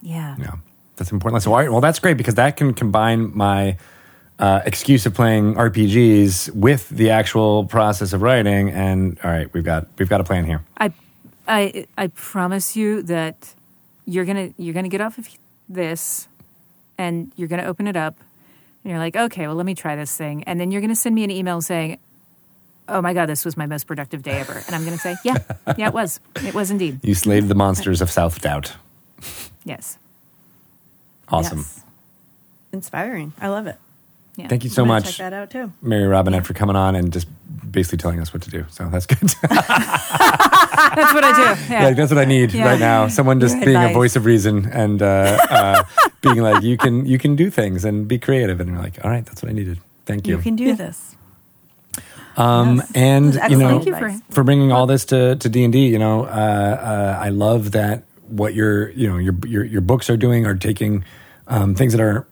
[0.00, 0.36] yeah.
[0.38, 0.54] Yeah,
[0.96, 1.42] that's important.
[1.42, 3.76] So, all right, well, that's great because that can combine my
[4.38, 8.70] uh, excuse of playing RPGs with the actual process of writing.
[8.70, 10.62] And all right, we've got we've got a plan here.
[10.78, 10.92] I,
[11.48, 13.54] I, I promise you that
[14.06, 15.28] you're gonna you're gonna get off of
[15.68, 16.28] this,
[16.98, 18.16] and you're gonna open it up,
[18.84, 21.14] and you're like, okay, well, let me try this thing, and then you're gonna send
[21.14, 21.98] me an email saying,
[22.88, 25.38] "Oh my god, this was my most productive day ever," and I'm gonna say, "Yeah,
[25.76, 28.74] yeah, it was, it was indeed, You slayed the monsters of self doubt.
[29.64, 29.98] yes,
[31.28, 31.58] Awesome.
[31.58, 31.84] Yes.
[32.72, 33.32] Inspiring.
[33.40, 33.76] I love it.
[34.36, 35.72] Yeah." Thank you so much, Check that out too.
[35.82, 37.26] Mary Robinette, for coming on and just
[37.70, 38.64] basically telling us what to do.
[38.70, 39.18] So that's good.
[40.94, 41.72] That's what I do.
[41.72, 42.66] Yeah, like that's what I need Yeah.
[42.66, 43.08] right now.
[43.08, 45.84] Someone just Good being a voice of reason and uh, uh,
[46.20, 48.60] being like, you can you can do things and be creative.
[48.60, 49.78] And you're like, all right, that's what I needed.
[50.06, 50.36] Thank you.
[50.36, 51.16] You can do this.
[52.36, 52.92] Um, Yes.
[52.94, 55.86] and you know, Thank you for- for bringing all this to to D and D.
[55.88, 60.10] You know, uh, uh, I love that what your you know your your your books
[60.10, 61.04] are doing are taking
[61.48, 62.26] um, things that are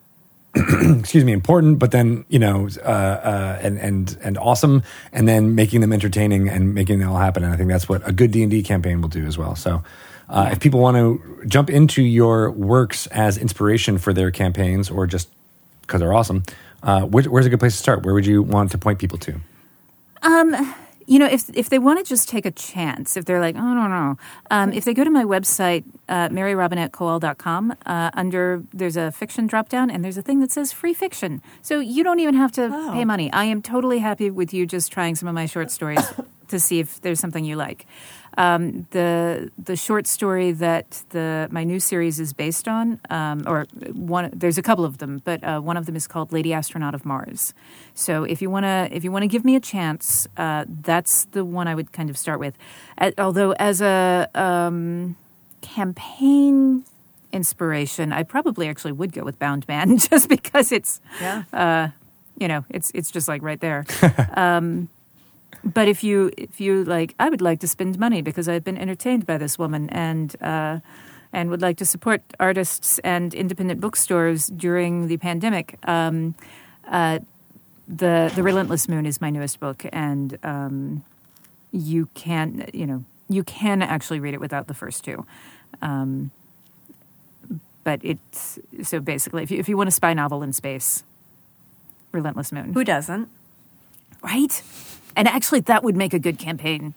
[0.98, 4.82] excuse me important, but then you know uh, uh, and and and awesome,
[5.12, 7.44] and then making them entertaining and making them all happen.
[7.44, 9.56] And I think that's what a good D and D campaign will do as well.
[9.56, 9.82] So.
[10.32, 15.04] Uh, If people want to jump into your works as inspiration for their campaigns, or
[15.08, 15.28] just
[15.82, 16.44] because they're awesome,
[16.84, 18.04] uh, where, where's a good place to start?
[18.04, 19.40] Where would you want to point people to?
[21.10, 23.74] You know, if if they want to just take a chance, if they're like, oh,
[23.74, 24.16] no, no,
[24.50, 29.68] um, if they go to my website, uh, maryrobinettekowal.com, uh, under there's a fiction drop
[29.68, 31.42] down and there's a thing that says free fiction.
[31.62, 32.92] So you don't even have to Oh.
[32.92, 33.30] pay money.
[33.32, 36.06] I am totally happy with you just trying some of my short stories
[36.48, 37.86] to see if there's something you like.
[38.38, 43.66] Um, the the short story that the my new series is based on, um, or
[43.92, 46.94] one there's a couple of them, but uh, one of them is called Lady Astronaut
[46.94, 47.52] of Mars.
[47.94, 51.66] So if you wanna if you wanna give me a chance, uh, that's the one
[51.68, 52.54] I would kind of start with.
[52.98, 55.16] Uh, although as a um,
[55.60, 56.84] campaign
[57.32, 61.42] inspiration, I probably actually would go with Bound Man just because it's Yeah.
[61.52, 61.88] uh,
[62.38, 63.84] you know it's it's just like right there.
[65.64, 68.78] but if you if you like, I would like to spend money because I've been
[68.78, 70.34] entertained by this woman and.
[70.42, 70.80] Uh,
[71.32, 75.78] and would like to support artists and independent bookstores during the pandemic.
[75.86, 76.34] Um,
[76.88, 77.20] uh,
[77.86, 81.04] the The Relentless Moon is my newest book, and um,
[81.70, 85.24] you can you know you can actually read it without the first two.
[85.80, 86.32] Um,
[87.84, 91.04] but it's so basically, if you, if you want a spy novel in space,
[92.10, 93.28] Relentless Moon, Who doesn't?
[94.22, 94.62] right?
[95.16, 96.94] And actually, that would make a good campaign.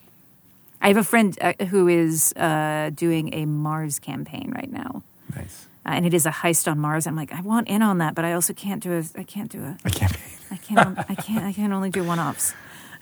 [0.81, 5.01] I have a friend uh, who is uh, doing a Mars campaign right now,
[5.35, 5.67] Nice.
[5.85, 7.07] uh, and it is a heist on Mars.
[7.07, 9.03] I'm like, I want in on that, but I also can't do a.
[9.17, 9.77] I can't do a.
[9.85, 10.13] I can't.
[10.51, 10.99] I can't.
[11.09, 11.43] I can't.
[11.45, 12.53] I can only do one offs.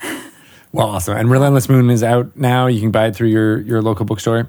[0.73, 1.17] Well, awesome.
[1.17, 2.67] And Relentless Moon is out now.
[2.67, 4.47] You can buy it through your your local bookstore.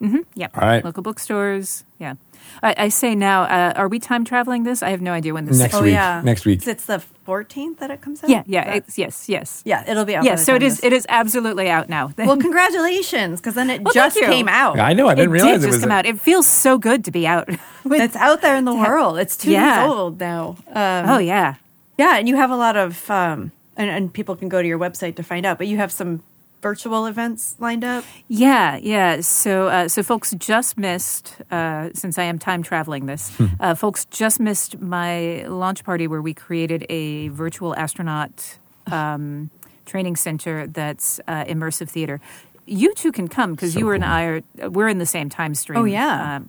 [0.00, 0.18] Mm-hmm.
[0.36, 0.46] Yeah.
[0.54, 0.84] All right.
[0.84, 1.82] Local bookstores.
[1.98, 2.14] Yeah.
[2.62, 4.84] I, I say now, uh, are we time traveling this?
[4.84, 5.58] I have no idea when this.
[5.58, 5.94] Next oh week.
[5.94, 6.64] yeah, Next week.
[6.64, 8.30] It's the 14th that it comes out.
[8.30, 8.42] Yeah.
[8.46, 8.64] Yeah.
[8.64, 9.28] That- It's, yes.
[9.28, 9.62] Yes.
[9.64, 10.24] yeah, it'll be out.
[10.24, 10.32] Yeah.
[10.32, 10.76] by the So it time is.
[10.76, 12.12] this- It is absolutely out now.
[12.18, 14.78] well, congratulations, because then it Well, just came out.
[14.78, 15.08] I know.
[15.08, 16.06] I didn't it realize did it just was come a- out.
[16.06, 17.48] It feels so good to be out.
[17.84, 19.18] With- It's out there in the world.
[19.18, 19.84] It's two Yeah.
[19.84, 20.56] years old now.
[20.72, 21.54] Um, oh yeah.
[21.98, 24.78] Yeah, and you have a lot of, um, and, and people can go to your
[24.78, 26.22] website to find out, but you have some
[26.64, 28.04] virtual events lined up.
[28.26, 29.20] Yeah, yeah.
[29.20, 33.30] So, uh, so folks just missed, uh, since I am time traveling this,
[33.60, 38.58] uh, folks just missed my launch party where we created a virtual astronaut
[38.90, 39.50] um,
[39.84, 42.18] training center that's uh, immersive theater.
[42.66, 44.02] You two can come because So you and.
[44.02, 45.78] I are we're in the same time stream.
[45.78, 46.36] Oh, yeah.
[46.36, 46.48] Um,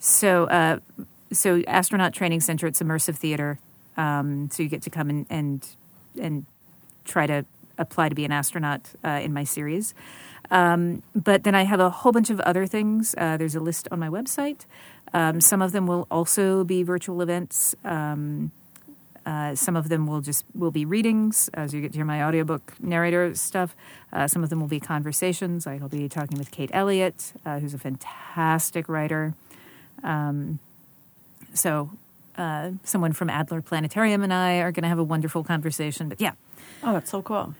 [0.00, 0.80] so, uh,
[1.32, 2.66] so astronaut training center.
[2.66, 3.60] It's immersive theater.
[3.96, 5.66] Um, so you get to come and and
[6.20, 6.46] and
[7.04, 7.44] try to
[7.78, 9.94] apply to be an astronaut uh, in my series.
[10.50, 13.14] Um, but then I have a whole bunch of other things.
[13.16, 14.66] Uh, there's a list on my website.
[15.14, 17.74] Um, some of them will also be virtual events.
[17.84, 18.50] Um,
[19.24, 22.24] uh, some of them will just will be readings, as you get to hear my
[22.24, 23.76] audiobook narrator stuff.
[24.12, 25.66] Uh, some of them will be conversations.
[25.66, 29.34] I'll be talking with Kate Elliott, uh, who's a fantastic writer.
[30.02, 30.58] Um,
[31.54, 31.90] so,
[32.36, 36.08] uh, someone from Adler Planetarium and I are going to have a wonderful conversation.
[36.08, 36.32] But yeah,
[36.82, 37.54] Oh, that's so cool.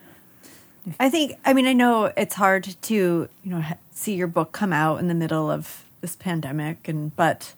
[0.99, 3.63] I think, I mean, I know it's hard to, you know,
[3.93, 7.53] see your book come out in the middle of this pandemic, and, but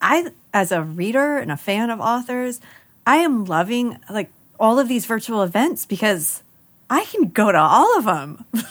[0.00, 2.60] I, as a reader and a fan of authors,
[3.06, 4.30] I am loving like
[4.60, 6.42] all of these virtual events because
[6.88, 8.44] I can go to all of them.
[8.54, 8.62] you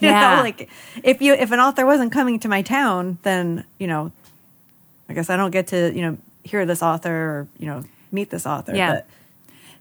[0.00, 0.36] Yeah.
[0.36, 0.68] know, like
[1.02, 4.12] if you, if an author wasn't coming to my town, then, you know,
[5.08, 8.28] I guess I don't get to, you know, hear this author or, you know, meet
[8.30, 8.74] this author.
[8.74, 8.92] Yeah.
[8.94, 9.06] But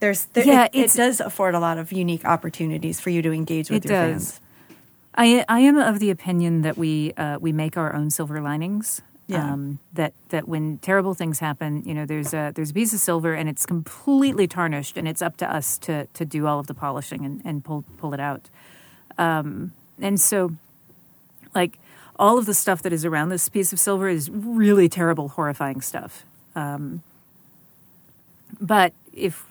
[0.01, 3.31] there's, there, Yeah, it, it does afford a lot of unique opportunities for you to
[3.31, 4.31] engage with It your does.
[4.31, 4.41] fans.
[5.15, 9.01] I I am of the opinion that we uh, we make our own silver linings.
[9.27, 9.53] Yeah.
[9.53, 12.99] Um, that that when terrible things happen, you know, there's a there's a piece of
[12.99, 16.67] silver and it's completely tarnished, and it's up to us to to do all of
[16.67, 18.49] the polishing and, and pull pull it out.
[19.17, 19.71] Um,
[20.01, 20.51] and so,
[21.53, 21.77] like
[22.17, 25.81] all of the stuff that is around this piece of silver is really terrible, horrifying
[25.81, 26.25] stuff.
[26.55, 27.01] Um,
[28.59, 29.45] but if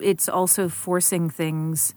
[0.00, 1.94] it's also forcing things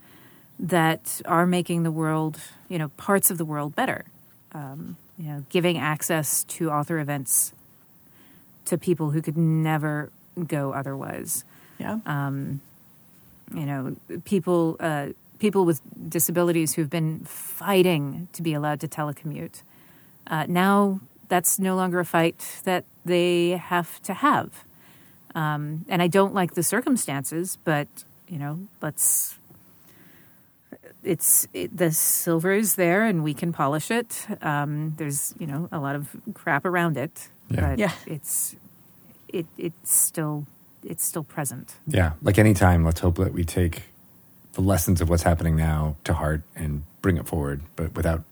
[0.60, 4.06] that are making the world, you know, parts of the world better.
[4.51, 7.53] Um, you know, giving access to author events
[8.65, 10.11] to people who could never
[10.47, 11.43] go otherwise.
[11.77, 11.99] Yeah.
[13.53, 13.95] You know,
[14.26, 15.07] people uh,
[15.39, 19.64] people with disabilities who've been fighting to be allowed to telecommute.
[20.27, 20.99] Uh, now
[21.30, 24.65] that's no longer a fight that they have to have.
[25.35, 27.88] Um, and I don't like the circumstances, but
[28.27, 29.38] you know, let's.
[31.03, 34.27] It's it, the silver is there, and we can polish it.
[34.41, 37.61] Um, there's you know a lot of crap around it, Yeah.
[37.69, 37.91] but Yeah.
[38.06, 38.56] it's
[39.30, 40.45] it it's still
[40.84, 41.76] it's still present.
[41.88, 43.84] Yeah, like anytime, let's hope that we take
[44.53, 48.23] the lessons of what's happening now to heart and bring it forward, but without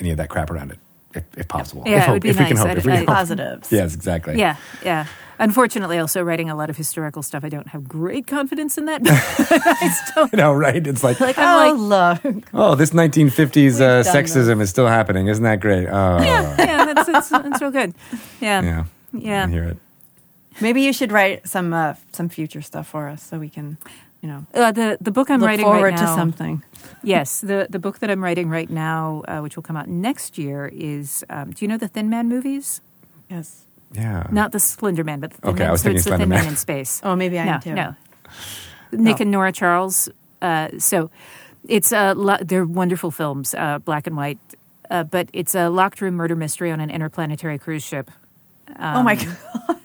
[0.00, 0.78] any of that crap around it,
[1.14, 1.82] if, if possible.
[1.86, 2.66] Yeah, if, it hope, would be if we can nice.
[2.66, 2.76] hope.
[2.78, 3.06] If we can.
[3.06, 3.72] Positives.
[3.72, 4.38] Yes, exactly.
[4.38, 5.06] Yeah, yeah.
[5.38, 9.00] Unfortunately, also writing a lot of historical stuff, I don't have great confidence in that.
[9.06, 10.86] I still You know, right?
[10.86, 11.36] It's like, like.
[11.38, 12.44] Oh, like, look.
[12.54, 15.26] oh, this 1950s uh, sexism is still happening.
[15.26, 15.88] Isn't that great?
[15.88, 16.54] Oh, yeah.
[16.58, 17.94] yeah, that's, that's that's real good.
[18.40, 18.84] Yeah, Yeah.
[19.12, 19.44] Yeah.
[19.46, 19.76] I hear it.
[20.60, 23.78] Maybe you should write some uh, some future stuff for us so we can,
[24.22, 26.62] you know, Uh, the the book I'm look writing forward right to something.
[27.02, 30.38] Yes, the the book that I'm writing right now, uh, which will come out next
[30.38, 31.24] year, is.
[31.28, 32.80] Um, do you know the Thin Man movies?
[33.28, 33.64] Yes.
[33.92, 34.26] Yeah.
[34.30, 35.68] Not the Slender Man, but the Thin Okay, Man.
[35.68, 36.38] I was so thinking it's the Slender Thin Man.
[36.44, 37.00] Man in space.
[37.04, 37.74] Oh, maybe I no, am too.
[37.74, 37.94] no.
[38.92, 39.22] Nick Oh.
[39.22, 40.08] and Nora Charles.
[40.40, 41.10] Uh, so
[41.68, 44.38] it's a lo- they're wonderful films, uh, black and white,
[44.90, 48.10] uh, but it's a locked room murder mystery on an interplanetary cruise ship
[48.80, 49.14] oh my
[49.68, 49.76] gosh!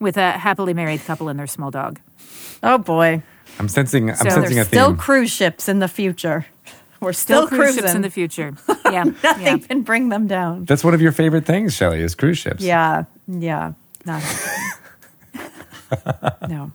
[0.00, 1.98] with a happily married couple and their small dog.
[2.62, 3.22] Oh boy.
[3.58, 4.10] I'm sensing.
[4.10, 6.46] I'm So- sensing a There's still cruise ships in the future.
[7.00, 7.82] We're still, Still cruise cruising.
[7.84, 8.54] ships in the future.
[8.86, 9.02] Yeah.
[9.22, 9.58] Nothing yeah.
[9.58, 10.64] can bring them down.
[10.64, 12.62] That's one of your favorite things, Shelly, is cruise ships.
[12.62, 13.72] Yeah, yeah.
[14.04, 14.22] Not
[16.48, 16.72] no.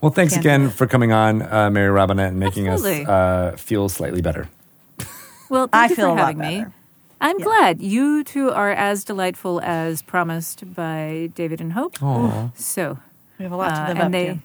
[0.00, 3.02] Well, thanks Can't again for coming on, uh, Mary Robinette, and making Absolutely.
[3.04, 4.48] us uh, feel slightly better.
[5.50, 6.58] Well, thank I you feel a for lot having me.
[6.58, 6.72] better.
[7.22, 12.02] I'm glad you two are as delightful as promised by David and Hope.
[12.02, 12.50] Aw.
[12.54, 12.98] So,
[13.38, 14.38] We have a lot to uh, live and up they, to.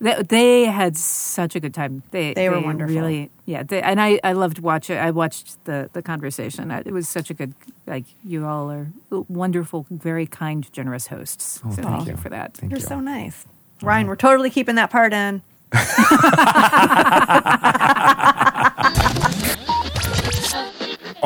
[0.00, 2.02] They they had such a good time.
[2.10, 2.94] They They were wonderful.
[2.94, 3.62] Really, yeah.
[3.62, 4.98] They, and I I loved watching.
[4.98, 6.70] I watched the the conversation.
[6.70, 7.54] It was such a good.
[7.86, 11.60] Like you all are wonderful, very kind, generous hosts.
[11.64, 12.12] Oh, so Oh, thank thank you.
[12.12, 12.54] you for that.
[12.54, 12.86] Thank You're you.
[12.86, 13.46] so nice.
[13.82, 15.42] Ryan, we're totally keeping that part in.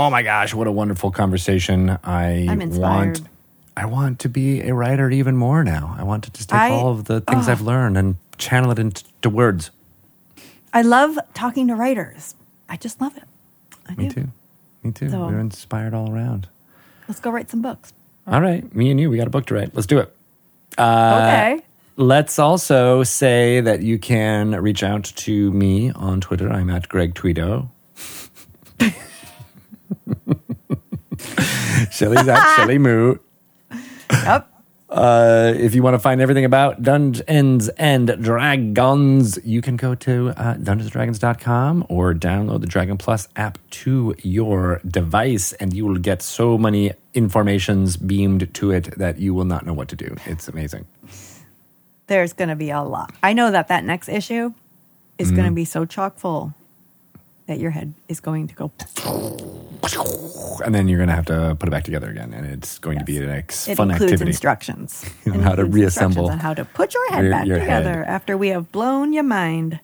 [0.01, 1.99] Oh my gosh, what a wonderful conversation!
[2.05, 2.63] I I'm want.
[2.63, 3.21] inspired.
[3.77, 5.97] I want to be a writer even more now.
[5.99, 7.67] I want to just take I- all of the things I've ah.
[7.67, 9.71] learned and channel it into words.
[10.73, 12.35] I love talking to writers.
[12.69, 13.25] I just love it.
[13.89, 14.15] I Me do.
[14.23, 14.29] too.
[14.83, 15.11] Me too.
[15.11, 16.49] So- We're inspired all around.
[17.09, 17.93] Let's go write some books.
[18.27, 19.75] All right, me and you, we got a book to write.
[19.75, 20.15] Let's do it.
[20.77, 21.61] Uh, okay.
[21.97, 26.51] Let's also say that you can reach out to me on Twitter.
[26.51, 27.71] I'm at Greg Tito.
[31.91, 33.17] Shelly's at Shelly Moo.
[34.13, 34.53] Yep.
[34.89, 40.31] Uh, if you want to find everything about Dungeons and Dragons, you can go to
[40.31, 46.23] uh, dungeonsdragons.com or download the Dragon Plus app to your device, and you will get
[46.23, 50.17] so many informations beamed to it that you will not know what to do.
[50.25, 50.87] It's amazing.
[52.07, 53.13] There's going to be a lot.
[53.23, 54.55] I know that that next issue
[55.19, 55.37] is Mm-hmm.
[55.37, 56.55] going to be so chock full
[57.49, 58.71] that your head is going to go.
[60.65, 62.99] And then you're going to have to put it back together again, and it's going
[62.99, 64.31] to be an ex- It fun includes activity.
[64.31, 65.05] instructions.
[65.27, 67.83] On how to reassemble on how to put your head your- back your head.
[67.83, 69.81] together after we have blown your mind.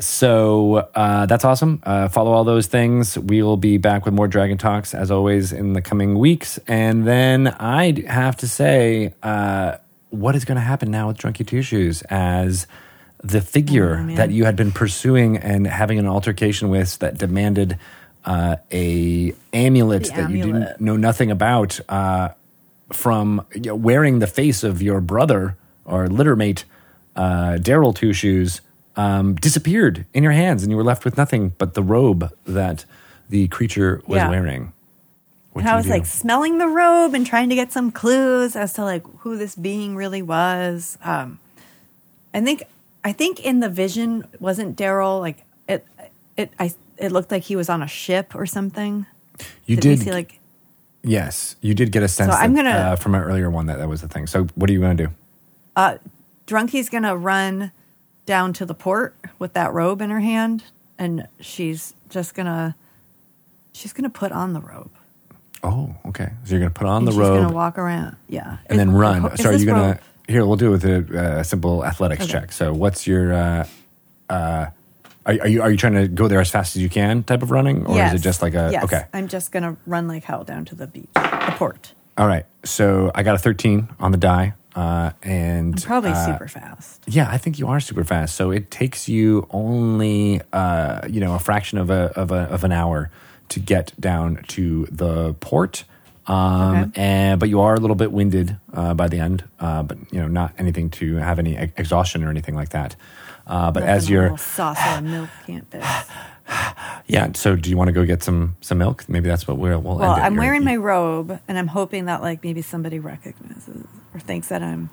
[0.00, 1.82] So uh, that's awesome.
[1.84, 3.18] Uh, follow all those things.
[3.18, 6.58] We will be back with more Dragon Talks as always in the coming weeks.
[6.68, 9.76] And then I have to say, uh,
[10.10, 12.66] what is going to happen now with Drunky Two Shoes as
[13.22, 17.78] the figure Oh, that you had been pursuing and having an altercation with that demanded
[18.24, 20.62] uh, a amulet The that you amulet.
[20.68, 22.30] didn't know nothing about uh,
[22.92, 26.64] from you know, wearing the face of your brother or littermate
[27.16, 28.60] uh, Daryl Two Shoes
[28.96, 32.84] um, disappeared in your hands, and you were left with nothing but the robe that
[33.28, 34.30] the creature was Yeah.
[34.30, 34.72] wearing.
[35.52, 35.90] What and I was do?
[35.90, 39.54] like smelling the robe and trying to get some clues as to like who this
[39.56, 40.98] being really was.
[41.02, 41.38] Um,
[42.34, 42.62] I think
[43.08, 45.86] I think in the vision wasn't Daryl like it.
[46.36, 49.06] It I it looked like he was on a ship or something.
[49.64, 50.38] you we did, see like
[51.02, 53.88] yes, you did get a sense I'm gonna- uh, from an earlier one that that
[53.88, 54.26] was the thing.
[54.26, 55.12] So, what are you going to do?
[55.74, 55.96] Uh,
[56.46, 57.72] Drunky's gonna run
[58.26, 60.64] down to the port with that robe in her hand,
[60.98, 62.74] and she's just gonna
[63.72, 64.90] she's gonna put on the robe.
[65.62, 66.30] Oh, okay.
[66.44, 68.58] So you're going to put on And the she's robe She's gonna walk around, yeah,
[68.66, 69.24] and then run.
[69.32, 70.02] is so are you robe- to?
[70.28, 72.32] Here, we'll do it with a uh, simple athletics Okay.
[72.32, 72.52] check.
[72.52, 73.32] So, what's your?
[73.32, 73.66] Uh,
[74.28, 74.66] uh,
[75.26, 77.42] are, are you are you trying to go there as fast as you can type
[77.42, 78.12] of running, or Yes.
[78.14, 78.84] is it just like a yes.
[78.84, 79.04] okay?
[79.14, 81.94] I'm just gonna run like hell down to the beach, the port.
[82.18, 82.44] All right.
[82.64, 87.02] So I got a 13 on the die, uh, and I'm probably uh, super fast.
[87.06, 88.34] Yeah, I think you are super fast.
[88.34, 92.64] So it takes you only, uh, you know, a fraction of a, of a of
[92.64, 93.10] an hour
[93.50, 95.84] to get down to the port.
[96.28, 97.00] Um, Okay.
[97.00, 100.20] and but you are a little bit winded uh, by the end, uh, but you
[100.20, 102.94] know, not anything to have any ex- exhaustion or anything like that.
[103.46, 105.86] Uh, but Nothing as you're, saucer of milk can't fix.
[107.06, 107.32] yeah.
[107.34, 109.08] So do you want to go get some some milk?
[109.08, 109.80] Maybe that's what we'll.
[109.80, 110.10] we'll Well.
[110.12, 114.62] I'm wearing my robe, and I'm hoping that like maybe somebody recognizes or thinks that
[114.62, 114.90] I'm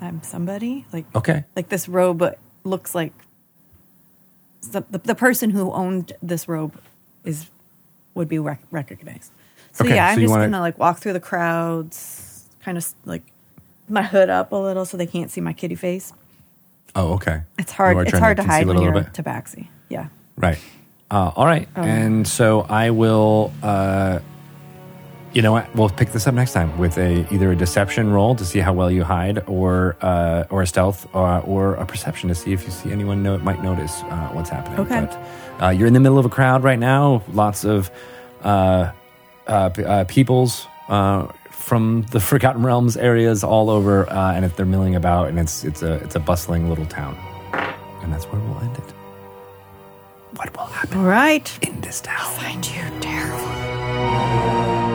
[0.00, 0.86] I'm somebody.
[0.92, 1.44] Like Okay.
[1.54, 2.24] like this robe
[2.64, 3.12] looks like
[4.72, 6.80] the, the, the person who owned this robe
[7.24, 7.50] is
[8.14, 9.32] would be rec- recognized.
[9.78, 13.22] So Okay, yeah, I'm just wanna- gonna like walk through the crowds, kind of like
[13.88, 16.12] my hood up a little so they can't see my kitty face.
[16.96, 17.42] Oh, okay.
[17.58, 17.96] It's hard.
[18.08, 19.12] It's hard to, conceal hide when you're bit.
[19.12, 19.68] tabaxi.
[19.88, 20.08] Yeah.
[20.36, 20.58] Right.
[21.12, 21.68] Uh, all right.
[21.76, 23.52] Um, and so I will.
[23.62, 24.18] Uh,
[25.32, 25.72] you know what?
[25.76, 28.72] We'll pick this up next time with a either a deception roll to see how
[28.72, 32.64] well you hide, or uh, or a stealth, or, or a perception to see if
[32.64, 34.80] you see anyone know, might notice uh, what's happening.
[34.80, 35.06] Okay.
[35.06, 37.22] But uh, you're in the middle of a crowd right now.
[37.32, 37.90] Lots of
[39.48, 44.66] uh, uh, peoples uh, from the Forgotten Realms areas all over, uh, and if they're
[44.66, 47.16] milling about, and it's it's a it's a bustling little town,
[48.02, 48.84] and that's where we'll end it.
[50.36, 50.98] What will happen?
[50.98, 51.58] All right.
[51.66, 52.30] in this town.
[52.36, 54.87] Find you, Daryl.